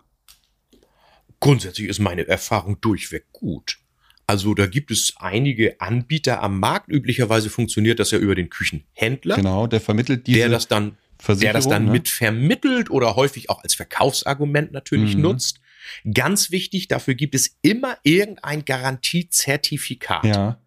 Grundsätzlich 1.39 1.87
ist 1.87 1.99
meine 1.99 2.27
Erfahrung 2.27 2.79
durchweg 2.81 3.31
gut. 3.31 3.77
Also 4.27 4.53
da 4.53 4.67
gibt 4.67 4.91
es 4.91 5.13
einige 5.17 5.81
Anbieter 5.81 6.43
am 6.43 6.59
Markt. 6.59 6.89
Üblicherweise 6.89 7.49
funktioniert 7.49 7.99
das 7.99 8.11
ja 8.11 8.19
über 8.19 8.35
den 8.35 8.49
Küchenhändler. 8.49 9.35
Genau, 9.35 9.65
der 9.65 9.81
vermittelt 9.81 10.27
diese 10.27 10.39
der 10.39 10.49
das 10.49 10.67
dann, 10.67 10.97
der 11.27 11.53
das 11.53 11.67
dann 11.67 11.85
ne? 11.85 11.91
mit 11.91 12.09
vermittelt 12.09 12.91
oder 12.91 13.15
häufig 13.15 13.49
auch 13.49 13.63
als 13.63 13.73
Verkaufsargument 13.73 14.71
natürlich 14.71 15.15
mhm. 15.15 15.23
nutzt. 15.23 15.61
Ganz 16.13 16.51
wichtig, 16.51 16.87
dafür 16.87 17.15
gibt 17.15 17.33
es 17.33 17.57
immer 17.63 17.97
irgendein 18.03 18.65
Garantiezertifikat. 18.65 20.25
Ja. 20.25 20.59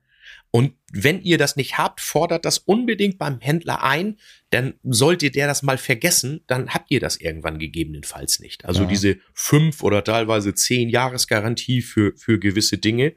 Und 0.52 0.74
wenn 0.92 1.22
ihr 1.22 1.38
das 1.38 1.56
nicht 1.56 1.78
habt, 1.78 2.00
fordert 2.00 2.44
das 2.44 2.58
unbedingt 2.58 3.18
beim 3.18 3.40
Händler 3.40 3.82
ein, 3.82 4.18
denn 4.52 4.74
sollte 4.84 5.30
der 5.30 5.46
das 5.46 5.62
mal 5.62 5.78
vergessen, 5.78 6.42
dann 6.46 6.70
habt 6.70 6.90
ihr 6.90 7.00
das 7.00 7.16
irgendwann 7.16 7.58
gegebenenfalls 7.58 8.38
nicht. 8.38 8.64
Also 8.64 8.82
ja. 8.82 8.88
diese 8.88 9.18
fünf 9.32 9.82
oder 9.82 10.04
teilweise 10.04 10.54
zehn 10.54 10.90
Jahresgarantie 10.90 11.82
für, 11.82 12.14
für 12.16 12.38
gewisse 12.38 12.78
Dinge 12.78 13.14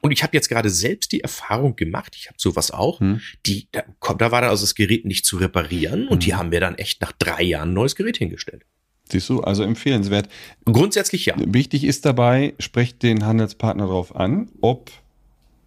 und 0.00 0.12
ich 0.12 0.22
habe 0.22 0.36
jetzt 0.36 0.48
gerade 0.48 0.70
selbst 0.70 1.12
die 1.12 1.20
Erfahrung 1.20 1.76
gemacht, 1.76 2.14
ich 2.16 2.28
habe 2.28 2.36
sowas 2.38 2.70
auch, 2.70 3.00
hm. 3.00 3.20
die, 3.46 3.68
da, 3.72 3.84
da 4.00 4.30
war 4.30 4.40
dann 4.40 4.50
also 4.50 4.62
das 4.64 4.74
Gerät 4.74 5.04
nicht 5.04 5.24
zu 5.24 5.38
reparieren 5.38 6.08
und 6.08 6.14
hm. 6.14 6.20
die 6.20 6.34
haben 6.34 6.48
mir 6.50 6.60
dann 6.60 6.76
echt 6.76 7.00
nach 7.00 7.12
drei 7.12 7.42
Jahren 7.42 7.70
ein 7.70 7.74
neues 7.74 7.96
Gerät 7.96 8.16
hingestellt. 8.16 8.64
Siehst 9.10 9.28
du, 9.30 9.40
also 9.40 9.62
empfehlenswert. 9.62 10.28
Grundsätzlich 10.66 11.26
ja. 11.26 11.34
Wichtig 11.38 11.84
ist 11.84 12.04
dabei, 12.04 12.54
sprecht 12.58 13.02
den 13.02 13.24
Handelspartner 13.24 13.86
darauf 13.86 14.14
an, 14.14 14.50
ob 14.60 14.90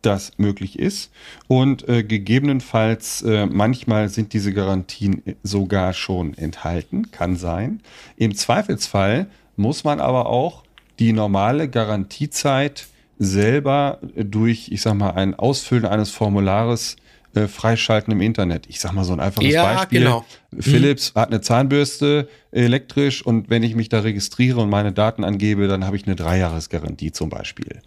das 0.01 0.33
möglich 0.37 0.79
ist. 0.79 1.11
Und 1.47 1.87
äh, 1.87 2.03
gegebenenfalls, 2.03 3.21
äh, 3.21 3.45
manchmal 3.45 4.09
sind 4.09 4.33
diese 4.33 4.53
Garantien 4.53 5.21
sogar 5.43 5.93
schon 5.93 6.33
enthalten, 6.37 7.11
kann 7.11 7.35
sein. 7.35 7.81
Im 8.17 8.35
Zweifelsfall 8.35 9.27
muss 9.55 9.83
man 9.83 9.99
aber 9.99 10.27
auch 10.27 10.63
die 10.99 11.13
normale 11.13 11.69
Garantiezeit 11.69 12.87
selber 13.17 13.99
durch, 14.15 14.69
ich 14.71 14.81
sag 14.81 14.95
mal, 14.95 15.11
ein 15.11 15.35
Ausfüllen 15.35 15.85
eines 15.85 16.09
Formulares 16.09 16.95
äh, 17.33 17.47
freischalten 17.47 18.11
im 18.11 18.19
Internet. 18.19 18.65
Ich 18.67 18.79
sag 18.79 18.91
mal 18.93 19.03
so 19.03 19.13
ein 19.13 19.19
einfaches 19.19 19.53
Ja, 19.53 19.63
Beispiel. 19.75 20.01
genau. 20.01 20.25
Philips 20.59 21.13
hat 21.15 21.29
eine 21.29 21.39
Zahnbürste 21.39 22.27
elektrisch 22.51 23.25
und 23.25 23.49
wenn 23.49 23.63
ich 23.63 23.75
mich 23.75 23.89
da 23.89 24.01
registriere 24.01 24.59
und 24.59 24.69
meine 24.69 24.91
Daten 24.91 25.23
angebe, 25.23 25.67
dann 25.67 25.85
habe 25.85 25.95
ich 25.95 26.05
eine 26.05 26.15
Dreijahresgarantie 26.15 27.11
zum 27.11 27.29
Beispiel. 27.29 27.81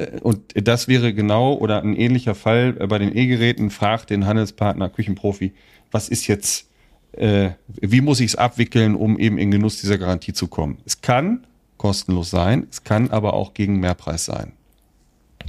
Äh, 0.00 0.20
Und 0.20 0.54
das 0.54 0.88
wäre 0.88 1.12
genau 1.14 1.54
oder 1.54 1.82
ein 1.82 1.94
ähnlicher 1.94 2.34
Fall 2.34 2.76
äh, 2.78 2.86
bei 2.86 2.98
den 2.98 3.16
E-Geräten. 3.16 3.70
Fragt 3.70 4.10
den 4.10 4.26
Handelspartner, 4.26 4.88
Küchenprofi, 4.88 5.52
was 5.90 6.08
ist 6.08 6.26
jetzt, 6.26 6.68
äh, 7.12 7.50
wie 7.66 8.00
muss 8.00 8.20
ich 8.20 8.32
es 8.32 8.36
abwickeln, 8.36 8.94
um 8.94 9.18
eben 9.18 9.38
in 9.38 9.50
Genuss 9.50 9.80
dieser 9.80 9.98
Garantie 9.98 10.32
zu 10.32 10.48
kommen? 10.48 10.78
Es 10.84 11.00
kann 11.00 11.46
kostenlos 11.76 12.30
sein, 12.30 12.66
es 12.70 12.84
kann 12.84 13.10
aber 13.10 13.34
auch 13.34 13.54
gegen 13.54 13.80
Mehrpreis 13.80 14.26
sein. 14.26 14.52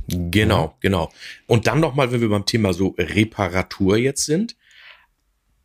Genau, 0.08 0.76
genau. 0.80 1.12
Und 1.48 1.68
dann 1.68 1.80
nochmal, 1.80 2.12
wenn 2.12 2.22
wir 2.22 2.30
beim 2.30 2.46
Thema 2.46 2.74
so 2.74 2.96
Reparatur 2.98 3.98
jetzt 3.98 4.26
sind, 4.26 4.56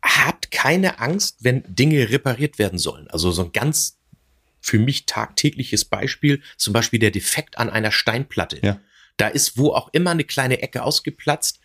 habt 0.03 0.51
keine 0.51 0.99
Angst, 0.99 1.37
wenn 1.41 1.63
Dinge 1.67 2.09
repariert 2.09 2.59
werden 2.59 2.79
sollen. 2.79 3.07
Also 3.09 3.31
so 3.31 3.45
ein 3.45 3.51
ganz 3.51 3.96
für 4.59 4.79
mich 4.79 5.05
tagtägliches 5.05 5.85
Beispiel, 5.85 6.41
zum 6.57 6.73
Beispiel 6.73 6.99
der 6.99 7.11
Defekt 7.11 7.57
an 7.57 7.69
einer 7.69 7.91
Steinplatte. 7.91 8.59
Ja. 8.63 8.79
Da 9.17 9.27
ist 9.27 9.57
wo 9.57 9.71
auch 9.71 9.89
immer 9.93 10.11
eine 10.11 10.23
kleine 10.23 10.61
Ecke 10.61 10.83
ausgeplatzt. 10.83 11.59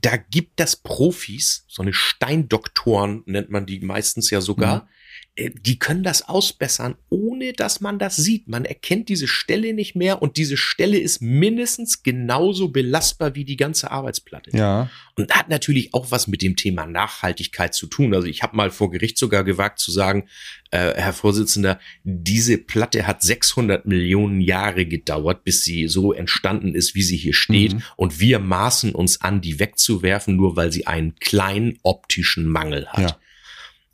Da 0.00 0.16
gibt 0.16 0.60
das 0.60 0.76
Profis, 0.76 1.64
so 1.66 1.82
eine 1.82 1.92
Steindoktoren 1.92 3.22
nennt 3.26 3.50
man 3.50 3.66
die 3.66 3.80
meistens 3.80 4.30
ja 4.30 4.40
sogar, 4.40 4.82
äh, 4.82 4.97
die 5.38 5.78
können 5.78 6.02
das 6.02 6.28
ausbessern, 6.28 6.96
ohne 7.10 7.52
dass 7.52 7.80
man 7.80 7.98
das 7.98 8.16
sieht. 8.16 8.48
Man 8.48 8.64
erkennt 8.64 9.08
diese 9.08 9.28
Stelle 9.28 9.72
nicht 9.72 9.94
mehr 9.94 10.20
und 10.20 10.36
diese 10.36 10.56
Stelle 10.56 10.98
ist 10.98 11.22
mindestens 11.22 12.02
genauso 12.02 12.68
belastbar 12.68 13.36
wie 13.36 13.44
die 13.44 13.56
ganze 13.56 13.90
Arbeitsplatte. 13.90 14.50
Ja, 14.56 14.90
Und 15.14 15.32
hat 15.32 15.48
natürlich 15.48 15.94
auch 15.94 16.10
was 16.10 16.26
mit 16.26 16.42
dem 16.42 16.56
Thema 16.56 16.86
Nachhaltigkeit 16.86 17.72
zu 17.72 17.86
tun. 17.86 18.14
Also 18.14 18.26
ich 18.26 18.42
habe 18.42 18.56
mal 18.56 18.70
vor 18.70 18.90
Gericht 18.90 19.16
sogar 19.16 19.44
gewagt 19.44 19.78
zu 19.78 19.92
sagen, 19.92 20.28
äh, 20.72 20.94
Herr 20.94 21.12
Vorsitzender, 21.12 21.78
diese 22.02 22.58
Platte 22.58 23.06
hat 23.06 23.22
600 23.22 23.86
Millionen 23.86 24.40
Jahre 24.40 24.86
gedauert, 24.86 25.44
bis 25.44 25.62
sie 25.62 25.86
so 25.86 26.12
entstanden 26.12 26.74
ist, 26.74 26.96
wie 26.96 27.02
sie 27.02 27.16
hier 27.16 27.34
steht. 27.34 27.74
Mhm. 27.74 27.82
Und 27.96 28.18
wir 28.18 28.40
maßen 28.40 28.92
uns 28.92 29.20
an, 29.20 29.40
die 29.40 29.60
wegzuwerfen, 29.60 30.34
nur 30.34 30.56
weil 30.56 30.72
sie 30.72 30.86
einen 30.86 31.14
kleinen 31.16 31.78
optischen 31.84 32.46
Mangel 32.48 32.88
hat. 32.88 33.10
ja. 33.10 33.18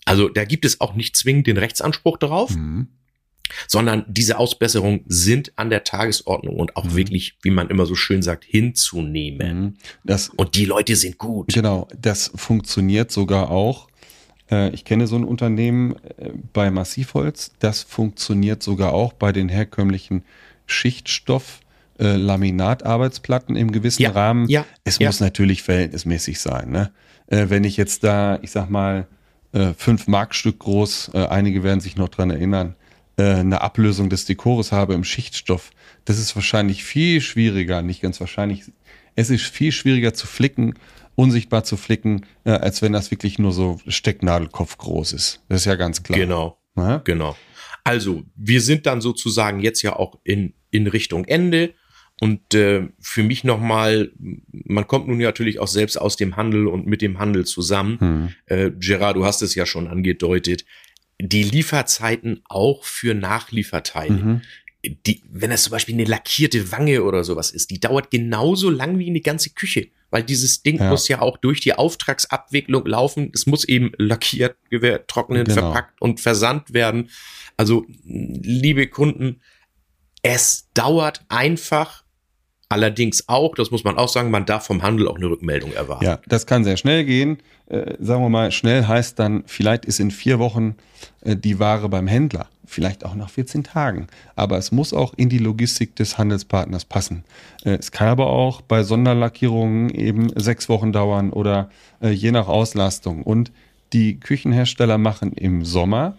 Also 0.05 0.29
da 0.29 0.45
gibt 0.45 0.65
es 0.65 0.81
auch 0.81 0.95
nicht 0.95 1.17
zwingend 1.17 1.47
den 1.47 1.57
Rechtsanspruch 1.59 2.17
darauf, 2.19 2.51
Mhm. 2.55 2.89
sondern 3.69 4.05
diese 4.09 4.39
Ausbesserungen 4.39 5.01
sind 5.07 5.53
an 5.57 5.71
der 5.71 5.85
Tagesordnung 5.85 6.57
und 6.57 6.77
auch 6.77 6.85
Mhm. 6.85 6.95
wirklich, 6.97 7.37
wie 7.43 7.51
man 7.51 7.69
immer 7.69 7.87
so 7.87 7.95
schön 7.95 8.23
sagt, 8.23 8.45
hinzunehmen. 8.45 9.61
Mhm. 9.63 9.75
Das, 10.03 10.29
Und 10.31 10.55
die 10.57 10.65
Leute 10.65 10.97
sind 10.97 11.19
gut. 11.19 11.53
Genau, 11.53 11.89
das 12.01 12.31
funktioniert 12.35 13.11
sogar 13.13 13.51
auch. 13.51 13.89
Äh, 14.51 14.71
Ich 14.75 14.85
kenne 14.85 15.07
so 15.07 15.17
ein 15.17 15.25
Unternehmen 15.25 15.95
äh, 16.19 16.31
bei 16.53 16.71
Massivholz, 16.71 17.53
das 17.61 17.83
funktioniert 17.83 18.63
sogar 18.63 18.93
auch 18.93 19.13
bei 19.13 19.33
den 19.33 19.49
herkömmlichen 19.49 20.25
Schichtstoff. 20.67 21.61
äh, 22.01 22.17
Laminatarbeitsplatten 22.17 23.55
im 23.55 23.71
gewissen 23.71 24.03
Ja, 24.03 24.11
Rahmen. 24.11 24.49
ja, 24.49 24.67
es 24.83 24.99
ja. 24.99 25.07
muss 25.09 25.21
natürlich 25.21 25.63
verhältnismäßig 25.63 26.41
sein. 26.41 26.71
Ne? 26.73 26.91
Wenn 27.29 27.63
ich 27.63 27.77
jetzt 27.77 28.03
da, 28.03 28.41
ich 28.43 28.51
sag 28.51 28.69
mal, 28.69 29.07
äh, 29.55 29.73
fünf 29.75 30.07
Markstück 30.07 30.59
groß, 30.59 31.13
äh, 31.15 31.27
einige 31.27 31.63
werden 31.63 31.81
sich 31.81 31.97
noch 31.97 32.09
dran 32.09 32.31
erinnern, 32.31 32.75
äh, 33.17 33.25
eine 33.25 33.61
Ablösung 33.63 34.11
des 34.11 34.27
Dekores 34.27 34.73
habe 34.73 34.95
im 34.95 35.05
Schichtstoff, 35.05 35.71
das 36.05 36.19
ist 36.19 36.35
wahrscheinlich 36.37 36.85
viel 36.85 37.21
schwieriger, 37.21 37.81
nicht 37.81 38.03
ganz 38.03 38.21
wahrscheinlich, 38.21 38.65
es 39.17 39.31
ist 39.31 39.45
viel 39.45 39.73
schwieriger 39.73 40.13
zu 40.13 40.27
flicken, 40.27 40.75
unsichtbar 41.15 41.65
zu 41.65 41.77
flicken, 41.77 42.27
äh, 42.45 42.51
als 42.51 42.83
wenn 42.83 42.93
das 42.93 43.11
wirklich 43.11 43.39
nur 43.39 43.53
so 43.53 43.79
Stecknadelkopf 43.87 44.77
groß 44.77 45.13
ist. 45.13 45.41
Das 45.49 45.63
ist 45.63 45.67
ja 45.67 45.77
ganz 45.77 46.03
klar. 46.03 46.19
Genau, 46.19 46.59
Ne? 46.77 47.01
genau. 47.05 47.37
Also, 47.85 48.25
wir 48.35 48.61
sind 48.61 48.87
dann 48.87 49.01
sozusagen 49.01 49.61
jetzt 49.61 49.83
ja 49.83 49.95
auch 49.95 50.19
in, 50.25 50.55
in 50.71 50.87
Richtung 50.87 51.25
Ende. 51.27 51.75
Und 52.25 52.55
äh, 52.55 52.89
für 53.01 53.23
mich 53.23 53.45
nochmal, 53.45 54.11
man 54.51 54.87
kommt 54.87 55.09
nun 55.09 55.19
natürlich 55.19 55.59
auch 55.59 55.69
selbst 55.69 55.99
aus 56.01 56.17
dem 56.17 56.37
Handel 56.37 56.69
und 56.69 56.87
mit 56.87 57.03
dem 57.03 57.19
Handel 57.19 57.45
zusammen. 57.45 58.01
Hm. 58.01 58.29
Äh, 58.47 58.71
Gerard, 58.79 59.17
du 59.17 59.27
hast 59.27 59.43
es 59.43 59.55
ja 59.55 59.67
schon 59.67 59.89
angedeutet. 59.89 60.65
Die 61.21 61.43
Lieferzeiten 61.43 62.41
auch 62.49 62.85
für 62.85 63.13
Nachlieferteile. 63.13 64.15
Mhm. 64.15 64.41
Die, 65.07 65.23
wenn 65.31 65.51
es 65.51 65.65
zum 65.65 65.73
Beispiel 65.73 65.97
eine 65.97 66.05
lackierte 66.07 66.73
Wange 66.73 67.03
oder 67.03 67.25
sowas 67.25 67.51
ist, 67.51 67.71
die 67.71 67.79
dauert 67.79 68.11
genauso 68.11 68.71
lang 68.71 68.99
wie 68.99 69.11
eine 69.11 69.21
ganze 69.21 69.51
Küche. 69.51 69.89
Weil 70.11 70.23
dieses 70.23 70.63
Ding 70.63 70.79
Ja. 70.79 70.89
muss 70.89 71.09
ja 71.09 71.21
auch 71.21 71.37
durch 71.37 71.61
die 71.61 71.75
Auftragsabwicklung 71.75 72.87
laufen. 72.87 73.33
Es 73.35 73.45
muss 73.45 73.65
eben 73.67 73.93
lackiert, 73.99 74.57
trocknen, 75.09 75.45
Genau. 75.45 75.61
verpackt 75.61 76.01
und 76.01 76.21
versandt 76.21 76.73
werden. 76.73 77.11
Also, 77.59 77.85
liebe 78.07 78.87
Kunden, 78.87 79.43
es 80.23 80.71
dauert 80.73 81.21
einfach. 81.29 82.04
Allerdings 82.75 83.29
auch, 83.29 83.55
das 83.55 83.71
muss 83.71 83.85
man 83.85 83.97
auch 83.97 84.09
sagen, 84.09 84.33
man 84.33 84.47
darf 84.47 84.67
vom 84.67 84.83
Handel 84.83 85.07
auch 85.07 85.15
eine 85.15 85.31
Rückmeldung 85.31 85.73
erwarten. 85.75 86.05
Ja, 86.05 86.19
das 86.27 86.45
kann 86.45 86.65
sehr 86.65 86.77
schnell 86.77 87.05
gehen. 87.05 87.39
Äh, 87.69 87.95
sagen 88.01 88.21
wir 88.21 88.29
mal, 88.29 88.51
schnell 88.51 88.89
heißt 88.89 89.17
dann, 89.17 89.45
vielleicht 89.47 89.85
ist 89.85 90.01
in 90.01 90.11
vier 90.11 90.41
Wochen 90.41 90.75
äh, 91.21 91.37
die 91.37 91.61
Ware 91.61 91.89
beim 91.89 92.09
Händler, 92.09 92.49
vielleicht 92.67 93.05
auch 93.05 93.15
nach 93.15 93.31
14 93.31 93.63
Tagen. 93.63 94.09
Aber 94.35 94.59
es 94.59 94.73
muss 94.73 94.93
auch 94.93 95.15
in 95.17 95.29
die 95.29 95.39
Logistik 95.39 95.95
des 95.95 96.19
Handelspartners 96.19 96.85
passen. 96.85 97.23
Äh, 97.65 97.77
es 97.77 97.93
kann 97.93 98.09
aber 98.09 98.27
auch 98.27 98.61
bei 98.61 98.83
Sonderlackierungen 98.83 99.91
eben 99.91 100.33
sechs 100.35 100.69
Wochen 100.69 100.93
dauern 100.93 101.31
oder 101.31 101.71
äh, 102.03 102.11
je 102.11 102.33
nach 102.33 102.49
Auslastung. 102.49 103.23
Und 103.23 103.53
die 103.93 104.19
Küchenhersteller 104.19 104.99
machen 104.99 105.33
im 105.35 105.65
Sommer 105.65 106.17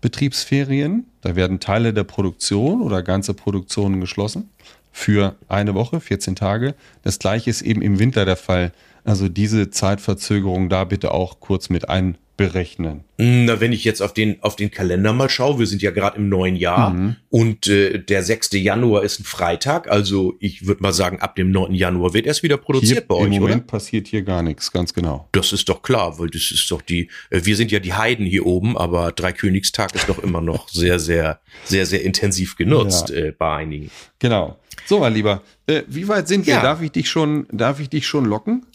Betriebsferien. 0.00 1.06
Da 1.20 1.34
werden 1.34 1.58
Teile 1.58 1.92
der 1.92 2.04
Produktion 2.04 2.80
oder 2.80 3.02
ganze 3.02 3.34
Produktionen 3.34 4.00
geschlossen 4.00 4.50
für 4.92 5.36
eine 5.48 5.74
Woche, 5.74 6.00
14 6.00 6.36
Tage. 6.36 6.74
Das 7.02 7.18
gleiche 7.18 7.50
ist 7.50 7.62
eben 7.62 7.82
im 7.82 7.98
Winter 7.98 8.24
der 8.24 8.36
Fall. 8.36 8.72
Also 9.04 9.28
diese 9.28 9.70
Zeitverzögerung 9.70 10.68
da 10.68 10.84
bitte 10.84 11.12
auch 11.12 11.40
kurz 11.40 11.70
mit 11.70 11.88
einberechnen. 11.88 13.04
Na, 13.18 13.60
wenn 13.60 13.72
ich 13.72 13.84
jetzt 13.84 14.02
auf 14.02 14.12
den, 14.14 14.42
auf 14.42 14.56
den 14.56 14.70
Kalender 14.70 15.12
mal 15.14 15.28
schaue, 15.30 15.58
wir 15.58 15.66
sind 15.66 15.80
ja 15.82 15.90
gerade 15.90 16.16
im 16.18 16.28
neuen 16.28 16.56
Jahr 16.56 16.90
Mhm. 16.90 17.16
und 17.30 17.66
äh, 17.66 17.98
der 17.98 18.22
6. 18.22 18.50
Januar 18.54 19.02
ist 19.02 19.20
ein 19.20 19.24
Freitag, 19.24 19.90
also 19.90 20.36
ich 20.40 20.66
würde 20.66 20.82
mal 20.82 20.92
sagen, 20.92 21.20
ab 21.20 21.34
dem 21.36 21.50
9. 21.50 21.74
Januar 21.74 22.12
wird 22.14 22.26
erst 22.26 22.42
wieder 22.42 22.56
produziert 22.58 22.98
Hier 22.98 23.08
bei 23.08 23.16
Im 23.16 23.32
euch, 23.32 23.38
Moment 23.40 23.56
oder? 23.62 23.66
passiert 23.66 24.06
hier 24.06 24.22
gar 24.22 24.42
nichts, 24.42 24.70
ganz 24.72 24.92
genau. 24.94 25.28
Das 25.32 25.52
ist 25.52 25.68
doch 25.70 25.80
klar, 25.82 26.18
weil 26.18 26.28
das 26.28 26.50
ist 26.50 26.70
doch 26.70 26.82
die, 26.82 27.08
äh, 27.30 27.40
wir 27.44 27.56
sind 27.56 27.70
ja 27.72 27.78
die 27.78 27.94
Heiden 27.94 28.26
hier 28.26 28.44
oben, 28.46 28.76
aber 28.76 29.12
Dreikönigstag 29.12 29.94
ist 29.94 30.08
doch 30.10 30.18
immer 30.22 30.40
noch 30.42 30.68
sehr, 30.70 30.98
sehr, 30.98 31.40
sehr, 31.64 31.86
sehr 31.86 32.02
intensiv 32.04 32.56
genutzt 32.56 33.08
Ja. 33.10 33.16
äh, 33.16 33.32
bei 33.32 33.56
einigen. 33.56 33.90
Genau. 34.18 34.58
So, 34.86 35.00
mein 35.00 35.14
Lieber, 35.14 35.42
äh, 35.66 35.82
wie 35.86 36.08
weit 36.08 36.28
sind 36.28 36.46
wir? 36.46 36.54
Ja. 36.54 36.62
Darf 36.62 36.82
ich 36.82 36.90
dich 36.90 37.08
schon, 37.08 37.46
darf 37.52 37.80
ich 37.80 37.88
dich 37.88 38.06
schon 38.06 38.24
locken? 38.24 38.66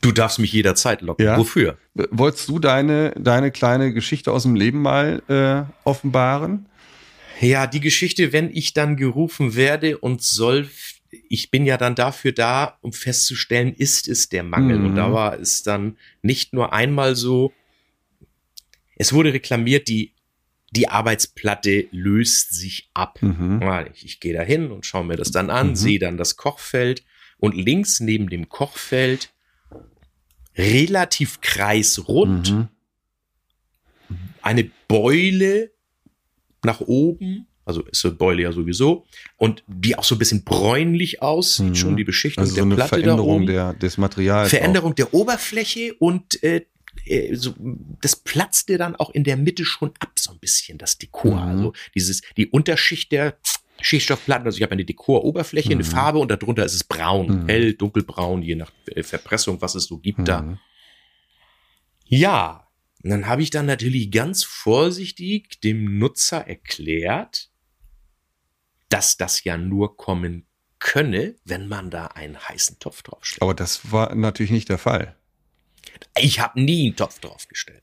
Du 0.00 0.12
darfst 0.12 0.38
mich 0.38 0.52
jederzeit 0.52 1.02
locken. 1.02 1.24
Ja. 1.24 1.36
Wofür? 1.36 1.76
Wolltest 1.94 2.48
du 2.48 2.58
deine, 2.58 3.12
deine 3.18 3.50
kleine 3.50 3.92
Geschichte 3.92 4.30
aus 4.30 4.44
dem 4.44 4.54
Leben 4.54 4.80
mal 4.80 5.22
äh, 5.28 5.70
offenbaren? 5.84 6.66
Ja, 7.40 7.66
die 7.66 7.80
Geschichte, 7.80 8.32
wenn 8.32 8.50
ich 8.54 8.74
dann 8.74 8.96
gerufen 8.96 9.56
werde 9.56 9.98
und 9.98 10.22
soll, 10.22 10.68
ich 11.28 11.50
bin 11.50 11.64
ja 11.64 11.76
dann 11.76 11.94
dafür 11.94 12.32
da, 12.32 12.78
um 12.80 12.92
festzustellen, 12.92 13.74
ist 13.74 14.08
es 14.08 14.28
der 14.28 14.44
Mangel. 14.44 14.78
Mhm. 14.78 14.86
Und 14.86 14.96
da 14.96 15.12
war 15.12 15.38
es 15.38 15.62
dann 15.62 15.96
nicht 16.22 16.52
nur 16.52 16.72
einmal 16.72 17.16
so, 17.16 17.52
es 18.96 19.12
wurde 19.12 19.32
reklamiert, 19.32 19.88
die, 19.88 20.12
die 20.70 20.88
Arbeitsplatte 20.88 21.86
löst 21.92 22.52
sich 22.54 22.90
ab. 22.94 23.22
Mhm. 23.22 23.62
Ich, 23.94 24.04
ich 24.04 24.20
gehe 24.20 24.34
da 24.34 24.42
hin 24.42 24.70
und 24.70 24.84
schaue 24.86 25.04
mir 25.04 25.16
das 25.16 25.30
dann 25.30 25.48
an, 25.50 25.68
Mhm. 25.70 25.76
sehe 25.76 25.98
dann 25.98 26.16
das 26.16 26.36
Kochfeld 26.36 27.02
und 27.38 27.54
links 27.56 28.00
neben 28.00 28.28
dem 28.28 28.48
Kochfeld 28.48 29.30
relativ 30.56 31.40
kreisrund 31.40 32.50
Mhm. 32.52 32.68
eine 34.42 34.70
Beule 34.88 35.70
nach 36.64 36.80
oben, 36.80 37.46
also 37.64 37.82
ist 37.84 38.04
eine 38.04 38.14
Beule 38.14 38.42
ja 38.42 38.52
sowieso, 38.52 39.06
und 39.36 39.62
die 39.68 39.96
auch 39.96 40.04
so 40.04 40.14
ein 40.16 40.18
bisschen 40.18 40.42
bräunlich 40.44 41.22
aussieht, 41.22 41.70
Mhm. 41.70 41.74
schon 41.76 41.96
die 41.96 42.04
Beschichtung 42.04 42.42
Also 42.42 42.56
so 42.56 42.64
der 42.64 42.74
Platte 42.74 42.96
da 42.96 43.00
Veränderung 43.02 43.36
oben. 43.36 43.46
der, 43.46 43.74
des 43.74 43.96
Materials. 43.98 44.50
Veränderung 44.50 44.94
der 44.94 45.14
Oberfläche 45.14 45.94
und 45.94 46.42
äh, 46.42 46.64
äh, 47.04 47.34
so, 47.34 47.54
das 48.00 48.16
platzte 48.16 48.78
dann 48.78 48.96
auch 48.96 49.10
in 49.10 49.24
der 49.24 49.36
Mitte 49.36 49.64
schon 49.64 49.92
ab, 50.00 50.12
so 50.18 50.32
ein 50.32 50.38
bisschen 50.38 50.78
das 50.78 50.98
Dekor. 50.98 51.36
Mhm. 51.36 51.48
Also 51.48 51.72
dieses, 51.94 52.22
die 52.36 52.46
Unterschicht 52.48 53.12
der 53.12 53.38
Schichtstoffplatten, 53.80 54.44
also 54.46 54.56
ich 54.56 54.62
habe 54.62 54.72
eine 54.72 54.84
Dekoroberfläche, 54.84 55.70
eine 55.70 55.84
Mhm. 55.84 55.88
Farbe 55.88 56.18
und 56.18 56.30
darunter 56.30 56.64
ist 56.64 56.74
es 56.74 56.84
braun, 56.84 57.44
Mhm. 57.44 57.48
hell, 57.48 57.74
dunkelbraun, 57.74 58.42
je 58.42 58.56
nach 58.56 58.72
äh, 58.86 59.02
Verpressung, 59.02 59.60
was 59.60 59.74
es 59.76 59.84
so 59.84 59.98
gibt 59.98 60.26
da. 60.26 60.42
Mhm. 60.42 60.58
Ja, 62.06 62.68
und 63.04 63.10
dann 63.10 63.26
habe 63.26 63.42
ich 63.42 63.50
dann 63.50 63.66
natürlich 63.66 64.10
ganz 64.10 64.42
vorsichtig 64.42 65.60
dem 65.60 65.98
Nutzer 65.98 66.46
erklärt, 66.48 67.50
dass 68.88 69.16
das 69.16 69.44
ja 69.44 69.56
nur 69.56 69.96
kommen 69.96 70.46
könne, 70.80 71.36
wenn 71.44 71.68
man 71.68 71.90
da 71.90 72.06
einen 72.06 72.38
heißen 72.38 72.78
Topf 72.78 73.02
draufstellt. 73.02 73.42
Aber 73.42 73.54
das 73.54 73.92
war 73.92 74.14
natürlich 74.14 74.50
nicht 74.52 74.68
der 74.68 74.78
Fall. 74.78 75.14
Ich 76.18 76.40
habe 76.40 76.60
nie 76.60 76.86
einen 76.88 76.96
Topf 76.96 77.18
draufgestellt. 77.20 77.82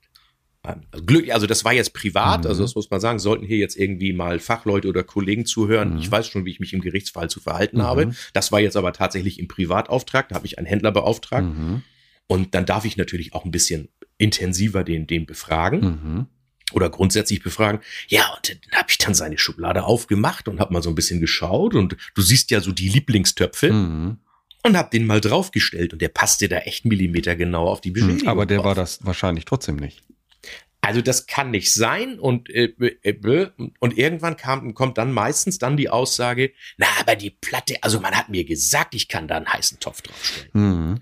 Also 0.64 1.06
Glück, 1.06 1.30
also 1.30 1.46
das 1.46 1.64
war 1.64 1.74
jetzt 1.74 1.94
privat, 1.94 2.42
Mhm. 2.44 2.48
also 2.50 2.64
das 2.64 2.74
muss 2.74 2.90
man 2.90 3.00
sagen, 3.00 3.20
sollten 3.20 3.46
hier 3.46 3.58
jetzt 3.58 3.76
irgendwie 3.78 4.14
mal 4.14 4.40
Fachleute 4.40 4.88
oder 4.88 5.04
Kollegen 5.04 5.46
zuhören. 5.46 5.94
Mhm. 5.94 5.98
Ich 6.00 6.10
weiß 6.12 6.28
schon, 6.28 6.44
wie 6.46 6.50
ich 6.52 6.60
mich 6.60 6.74
im 6.74 6.82
Gerichtsfall 6.82 7.30
zu 7.30 7.40
verhalten 7.40 7.78
Mhm. 7.78 7.84
habe. 7.84 8.16
Das 8.34 8.52
war 8.52 8.60
jetzt 8.60 8.76
aber 8.76 8.92
tatsächlich 8.92 9.38
im 9.40 9.48
Privatauftrag, 9.48 10.30
da 10.30 10.36
habe 10.36 10.48
ich 10.48 10.58
einen 10.58 10.66
Händler 10.66 10.92
beauftragt 10.92 11.46
Mhm. 11.46 11.84
und 12.28 12.56
dann 12.56 12.66
darf 12.66 12.84
ich 12.86 12.98
natürlich 12.98 13.34
auch 13.36 13.46
ein 13.46 13.52
bisschen 13.52 13.90
intensiver 14.18 14.84
den, 14.84 15.06
den 15.06 15.28
befragen 15.28 15.82
Mhm. 15.82 16.26
oder 16.72 16.90
grundsätzlich 16.90 17.44
befragen. 17.44 17.82
Ja, 18.08 18.24
und 18.36 18.50
dann 18.50 18.80
habe 18.80 18.88
ich 18.90 18.98
dann 18.98 19.14
seine 19.14 19.38
Schublade 19.38 19.84
aufgemacht 19.84 20.48
und 20.48 20.60
habe 20.60 20.74
mal 20.74 20.82
so 20.82 20.90
ein 20.90 20.96
bisschen 20.96 21.22
geschaut 21.22 21.76
und 21.76 21.96
du 22.16 22.22
siehst 22.24 22.50
ja 22.50 22.60
so 22.60 22.72
die 22.72 22.90
Lieblingstöpfe 22.90 23.72
Mhm. 23.72 24.18
Und 24.66 24.78
habe 24.78 24.90
den 24.92 25.06
mal 25.06 25.22
draufgestellt 25.22 25.94
und 25.94 26.02
der 26.02 26.10
passte 26.10 26.48
da 26.50 26.58
echt 26.60 26.86
Millimeter 26.86 27.36
genau 27.36 27.68
auf 27.68 27.82
die 27.82 27.92
Beschädigung. 27.92 28.24
Mhm. 28.24 28.28
Aber 28.30 28.46
der 28.46 28.58
drauf. 28.58 28.66
war 28.68 28.76
das 28.76 29.06
wahrscheinlich 29.06 29.46
trotzdem 29.46 29.76
nicht. 29.78 30.04
Also 30.82 31.02
das 31.02 31.26
kann 31.26 31.50
nicht 31.50 31.74
sein 31.74 32.20
und 32.20 32.50
äh, 32.52 32.66
äh, 33.02 33.50
und 33.80 33.98
irgendwann 33.98 34.38
kam 34.38 34.76
kommt 34.76 35.00
dann 35.00 35.12
meistens 35.12 35.58
dann 35.58 35.78
die 35.78 35.90
Aussage, 35.90 36.52
na 36.78 36.86
aber 37.00 37.16
die 37.16 37.32
Platte, 37.32 37.78
also 37.82 38.00
man 38.00 38.14
hat 38.16 38.30
mir 38.30 38.46
gesagt, 38.46 38.94
ich 38.94 39.08
kann 39.08 39.28
da 39.28 39.38
einen 39.38 39.52
heißen 39.52 39.80
Topf 39.80 40.02
draufstellen. 40.04 40.50
Mhm. 40.54 41.02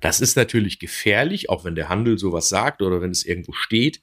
Das 0.00 0.20
ist 0.20 0.36
natürlich 0.36 0.78
gefährlich, 0.78 1.50
auch 1.50 1.64
wenn 1.64 1.74
der 1.74 1.88
Handel 1.88 2.16
sowas 2.18 2.48
sagt 2.48 2.80
oder 2.82 3.00
wenn 3.00 3.10
es 3.10 3.24
irgendwo 3.24 3.52
steht. 3.52 4.02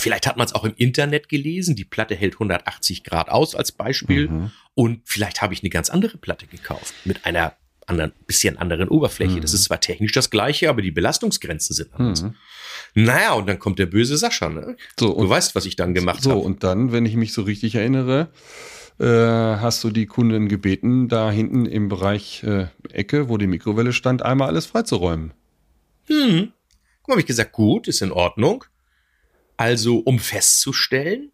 Vielleicht 0.00 0.26
hat 0.26 0.36
man 0.38 0.46
es 0.46 0.54
auch 0.54 0.64
im 0.64 0.74
Internet 0.74 1.28
gelesen, 1.28 1.76
die 1.76 1.84
Platte 1.84 2.14
hält 2.16 2.34
180 2.34 3.04
Grad 3.04 3.28
aus 3.28 3.54
als 3.54 3.70
Beispiel 3.72 4.28
Mhm. 4.28 4.50
und 4.74 5.02
vielleicht 5.04 5.40
habe 5.42 5.54
ich 5.54 5.62
eine 5.62 5.70
ganz 5.70 5.88
andere 5.90 6.18
Platte 6.18 6.46
gekauft 6.46 6.94
mit 7.04 7.26
einer 7.26 7.56
anderen, 7.92 8.12
bisschen 8.26 8.58
anderen 8.58 8.88
Oberfläche. 8.88 9.36
Mhm. 9.36 9.40
Das 9.42 9.54
ist 9.54 9.64
zwar 9.64 9.80
technisch 9.80 10.12
das 10.12 10.30
gleiche, 10.30 10.68
aber 10.68 10.82
die 10.82 10.90
Belastungsgrenzen 10.90 11.74
sind 11.74 11.94
anders. 11.94 12.22
Mhm. 12.22 12.34
Naja, 12.94 13.32
und 13.34 13.48
dann 13.48 13.58
kommt 13.58 13.78
der 13.78 13.86
böse 13.86 14.16
Sascha, 14.16 14.48
ne? 14.48 14.76
So, 14.98 15.14
Du 15.14 15.28
weißt, 15.28 15.54
was 15.54 15.64
ich 15.64 15.76
dann 15.76 15.94
gemacht 15.94 16.22
So, 16.22 16.30
habe. 16.30 16.40
und 16.40 16.62
dann, 16.64 16.92
wenn 16.92 17.06
ich 17.06 17.16
mich 17.16 17.32
so 17.32 17.42
richtig 17.42 17.74
erinnere, 17.74 18.30
äh, 18.98 19.06
hast 19.06 19.82
du 19.84 19.90
die 19.90 20.06
Kunden 20.06 20.48
gebeten, 20.48 21.08
da 21.08 21.30
hinten 21.30 21.64
im 21.66 21.88
Bereich 21.88 22.42
äh, 22.42 22.66
Ecke, 22.90 23.28
wo 23.28 23.38
die 23.38 23.46
Mikrowelle 23.46 23.92
stand, 23.92 24.22
einmal 24.22 24.48
alles 24.48 24.66
freizuräumen. 24.66 25.32
Hm. 26.08 26.52
Habe 27.08 27.20
ich 27.20 27.26
gesagt, 27.26 27.52
gut, 27.52 27.88
ist 27.88 28.02
in 28.02 28.12
Ordnung. 28.12 28.64
Also, 29.56 29.98
um 29.98 30.18
festzustellen, 30.18 31.30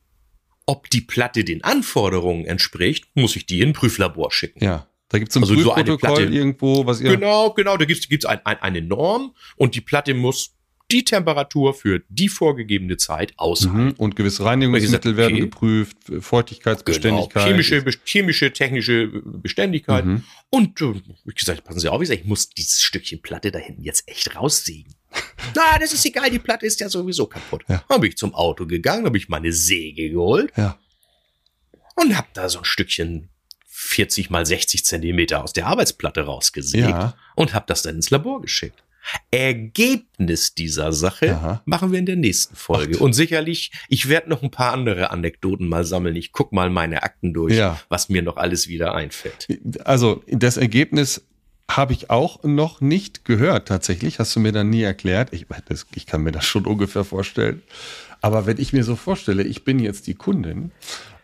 ob 0.67 0.91
die 0.91 1.01
Platte 1.01 1.45
den 1.45 1.65
Anforderungen 1.65 2.45
entspricht, 2.45 3.07
muss 3.15 3.37
ich 3.37 3.47
die 3.47 3.61
in 3.61 3.71
ein 3.71 3.73
Prüflabor 3.73 4.31
schicken. 4.33 4.63
Ja. 4.63 4.87
Da 5.11 5.19
gibt 5.19 5.31
es 5.31 5.37
ein 5.37 5.43
Also 5.43 5.55
so 5.55 5.73
eine 5.73 5.85
Prüfprotokoll 5.85 6.17
Platte- 6.25 6.35
irgendwo, 6.35 6.85
was 6.87 7.01
ihr. 7.01 7.11
Genau, 7.11 7.51
genau, 7.55 7.77
da 7.77 7.85
gibt's 7.87 8.09
gibt's 8.09 8.27
ein, 8.27 8.45
ein, 8.45 8.61
eine 8.61 8.83
Norm 8.83 9.35
und 9.57 9.75
die 9.75 9.81
Platte 9.81 10.13
muss 10.15 10.55
die 10.91 11.05
Temperatur 11.05 11.75
für 11.75 12.03
die 12.09 12.29
vorgegebene 12.31 12.97
Zeit 12.97 13.35
aushalten. 13.37 13.85
Mhm. 13.89 13.95
Und 13.99 14.17
gewisse 14.17 14.45
Reinigungsmittel 14.47 15.13
gesagt, 15.13 15.17
werden 15.19 15.35
okay. 15.35 15.41
geprüft, 15.43 15.97
Feuchtigkeitsbeständigkeit. 16.21 17.33
Genau, 17.35 17.47
chemische, 17.47 17.83
Be- 17.83 17.93
chemische, 18.05 18.53
technische 18.55 19.09
Beständigkeit. 19.09 20.07
Mhm. 20.07 20.25
Und 20.51 20.81
äh, 20.81 20.95
ich 21.27 21.35
gesagt, 21.35 21.65
passen 21.65 21.81
Sie 21.81 21.89
auf, 21.91 22.01
ich, 22.01 22.09
sag, 22.09 22.19
ich 22.19 22.25
muss 22.25 22.49
dieses 22.51 22.81
Stückchen 22.81 23.21
Platte 23.21 23.51
da 23.51 23.59
hinten 23.59 23.83
jetzt 23.83 24.09
echt 24.09 24.35
raussägen. 24.35 24.95
Na, 25.55 25.79
das 25.79 25.93
ist 25.93 26.05
egal, 26.07 26.31
die 26.31 26.39
Platte 26.39 26.65
ist 26.65 26.81
ja 26.81 26.89
sowieso 26.89 27.27
kaputt. 27.27 27.65
Ja. 27.69 27.85
Habe 27.91 28.09
ich 28.09 28.17
zum 28.17 28.35
Auto 28.35 28.67
gegangen, 28.67 29.05
habe 29.05 29.19
ich 29.19 29.29
meine 29.29 29.53
Säge 29.53 30.09
geholt 30.11 30.53
Ja. 30.57 30.79
und 31.97 32.17
habe 32.17 32.29
da 32.33 32.49
so 32.49 32.59
ein 32.61 32.65
Stückchen 32.65 33.29
40 33.81 34.29
mal 34.31 34.45
60 34.45 34.85
Zentimeter 34.85 35.45
aus 35.45 35.53
der 35.53 35.67
Arbeitsplatte 35.67 36.23
rausgesägt 36.23 36.89
Ja. 36.89 37.15
und 37.37 37.55
habe 37.55 37.67
das 37.69 37.83
dann 37.83 37.95
ins 37.95 38.11
Labor 38.11 38.43
geschickt. 38.43 38.83
Ergebnis 39.31 40.55
dieser 40.55 40.93
Sache 40.93 41.31
Aha. 41.37 41.63
machen 41.65 41.93
wir 41.93 42.01
in 42.01 42.05
der 42.07 42.17
nächsten 42.17 42.57
Folge. 42.57 42.97
Ach. 42.97 43.01
Und 43.03 43.13
sicherlich, 43.13 43.71
ich 43.89 44.09
werde 44.09 44.29
noch 44.31 44.43
ein 44.43 44.51
paar 44.51 44.73
andere 44.73 45.11
Anekdoten 45.11 45.69
mal 45.69 45.85
sammeln. 45.85 46.17
Ich 46.17 46.33
guck 46.33 46.53
mal 46.53 46.71
meine 46.71 47.05
Akten 47.05 47.33
durch, 47.33 47.55
Ja. 47.55 47.81
was 47.89 48.09
mir 48.09 48.21
noch 48.23 48.37
alles 48.37 48.67
wieder 48.67 48.95
einfällt. 48.97 49.47
Also, 49.85 50.23
das 50.27 50.57
Ergebnis 50.57 51.23
habe 51.71 51.93
ich 51.93 52.11
auch 52.11 52.43
noch 52.43 52.81
nicht 52.81 53.25
gehört, 53.25 53.69
tatsächlich. 53.69 54.19
Hast 54.19 54.35
du 54.35 54.41
mir 54.41 54.53
dann 54.53 54.71
nie 54.71 54.83
erklärt. 54.83 55.33
Ich, 55.33 55.47
das, 55.69 55.87
ich 55.95 56.05
kann 56.07 56.23
mir 56.23 56.33
das 56.33 56.45
schon 56.45 56.67
ungefähr 56.67 57.05
vorstellen. 57.05 57.63
Aber 58.21 58.45
wenn 58.47 58.59
ich 58.59 58.73
mir 58.73 58.83
so 58.83 58.97
vorstelle, 58.97 59.45
ich 59.45 59.65
bin 59.65 59.79
jetzt 59.79 60.09
die 60.09 60.15
Kundin 60.15 60.73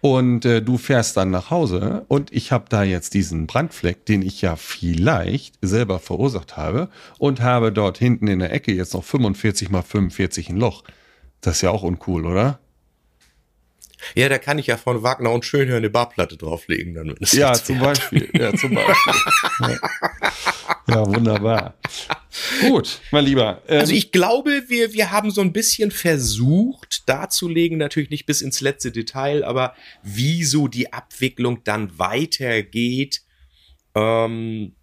und 0.05 0.45
äh, 0.45 0.61
du 0.61 0.77
fährst 0.77 1.17
dann 1.17 1.31
nach 1.31 1.49
Hause 1.49 2.05
und 2.09 2.31
ich 2.31 2.53
habe 2.53 2.67
da 2.69 2.83
jetzt 2.83 3.15
diesen 3.15 3.47
Brandfleck, 3.47 4.05
den 4.05 4.21
ich 4.21 4.43
ja 4.43 4.55
vielleicht 4.55 5.57
selber 5.63 5.99
verursacht 5.99 6.59
habe 6.59 6.91
und 7.17 7.41
habe 7.41 7.73
dort 7.73 7.97
hinten 7.97 8.27
in 8.29 8.41
der 8.41 8.53
Ecke 8.53 8.71
jetzt 8.75 8.93
noch 8.93 9.03
45 9.03 9.71
mal 9.71 9.81
45 9.81 10.51
ein 10.51 10.59
Loch. 10.59 10.85
Das 11.41 11.57
ist 11.57 11.63
ja 11.63 11.71
auch 11.71 11.83
uncool, 11.83 12.27
oder? 12.27 12.59
Ja, 14.15 14.29
da 14.29 14.37
kann 14.37 14.59
ich 14.59 14.67
ja 14.67 14.77
von 14.77 15.03
Wagner 15.03 15.31
und 15.33 15.47
Schönhör 15.47 15.79
eine 15.79 15.89
Barplatte 15.89 16.37
drauflegen. 16.37 16.93
Dann, 16.93 17.07
wenn 17.07 17.17
es 17.21 17.33
Ja, 17.33 17.53
nichts 17.53 17.65
zum. 17.67 17.79
Beispiel. 17.79 18.29
Ja, 18.35 18.53
zum 18.55 18.75
Beispiel. 18.75 19.15
Ja, 20.87 21.07
wunderbar. 21.07 21.78
Gut, 22.61 23.01
mein 23.11 23.24
Lieber. 23.24 23.62
ähm, 23.68 23.80
Also 23.80 23.95
ich 23.95 24.12
glaube, 24.12 24.64
wir, 24.68 24.93
wir 24.93 25.11
haben 25.11 25.30
so 25.30 25.41
ein 25.41 25.53
bisschen 25.53 25.91
versucht 25.91 27.09
darzulegen, 27.09 27.78
natürlich 27.78 28.11
nicht 28.11 28.26
bis 28.26 28.43
ins 28.43 28.61
letzte 28.61 28.93
Detail, 28.93 29.45
aber 29.45 29.74
wie 30.03 30.45
so 30.45 30.68
die 30.68 30.93
Abwicklung 30.93 31.64
dann 31.64 31.99
weitergeht. 31.99 33.22
Ähm, 33.95 34.74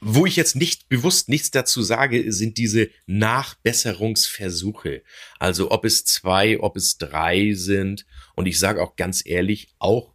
wo 0.00 0.26
ich 0.26 0.36
jetzt 0.36 0.54
nicht 0.54 0.88
bewusst 0.88 1.28
nichts 1.28 1.50
dazu 1.50 1.82
sage, 1.82 2.32
sind 2.32 2.56
diese 2.56 2.88
Nachbesserungsversuche. 3.06 5.02
Also 5.38 5.70
ob 5.70 5.84
es 5.84 6.04
zwei, 6.04 6.60
ob 6.60 6.76
es 6.76 6.98
drei 6.98 7.52
sind. 7.54 8.06
Und 8.36 8.46
ich 8.46 8.58
sage 8.58 8.82
auch 8.82 8.96
ganz 8.96 9.22
ehrlich, 9.24 9.74
auch, 9.78 10.14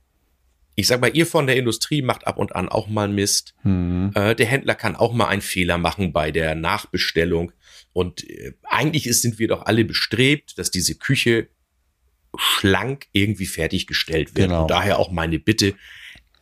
ich 0.75 0.87
sag 0.87 1.01
mal, 1.01 1.15
ihr 1.15 1.25
von 1.27 1.47
der 1.47 1.57
Industrie 1.57 2.01
macht 2.01 2.25
ab 2.27 2.37
und 2.37 2.55
an 2.55 2.69
auch 2.69 2.87
mal 2.87 3.07
Mist. 3.07 3.53
hm, 3.61 4.11
Äh, 4.15 4.35
der 4.35 4.45
Händler 4.45 4.75
kann 4.75 4.95
auch 4.95 5.13
mal 5.13 5.27
einen 5.27 5.41
Fehler 5.41 5.77
machen 5.77 6.13
bei 6.13 6.31
der 6.31 6.55
Nachbestellung. 6.55 7.51
Und 7.93 8.27
äh, 8.29 8.53
eigentlich 8.63 9.07
ist, 9.07 9.21
sind 9.21 9.39
wir 9.39 9.47
doch 9.47 9.65
alle 9.65 9.85
bestrebt, 9.85 10.57
dass 10.57 10.71
diese 10.71 10.95
Küche 10.95 11.47
schlank 12.35 13.05
irgendwie 13.11 13.45
fertiggestellt 13.45 14.35
wird. 14.35 14.49
Genau. 14.49 14.63
Und 14.63 14.71
daher 14.71 14.97
auch 14.97 15.11
meine 15.11 15.39
Bitte, 15.39 15.75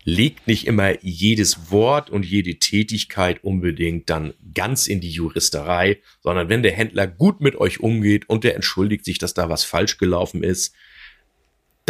legt 0.03 0.47
nicht 0.47 0.65
immer 0.65 1.03
jedes 1.03 1.71
Wort 1.71 2.09
und 2.09 2.25
jede 2.25 2.55
Tätigkeit 2.55 3.43
unbedingt 3.43 4.09
dann 4.09 4.33
ganz 4.53 4.87
in 4.87 4.99
die 4.99 5.11
Juristerei, 5.11 5.99
sondern 6.21 6.49
wenn 6.49 6.63
der 6.63 6.71
Händler 6.71 7.07
gut 7.07 7.41
mit 7.41 7.55
euch 7.55 7.81
umgeht 7.81 8.27
und 8.27 8.43
der 8.43 8.55
entschuldigt 8.55 9.05
sich, 9.05 9.19
dass 9.19 9.33
da 9.33 9.49
was 9.49 9.63
falsch 9.63 9.97
gelaufen 9.97 10.43
ist, 10.43 10.73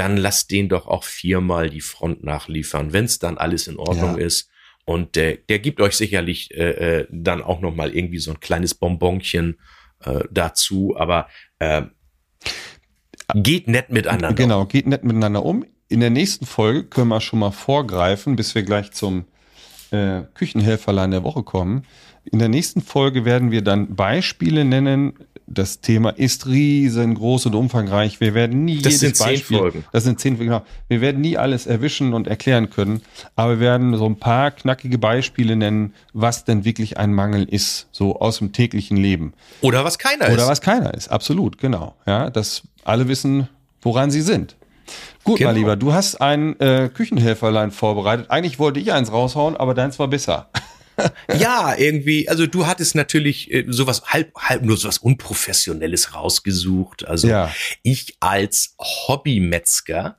dann 0.02 0.18
lasst 0.18 0.50
den 0.50 0.68
doch 0.68 0.88
auch 0.88 1.04
viermal 1.04 1.70
die 1.70 1.80
Front 1.80 2.24
nachliefern, 2.24 2.92
wenn 2.92 3.06
es 3.06 3.20
dann 3.20 3.38
alles 3.38 3.68
in 3.68 3.78
Ordnung 3.78 4.18
Ja. 4.18 4.26
ist. 4.26 4.50
Und 4.84 5.16
der, 5.16 5.38
der 5.38 5.60
gibt 5.60 5.80
euch 5.80 5.96
sicherlich 5.96 6.50
äh, 6.58 7.02
äh, 7.02 7.08
dann 7.12 7.44
auch 7.44 7.62
noch 7.62 7.76
mal 7.76 7.96
irgendwie 7.96 8.18
so 8.18 8.32
ein 8.32 8.40
kleines 8.40 8.74
Bonbonchen 8.74 9.60
äh, 10.04 10.22
dazu. 10.32 10.96
Aber 10.98 11.28
äh, 11.60 11.84
geht 13.36 13.68
nett 13.68 13.92
miteinander. 13.92 14.34
Genau, 14.34 14.66
geht 14.66 14.88
nett 14.88 15.04
miteinander 15.04 15.46
um. 15.46 15.66
In 15.88 16.00
der 16.00 16.10
nächsten 16.10 16.48
Folge 16.48 16.86
können 16.86 17.10
wir 17.10 17.22
schon 17.22 17.38
mal 17.38 17.52
vorgreifen, 17.52 18.36
bis 18.36 18.56
wir 18.56 18.64
gleich 18.64 18.90
zum 18.92 19.26
äh, 19.92 20.22
Küchenhelferlein 20.34 21.12
der 21.12 21.24
Woche 21.24 21.44
kommen. 21.44 21.84
In 22.24 22.40
der 22.40 22.50
nächsten 22.50 22.82
Folge 22.82 23.26
werden 23.26 23.52
wir 23.52 23.62
dann 23.64 23.96
Beispiele 23.96 24.64
nennen. 24.66 25.14
Das 25.48 25.82
Thema 25.82 26.12
ist 26.12 26.46
riesengroß 26.48 27.48
und 27.48 27.56
umfangreich. 27.56 28.22
Wir 28.22 28.34
werden 28.34 28.64
nie 28.64 28.78
Das 28.82 28.94
jedes 28.94 29.00
sind 29.02 29.16
zehn 29.18 29.26
Beispiel, 29.28 29.58
Folgen. 29.58 29.84
das 29.92 30.04
sind 30.06 30.20
zehn, 30.20 30.38
genau. 30.38 30.62
Wir 30.88 31.02
werden 31.02 31.20
nie 31.20 31.36
alles 31.38 31.68
erwischen 31.68 32.14
und 32.14 32.28
erklären 32.28 32.70
können, 32.70 33.02
aber 33.36 33.54
wir 33.54 33.60
werden 33.60 33.98
so 33.98 34.06
ein 34.06 34.16
paar 34.16 34.52
knackige 34.52 34.98
Beispiele 34.98 35.58
nennen, 35.58 35.94
was 36.14 36.46
denn 36.46 36.64
wirklich 36.64 36.98
ein 36.98 37.14
Mangel 37.14 37.44
ist, 37.44 37.88
so 37.92 38.20
aus 38.20 38.38
dem 38.38 38.54
täglichen 38.54 38.96
Leben. 38.96 39.34
Oder 39.62 39.84
was 39.84 39.98
keiner 40.00 40.28
ist. 40.28 40.34
Oder 40.36 40.48
was 40.48 40.62
keiner 40.62 40.94
ist, 40.94 41.10
absolut, 41.10 41.58
genau. 41.58 41.96
Ja, 42.06 42.30
dass 42.30 42.62
alle 42.86 43.10
wissen, 43.10 43.50
woran 43.82 44.10
sie 44.10 44.22
sind. 44.22 44.56
Gut, 45.24 45.38
Genau. 45.38 45.50
mein 45.52 45.58
Lieber, 45.60 45.76
du 45.76 45.94
hast 45.94 46.16
ein 46.22 46.60
äh, 46.60 46.90
Küchenhelferlein 46.94 47.72
vorbereitet. 47.72 48.30
Eigentlich 48.30 48.58
wollte 48.60 48.80
ich 48.80 48.92
eins 48.92 49.12
raushauen, 49.12 49.56
aber 49.56 49.74
deins 49.74 50.00
war 50.00 50.08
besser. 50.08 50.50
Ja, 51.36 51.74
irgendwie, 51.76 52.30
also 52.30 52.46
du 52.46 52.68
hattest 52.68 52.94
natürlich 52.94 53.52
äh, 53.52 53.66
sowas 53.70 54.04
halb, 54.08 54.36
halb 54.38 54.62
nur 54.62 54.78
sowas 54.78 55.00
Unprofessionelles 55.00 56.14
rausgesucht. 56.14 57.08
Also 57.08 57.28
Ja. 57.28 57.52
ich 57.82 58.18
als 58.20 58.76
Hobbymetzger 58.80 60.18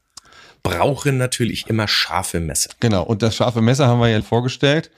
brauche 0.64 1.12
natürlich 1.12 1.68
immer 1.68 1.86
scharfe 1.86 2.40
Messer. 2.40 2.70
Genau, 2.80 3.04
und 3.04 3.22
das 3.22 3.36
scharfe 3.36 3.62
Messer 3.62 3.86
haben 3.86 4.00
wir 4.00 4.08
ja 4.08 4.20
vorgestellt. 4.22 4.90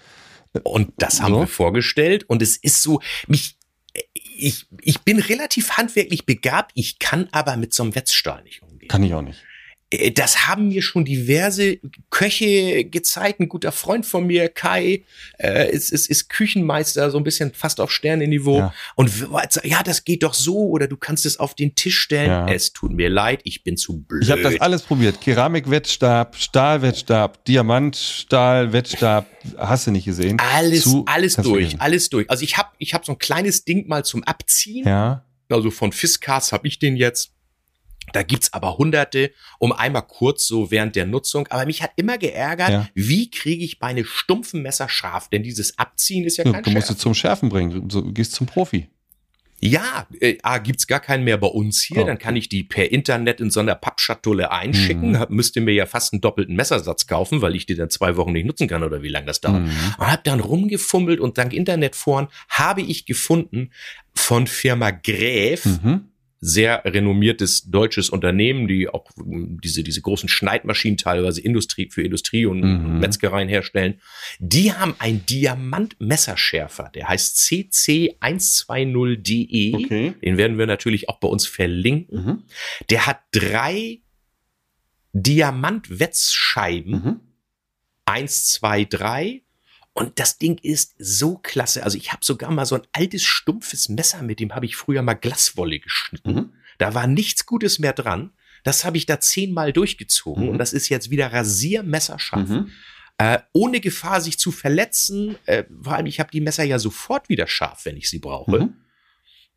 Und 0.62 0.92
das 0.98 1.20
haben 1.20 1.34
So. 1.34 1.40
wir 1.40 1.46
vorgestellt. 1.48 2.24
Und 2.28 2.40
es 2.40 2.56
ist 2.56 2.80
so, 2.80 3.00
mich, 3.26 3.56
ich, 4.14 4.66
ich 4.80 5.00
bin 5.00 5.18
relativ 5.18 5.72
handwerklich 5.72 6.24
begabt, 6.24 6.70
ich 6.74 6.98
kann 6.98 7.28
aber 7.32 7.56
mit 7.56 7.74
so 7.74 7.82
einem 7.82 7.94
Wetzstahl 7.94 8.42
nicht 8.44 8.62
umgehen. 8.62 8.88
Kann 8.88 9.02
ich 9.02 9.12
auch 9.12 9.22
nicht. 9.22 9.42
Äh, 9.94 10.10
Das 10.12 10.46
haben 10.46 10.68
mir 10.68 10.82
schon 10.82 11.04
diverse 11.04 11.78
Köche 12.10 12.84
gezeigt. 12.84 13.40
Ein 13.40 13.48
guter 13.48 13.72
Freund 13.72 14.06
von 14.06 14.26
mir, 14.26 14.48
Kai, 14.48 15.02
äh, 15.38 15.70
ist, 15.70 15.90
ist, 15.92 16.08
ist 16.08 16.28
Küchenmeister, 16.28 17.10
so 17.10 17.18
ein 17.18 17.24
bisschen 17.24 17.52
fast 17.52 17.80
auf 17.80 17.90
Sternenniveau. 17.90 18.58
Ja. 18.58 18.74
Und 18.94 19.10
ja, 19.64 19.82
das 19.82 20.04
geht 20.04 20.22
doch 20.22 20.34
so 20.34 20.56
oder 20.68 20.86
du 20.88 20.96
kannst 20.96 21.26
es 21.26 21.38
auf 21.38 21.54
den 21.54 21.74
Tisch 21.74 21.98
stellen. 21.98 22.30
Ja. 22.30 22.48
Es 22.48 22.72
tut 22.72 22.92
mir 22.92 23.08
leid, 23.08 23.40
ich 23.44 23.62
bin 23.64 23.76
zu 23.76 24.00
blöd. 24.02 24.22
Ich 24.24 24.30
habe 24.30 24.42
das 24.42 24.60
alles 24.60 24.82
probiert. 24.82 25.20
Keramikwettstab, 25.20 26.36
Stahlwettstab, 26.36 27.44
Diamantstahlwettstab. 27.44 29.26
Hast 29.58 29.86
du 29.86 29.90
nicht 29.90 30.04
gesehen? 30.04 30.38
alles, 30.38 30.82
Zu- 30.84 31.04
alles 31.06 31.34
durch, 31.36 31.80
alles 31.80 32.08
durch. 32.08 32.28
Also 32.30 32.44
ich 32.44 32.56
habe 32.56 32.70
ich 32.78 32.94
hab 32.94 33.04
so 33.04 33.12
ein 33.12 33.18
kleines 33.18 33.64
Ding 33.64 33.86
mal 33.88 34.04
zum 34.04 34.22
Abziehen. 34.24 34.86
Ja. 34.86 35.24
Also 35.50 35.70
von 35.70 35.92
Fiskars 35.92 36.52
habe 36.52 36.66
ich 36.66 36.78
den 36.78 36.96
jetzt. 36.96 37.32
Da 38.12 38.22
gibt's 38.22 38.52
aber 38.52 38.78
hunderte, 38.78 39.32
um 39.58 39.72
einmal 39.72 40.02
kurz 40.06 40.46
so 40.46 40.70
während 40.70 40.94
der 40.96 41.06
Nutzung. 41.06 41.46
Aber 41.48 41.66
mich 41.66 41.82
hat 41.82 41.92
immer 41.96 42.18
geärgert, 42.18 42.70
Ja. 42.70 42.88
wie 42.94 43.30
kriege 43.30 43.64
ich 43.64 43.80
meine 43.80 44.04
stumpfen 44.04 44.62
Messer 44.62 44.88
scharf? 44.88 45.28
Denn 45.30 45.42
dieses 45.42 45.78
Abziehen 45.78 46.24
ist 46.24 46.36
ja 46.36 46.44
Ja, 46.44 46.52
kein 46.52 46.62
du 46.62 46.70
musst 46.70 46.86
Scherz. 46.88 46.96
es 46.98 47.02
zum 47.02 47.14
Schärfen 47.14 47.48
bringen. 47.48 47.88
Du 47.88 48.12
gehst 48.12 48.32
zum 48.32 48.46
Profi. 48.46 48.88
Ja, 49.60 50.06
äh, 50.20 50.36
A, 50.42 50.58
gibt's 50.58 50.86
gar 50.86 51.00
keinen 51.00 51.24
mehr 51.24 51.38
bei 51.38 51.46
uns 51.46 51.80
hier. 51.82 52.02
Oh. 52.02 52.06
Dann 52.06 52.18
kann 52.18 52.36
ich 52.36 52.50
die 52.50 52.64
per 52.64 52.92
Internet 52.92 53.40
in 53.40 53.50
so 53.50 53.60
einer 53.60 53.74
Pappschatulle 53.74 54.50
einschicken. 54.50 55.10
Mhm. 55.10 55.18
Hab, 55.18 55.30
müsste 55.30 55.62
mir 55.62 55.72
ja 55.72 55.86
fast 55.86 56.12
einen 56.12 56.20
doppelten 56.20 56.54
Messersatz 56.54 57.06
kaufen, 57.06 57.40
weil 57.40 57.54
ich 57.56 57.64
die 57.64 57.74
dann 57.74 57.88
zwei 57.88 58.16
Wochen 58.16 58.32
nicht 58.32 58.44
nutzen 58.44 58.68
kann 58.68 58.82
oder 58.82 59.02
wie 59.02 59.08
lange 59.08 59.24
das 59.26 59.40
dauert. 59.40 59.62
Mhm. 59.62 59.70
Und 59.98 60.06
habe 60.06 60.20
dann 60.24 60.40
rumgefummelt 60.40 61.18
und 61.18 61.38
dank 61.38 61.54
Internetforen 61.54 62.28
habe 62.50 62.82
ich 62.82 63.06
gefunden 63.06 63.70
von 64.14 64.46
Firma 64.46 64.90
Gräf, 64.90 65.64
Mhm. 65.64 66.08
Sehr 66.46 66.84
renommiertes 66.84 67.70
deutsches 67.70 68.10
Unternehmen, 68.10 68.68
die 68.68 68.86
auch 68.88 69.10
ähm, 69.18 69.58
diese, 69.64 69.82
diese 69.82 70.02
großen 70.02 70.28
Schneidmaschinen 70.28 70.98
teilweise 70.98 71.40
Industrie, 71.40 71.88
für 71.90 72.02
Industrie 72.02 72.44
und 72.44 72.60
Mhm. 72.60 72.98
Metzgereien 72.98 73.48
herstellen. 73.48 73.98
Die 74.40 74.74
haben 74.74 74.94
einen 74.98 75.24
Diamant-Messerschärfer, 75.24 76.90
der 76.94 77.08
heißt 77.08 77.38
CC120DE. 77.38 79.74
Okay. 79.84 80.12
Den 80.22 80.36
werden 80.36 80.58
wir 80.58 80.66
natürlich 80.66 81.08
auch 81.08 81.18
bei 81.18 81.28
uns 81.28 81.46
verlinken. 81.46 82.24
Mhm. 82.24 82.42
Der 82.90 83.06
hat 83.06 83.20
drei 83.32 84.00
Diamant-Wetzscheiben. 85.14 86.92
Mhm. 86.92 87.20
Eins, 88.04 88.50
zwei, 88.50 88.84
drei. 88.84 89.43
Und 89.94 90.18
das 90.18 90.38
Ding 90.38 90.58
ist 90.62 90.94
so 90.98 91.38
klasse. 91.38 91.84
Also 91.84 91.96
ich 91.96 92.12
habe 92.12 92.24
sogar 92.24 92.50
mal 92.50 92.66
so 92.66 92.74
ein 92.74 92.82
altes, 92.92 93.22
stumpfes 93.22 93.88
Messer, 93.88 94.22
mit 94.22 94.40
dem 94.40 94.54
habe 94.54 94.66
ich 94.66 94.76
früher 94.76 95.02
mal 95.02 95.14
Glaswolle 95.14 95.78
geschnitten. 95.78 96.34
Mhm. 96.34 96.52
Da 96.78 96.94
war 96.94 97.06
nichts 97.06 97.46
Gutes 97.46 97.78
mehr 97.78 97.92
dran. 97.92 98.32
Das 98.64 98.84
habe 98.84 98.96
ich 98.96 99.06
da 99.06 99.20
zehnmal 99.20 99.72
durchgezogen 99.72 100.44
Mhm. 100.44 100.48
und 100.50 100.58
das 100.58 100.72
ist 100.72 100.88
jetzt 100.88 101.10
wieder 101.10 101.32
rasiermesserscharf. 101.32 102.48
Mhm. 102.48 102.70
Äh, 103.18 103.38
ohne 103.52 103.78
Gefahr, 103.80 104.20
sich 104.20 104.38
zu 104.38 104.50
verletzen. 104.50 105.36
Äh, 105.46 105.64
vor 105.80 105.94
allem, 105.94 106.06
ich 106.06 106.18
habe 106.18 106.30
die 106.32 106.40
Messer 106.40 106.64
ja 106.64 106.80
sofort 106.80 107.28
wieder 107.28 107.46
scharf, 107.46 107.84
wenn 107.84 107.96
ich 107.96 108.10
sie 108.10 108.18
brauche. 108.18 108.58
Mhm. 108.64 108.74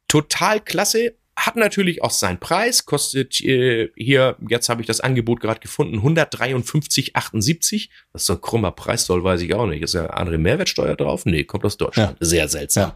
Total 0.07 0.61
klasse. 0.61 1.15
Hat 1.37 1.55
natürlich 1.55 2.01
auch 2.01 2.09
seinen 2.09 2.39
Preis, 2.39 2.87
kostet 2.87 3.39
äh, 3.41 3.91
hier, 3.95 4.37
jetzt 4.49 4.69
habe 4.69 4.81
ich 4.81 4.87
das 4.87 5.01
Angebot 5.01 5.39
gerade 5.39 5.59
gefunden, 5.59 5.99
153,78. 5.99 7.89
Was 8.11 8.25
so 8.25 8.33
ein 8.33 8.41
krummer 8.41 8.71
Preis 8.71 9.05
soll, 9.05 9.23
weiß 9.23 9.41
ich 9.41 9.53
auch 9.53 9.67
nicht. 9.67 9.83
Ist 9.83 9.93
ja 9.93 10.07
andere 10.07 10.39
Mehrwertsteuer 10.39 10.95
drauf? 10.95 11.27
Nee, 11.27 11.43
kommt 11.43 11.63
aus 11.63 11.77
Deutschland. 11.77 12.17
Sehr 12.19 12.47
seltsam. 12.49 12.93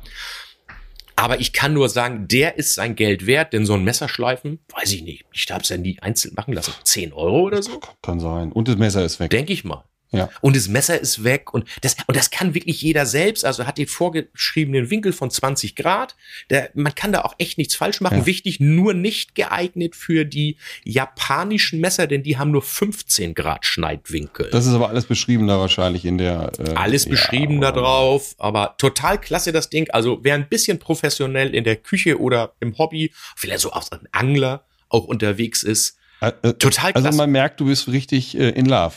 Aber 1.15 1.39
ich 1.39 1.53
kann 1.53 1.73
nur 1.73 1.87
sagen, 1.87 2.27
der 2.27 2.57
ist 2.57 2.73
sein 2.73 2.95
Geld 2.95 3.27
wert, 3.27 3.53
denn 3.53 3.67
so 3.67 3.75
ein 3.75 3.83
Messerschleifen, 3.83 4.57
weiß 4.75 4.91
ich 4.93 5.03
nicht. 5.03 5.23
Ich 5.31 5.51
habe 5.51 5.61
es 5.61 5.69
ja 5.69 5.77
nie 5.77 5.99
einzeln 5.99 6.33
machen 6.35 6.55
lassen. 6.55 6.73
10 6.83 7.13
Euro 7.13 7.41
oder 7.41 7.61
so? 7.61 7.79
Kann 8.01 8.19
sein. 8.19 8.51
Und 8.51 8.67
das 8.67 8.77
Messer 8.77 9.05
ist 9.05 9.19
weg. 9.19 9.29
Denke 9.29 9.53
ich 9.53 9.63
mal. 9.63 9.83
Ja. 10.11 10.29
Und 10.41 10.55
das 10.55 10.67
Messer 10.67 10.99
ist 10.99 11.23
weg 11.23 11.53
und 11.53 11.65
das, 11.81 11.95
und 12.07 12.17
das 12.17 12.31
kann 12.31 12.53
wirklich 12.53 12.81
jeder 12.81 13.05
selbst, 13.05 13.45
also 13.45 13.65
hat 13.65 13.77
den 13.77 13.87
vorgeschriebenen 13.87 14.89
Winkel 14.89 15.13
von 15.13 15.31
20 15.31 15.75
Grad. 15.75 16.15
Der, 16.49 16.69
man 16.73 16.93
kann 16.93 17.13
da 17.13 17.21
auch 17.21 17.35
echt 17.37 17.57
nichts 17.57 17.75
falsch 17.75 18.01
machen. 18.01 18.19
Ja. 18.19 18.25
Wichtig, 18.25 18.59
nur 18.59 18.93
nicht 18.93 19.35
geeignet 19.35 19.95
für 19.95 20.25
die 20.25 20.57
japanischen 20.83 21.79
Messer, 21.79 22.07
denn 22.07 22.23
die 22.23 22.37
haben 22.37 22.51
nur 22.51 22.61
15 22.61 23.33
Grad 23.33 23.65
Schneidwinkel. 23.65 24.49
Das 24.51 24.65
ist 24.65 24.73
aber 24.73 24.89
alles 24.89 25.05
beschrieben 25.05 25.47
da 25.47 25.59
wahrscheinlich 25.59 26.05
in 26.05 26.17
der. 26.17 26.51
Äh, 26.59 26.73
Alles 26.75 27.07
beschrieben 27.07 27.55
ja, 27.55 27.71
da 27.71 27.79
drauf, 27.79 28.35
aber 28.37 28.75
total 28.77 29.19
klasse 29.19 29.51
das 29.51 29.69
Ding. 29.69 29.89
Also 29.91 30.19
wer 30.23 30.35
ein 30.35 30.49
bisschen 30.49 30.79
professionell 30.79 31.55
in 31.55 31.63
der 31.63 31.77
Küche 31.77 32.19
oder 32.19 32.53
im 32.59 32.77
Hobby, 32.77 33.11
vielleicht 33.35 33.61
so 33.61 33.71
auch 33.71 33.89
ein 33.91 34.07
Angler 34.11 34.65
auch 34.89 35.05
unterwegs 35.05 35.63
ist, 35.63 35.97
Äh, 36.19 36.33
äh, 36.43 36.53
total 36.53 36.91
klasse. 36.91 37.07
Also 37.07 37.17
man 37.17 37.31
merkt, 37.31 37.59
du 37.59 37.65
bist 37.65 37.87
richtig 37.87 38.37
äh, 38.37 38.49
in 38.49 38.65
Love. 38.65 38.93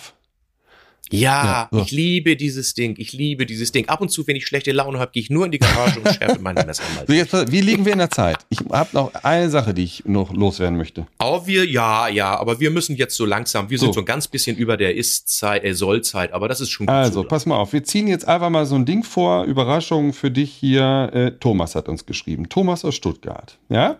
Ja, 1.10 1.68
Ja, 1.70 1.80
ich 1.82 1.90
liebe 1.90 2.34
dieses 2.36 2.74
Ding. 2.74 2.94
Ich 2.98 3.12
liebe 3.12 3.44
dieses 3.46 3.72
Ding. 3.72 3.88
Ab 3.88 4.00
und 4.00 4.08
zu, 4.10 4.26
wenn 4.26 4.36
ich 4.36 4.46
schlechte 4.46 4.72
Laune 4.72 4.98
habe, 4.98 5.12
gehe 5.12 5.22
ich 5.22 5.30
nur 5.30 5.44
in 5.44 5.52
die 5.52 5.58
Garage 5.58 6.00
und 6.00 6.08
schärfe 6.14 6.40
meine 6.40 6.64
Messer 6.64 6.82
mal. 6.96 7.04
So, 7.06 7.12
jetzt, 7.12 7.52
wie 7.52 7.60
liegen 7.60 7.84
wir 7.84 7.92
in 7.92 7.98
der 7.98 8.10
Zeit? 8.10 8.38
Ich 8.48 8.60
habe 8.70 8.88
noch 8.92 9.12
eine 9.22 9.50
Sache, 9.50 9.74
die 9.74 9.84
ich 9.84 10.04
noch 10.06 10.32
loswerden 10.32 10.76
möchte. 10.78 11.06
Aber 11.18 11.46
wir, 11.46 11.66
ja, 11.66 12.08
ja, 12.08 12.36
aber 12.38 12.58
wir 12.60 12.70
müssen 12.70 12.96
jetzt 12.96 13.16
so 13.16 13.26
langsam, 13.26 13.68
wir 13.70 13.78
sind 13.78 13.88
So. 13.88 13.92
so 13.94 14.00
ein 14.00 14.06
ganz 14.06 14.28
bisschen 14.28 14.56
über 14.56 14.76
der 14.76 14.94
Ist-Zeit, 14.96 15.62
äh, 15.64 15.74
Soll-Zeit, 15.74 16.32
aber 16.32 16.48
das 16.48 16.60
ist 16.60 16.70
schon 16.70 16.86
gut 16.86 16.94
Also, 16.94 17.22
so. 17.22 17.28
pass 17.28 17.44
mal 17.46 17.56
auf. 17.56 17.72
Wir 17.72 17.84
ziehen 17.84 18.06
jetzt 18.08 18.26
einfach 18.26 18.50
mal 18.50 18.64
so 18.66 18.74
ein 18.74 18.86
Ding 18.86 19.02
vor. 19.04 19.44
Überraschung 19.44 20.12
für 20.14 20.30
dich 20.30 20.52
hier. 20.52 21.10
Äh, 21.12 21.30
Thomas 21.38 21.74
hat 21.74 21.88
uns 21.88 22.06
geschrieben. 22.06 22.48
Thomas 22.48 22.84
aus 22.84 22.94
Stuttgart. 22.94 23.58
Ja? 23.68 23.98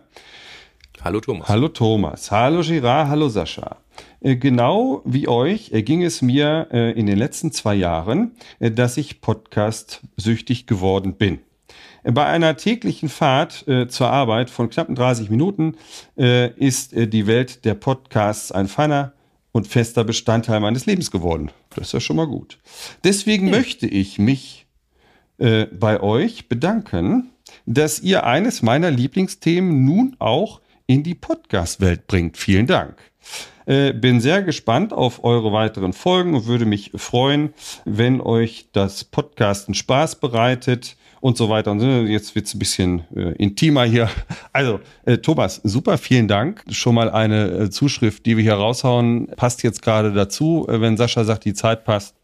Hallo 1.03 1.19
Thomas. 1.21 1.47
Hallo 1.49 1.67
Thomas, 1.67 2.31
hallo 2.31 2.61
Girard, 2.61 3.09
hallo 3.09 3.29
Sascha. 3.29 3.77
Äh, 4.25 4.35
Genau 4.37 5.01
wie 5.05 5.27
euch 5.27 5.71
äh, 5.71 5.83
ging 5.83 6.03
es 6.03 6.21
mir 6.21 6.67
äh, 6.71 6.91
in 6.91 7.05
den 7.05 7.17
letzten 7.17 7.51
zwei 7.51 7.75
Jahren, 7.75 8.31
dass 8.59 8.97
ich 8.97 9.21
Podcast-süchtig 9.21 10.65
geworden 10.65 11.15
bin. 11.15 11.39
Bei 12.03 12.25
einer 12.25 12.55
täglichen 12.57 13.09
Fahrt 13.09 13.67
äh, 13.67 13.87
zur 13.87 14.09
Arbeit 14.09 14.49
von 14.49 14.69
knappen 14.69 14.95
30 14.95 15.29
Minuten 15.29 15.75
äh, 16.17 16.51
ist 16.51 16.93
äh, 16.93 17.07
die 17.07 17.25
Welt 17.25 17.65
der 17.65 17.73
Podcasts 17.73 18.51
ein 18.51 18.67
feiner 18.67 19.13
und 19.51 19.67
fester 19.67 20.03
Bestandteil 20.03 20.59
meines 20.59 20.85
Lebens 20.85 21.09
geworden. 21.11 21.49
Das 21.75 21.87
ist 21.87 21.93
ja 21.93 21.99
schon 21.99 22.17
mal 22.17 22.27
gut. 22.27 22.59
Deswegen 23.03 23.49
möchte 23.49 23.87
ich 23.87 24.19
mich 24.19 24.63
bei 25.37 25.99
euch 26.01 26.47
bedanken, 26.47 27.31
dass 27.65 27.99
ihr 27.99 28.25
eines 28.25 28.61
meiner 28.61 28.89
Lieblingsthemen 28.89 29.83
nun 29.83 30.15
auch 30.19 30.61
in 30.87 31.03
die 31.03 31.15
Podcast-Welt 31.15 32.07
bringt. 32.07 32.37
Vielen 32.37 32.67
Dank. 32.67 32.95
Äh, 33.65 33.93
bin 33.93 34.21
sehr 34.21 34.43
gespannt 34.43 34.93
auf 34.93 35.23
eure 35.23 35.51
weiteren 35.51 35.93
Folgen 35.93 36.35
und 36.35 36.45
würde 36.45 36.65
mich 36.65 36.91
freuen, 36.95 37.53
wenn 37.85 38.21
euch 38.21 38.67
das 38.73 39.03
Podcasten 39.03 39.73
Spaß 39.73 40.17
bereitet 40.17 40.95
und 41.21 41.37
so 41.37 41.49
weiter. 41.49 41.71
Und 41.71 41.79
so. 41.79 41.87
jetzt 41.87 42.35
wird's 42.35 42.53
ein 42.53 42.59
bisschen 42.59 43.03
äh, 43.15 43.31
intimer 43.33 43.85
hier. 43.85 44.09
Also, 44.53 44.79
äh, 45.05 45.17
Thomas, 45.17 45.59
super, 45.63 45.97
vielen 45.97 46.27
Dank. 46.29 46.63
Schon 46.69 46.95
mal 46.95 47.09
eine 47.09 47.47
äh, 47.47 47.69
Zuschrift, 47.69 48.25
die 48.25 48.37
wir 48.37 48.43
hier 48.43 48.53
raushauen, 48.53 49.27
passt 49.35 49.63
jetzt 49.63 49.81
gerade 49.81 50.13
dazu, 50.13 50.65
äh, 50.69 50.79
wenn 50.79 50.95
Sascha 50.95 51.23
sagt, 51.23 51.43
die 51.43 51.53
Zeit 51.53 51.83
passt. 51.83 52.15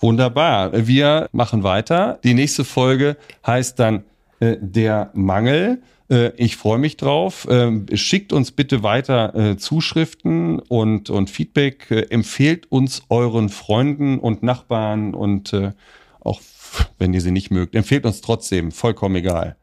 Wunderbar. 0.00 0.86
Wir 0.86 1.28
machen 1.32 1.62
weiter. 1.62 2.18
Die 2.22 2.34
nächste 2.34 2.64
Folge 2.64 3.16
heißt 3.46 3.78
dann 3.78 4.04
äh, 4.40 4.56
Der 4.60 5.10
Mangel. 5.14 5.82
Äh, 6.10 6.32
ich 6.36 6.56
freue 6.56 6.78
mich 6.78 6.96
drauf. 6.96 7.46
Ähm, 7.50 7.86
schickt 7.92 8.32
uns 8.32 8.52
bitte 8.52 8.82
weiter 8.82 9.34
äh, 9.34 9.56
Zuschriften 9.56 10.58
und, 10.58 11.10
und 11.10 11.30
Feedback. 11.30 11.90
Empfehlt 12.10 12.70
uns 12.70 13.02
euren 13.08 13.48
Freunden 13.48 14.18
und 14.18 14.42
Nachbarn 14.42 15.14
und 15.14 15.52
auch 16.20 16.40
wenn 16.98 17.14
ihr 17.14 17.20
sie 17.20 17.30
nicht 17.30 17.50
mögt, 17.50 17.74
empfehlt 17.74 18.04
uns 18.04 18.20
trotzdem. 18.20 18.72
Vollkommen 18.72 19.16
egal. 19.16 19.56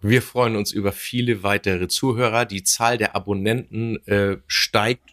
Wir 0.00 0.20
freuen 0.20 0.56
uns 0.56 0.72
über 0.72 0.90
viele 0.90 1.42
weitere 1.44 1.86
Zuhörer. 1.86 2.44
Die 2.44 2.64
Zahl 2.64 2.98
der 2.98 3.14
Abonnenten 3.14 4.04
äh, 4.06 4.38
steigt 4.48 5.11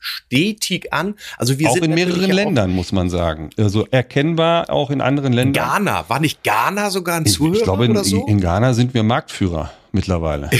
stetig 0.00 0.92
an. 0.92 1.14
Also 1.38 1.58
wir 1.58 1.68
auch 1.68 1.74
sind 1.74 1.84
in 1.84 1.94
mehreren 1.94 2.30
Ländern, 2.30 2.70
muss 2.70 2.90
man 2.90 3.10
sagen. 3.10 3.50
Also 3.56 3.86
erkennbar 3.90 4.70
auch 4.70 4.90
in 4.90 5.00
anderen 5.00 5.32
Ländern. 5.32 5.64
Ghana, 5.64 6.08
war 6.08 6.18
nicht 6.18 6.42
Ghana 6.42 6.90
sogar 6.90 7.18
ein 7.18 7.26
Zuhörer 7.26 7.56
ich 7.56 7.62
glaube, 7.62 7.84
in, 7.84 7.92
oder 7.92 8.04
so? 8.04 8.26
in 8.26 8.40
Ghana 8.40 8.72
sind 8.74 8.94
wir 8.94 9.02
Marktführer 9.02 9.70
mittlerweile. 9.92 10.50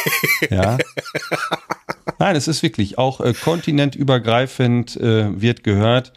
ja. 0.50 0.78
Nein, 2.18 2.36
es 2.36 2.48
ist 2.48 2.62
wirklich 2.62 2.98
auch 2.98 3.20
äh, 3.20 3.34
kontinentübergreifend 3.34 4.96
äh, 4.96 5.40
wird 5.40 5.62
gehört. 5.62 6.12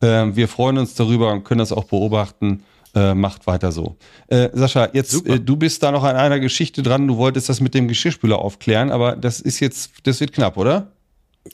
Äh, 0.00 0.26
wir 0.34 0.48
freuen 0.48 0.78
uns 0.78 0.94
darüber 0.94 1.32
und 1.32 1.44
können 1.44 1.58
das 1.58 1.72
auch 1.72 1.84
beobachten. 1.84 2.62
Äh, 2.92 3.14
macht 3.14 3.46
weiter 3.46 3.70
so. 3.70 3.96
Äh, 4.26 4.48
Sascha, 4.52 4.88
jetzt 4.92 5.24
äh, 5.24 5.38
du 5.38 5.56
bist 5.56 5.80
da 5.84 5.92
noch 5.92 6.02
an 6.02 6.16
einer 6.16 6.40
Geschichte 6.40 6.82
dran. 6.82 7.06
Du 7.06 7.18
wolltest 7.18 7.48
das 7.48 7.60
mit 7.60 7.72
dem 7.72 7.86
Geschirrspüler 7.86 8.40
aufklären, 8.40 8.90
aber 8.90 9.14
das 9.14 9.40
ist 9.40 9.60
jetzt, 9.60 9.92
das 10.02 10.18
wird 10.18 10.32
knapp, 10.32 10.56
oder? 10.56 10.90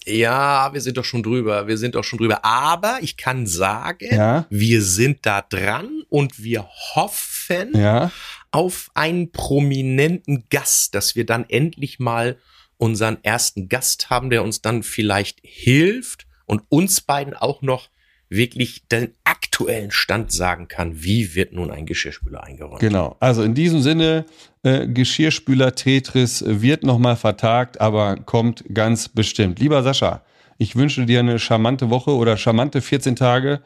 Ja, 0.04 0.72
wir 0.72 0.80
sind 0.80 0.96
doch 0.96 1.04
schon 1.04 1.22
drüber. 1.22 1.66
Wir 1.68 1.78
sind 1.78 1.94
doch 1.94 2.04
schon 2.04 2.18
drüber. 2.18 2.44
Aber 2.44 2.98
ich 3.02 3.16
kann 3.16 3.46
sagen, 3.46 4.08
Ja. 4.10 4.46
wir 4.50 4.82
sind 4.82 5.24
da 5.24 5.42
dran 5.42 6.02
und 6.08 6.42
wir 6.42 6.66
hoffen 6.94 7.70
Ja. 7.74 8.10
auf 8.50 8.90
einen 8.94 9.30
prominenten 9.30 10.44
Gast, 10.50 10.94
dass 10.94 11.14
wir 11.16 11.24
dann 11.26 11.44
endlich 11.48 11.98
mal 11.98 12.38
unseren 12.78 13.18
ersten 13.22 13.68
Gast 13.68 14.10
haben, 14.10 14.28
der 14.30 14.42
uns 14.42 14.60
dann 14.60 14.82
vielleicht 14.82 15.38
hilft 15.42 16.26
und 16.46 16.62
uns 16.68 17.00
beiden 17.00 17.34
auch 17.34 17.62
noch 17.62 17.88
wirklich 18.28 18.88
den 18.88 19.14
aktuellen 19.24 19.92
Stand 19.92 20.32
sagen 20.32 20.66
kann, 20.66 21.02
wie 21.02 21.34
wird 21.36 21.52
nun 21.52 21.70
ein 21.70 21.86
Geschirrspüler 21.86 22.42
eingeräumt. 22.42 22.80
Genau. 22.80 23.16
Also 23.20 23.42
in 23.44 23.54
diesem 23.54 23.82
Sinne, 23.82 24.26
äh, 24.66 24.88
Geschirrspüler 24.88 25.76
Tetris 25.76 26.42
wird 26.44 26.82
nochmal 26.82 27.14
vertagt, 27.14 27.80
aber 27.80 28.16
kommt 28.16 28.64
ganz 28.74 29.08
bestimmt. 29.08 29.60
Lieber 29.60 29.82
Sascha, 29.84 30.22
ich 30.58 30.74
wünsche 30.74 31.06
dir 31.06 31.20
eine 31.20 31.38
charmante 31.38 31.88
Woche 31.88 32.10
oder 32.10 32.36
charmante 32.36 32.80
14 32.80 33.14
Tage. 33.14 33.60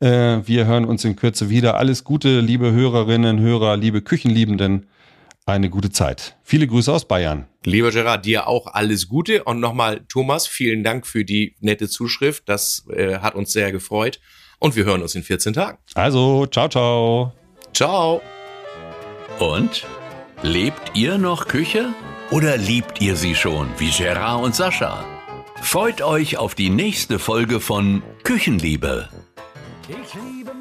Äh, 0.00 0.38
wir 0.46 0.64
hören 0.64 0.86
uns 0.86 1.04
in 1.04 1.16
Kürze 1.16 1.50
wieder. 1.50 1.76
Alles 1.76 2.02
Gute, 2.02 2.40
liebe 2.40 2.72
Hörerinnen, 2.72 3.40
Hörer, 3.40 3.76
liebe 3.76 4.00
Küchenliebenden. 4.00 4.86
Eine 5.44 5.68
gute 5.68 5.90
Zeit. 5.90 6.36
Viele 6.42 6.66
Grüße 6.66 6.92
aus 6.92 7.06
Bayern. 7.06 7.46
Lieber 7.64 7.90
Gerard, 7.90 8.24
dir 8.24 8.48
auch 8.48 8.68
alles 8.68 9.08
Gute 9.08 9.44
und 9.44 9.60
nochmal 9.60 10.00
Thomas, 10.08 10.46
vielen 10.46 10.82
Dank 10.82 11.06
für 11.06 11.26
die 11.26 11.56
nette 11.60 11.88
Zuschrift. 11.90 12.48
Das 12.48 12.86
äh, 12.90 13.18
hat 13.18 13.34
uns 13.34 13.52
sehr 13.52 13.70
gefreut 13.70 14.18
und 14.58 14.76
wir 14.76 14.86
hören 14.86 15.02
uns 15.02 15.14
in 15.14 15.22
14 15.22 15.52
Tagen. 15.52 15.76
Also, 15.94 16.46
ciao, 16.46 16.68
ciao. 16.68 17.32
Ciao. 17.74 18.22
Und? 19.38 19.86
Lebt 20.42 20.92
ihr 20.94 21.18
noch 21.18 21.48
Küche? 21.48 21.92
Oder 22.30 22.56
liebt 22.56 23.00
ihr 23.00 23.16
sie 23.16 23.34
schon, 23.34 23.68
wie 23.78 23.90
Gerard 23.90 24.44
und 24.44 24.54
Sascha? 24.54 25.04
Freut 25.60 26.00
euch 26.00 26.36
auf 26.36 26.54
die 26.54 26.70
nächste 26.70 27.18
Folge 27.18 27.58
von 27.58 28.04
Küchenliebe. 28.22 29.08
Ich 29.88 30.14
liebe 30.14 30.52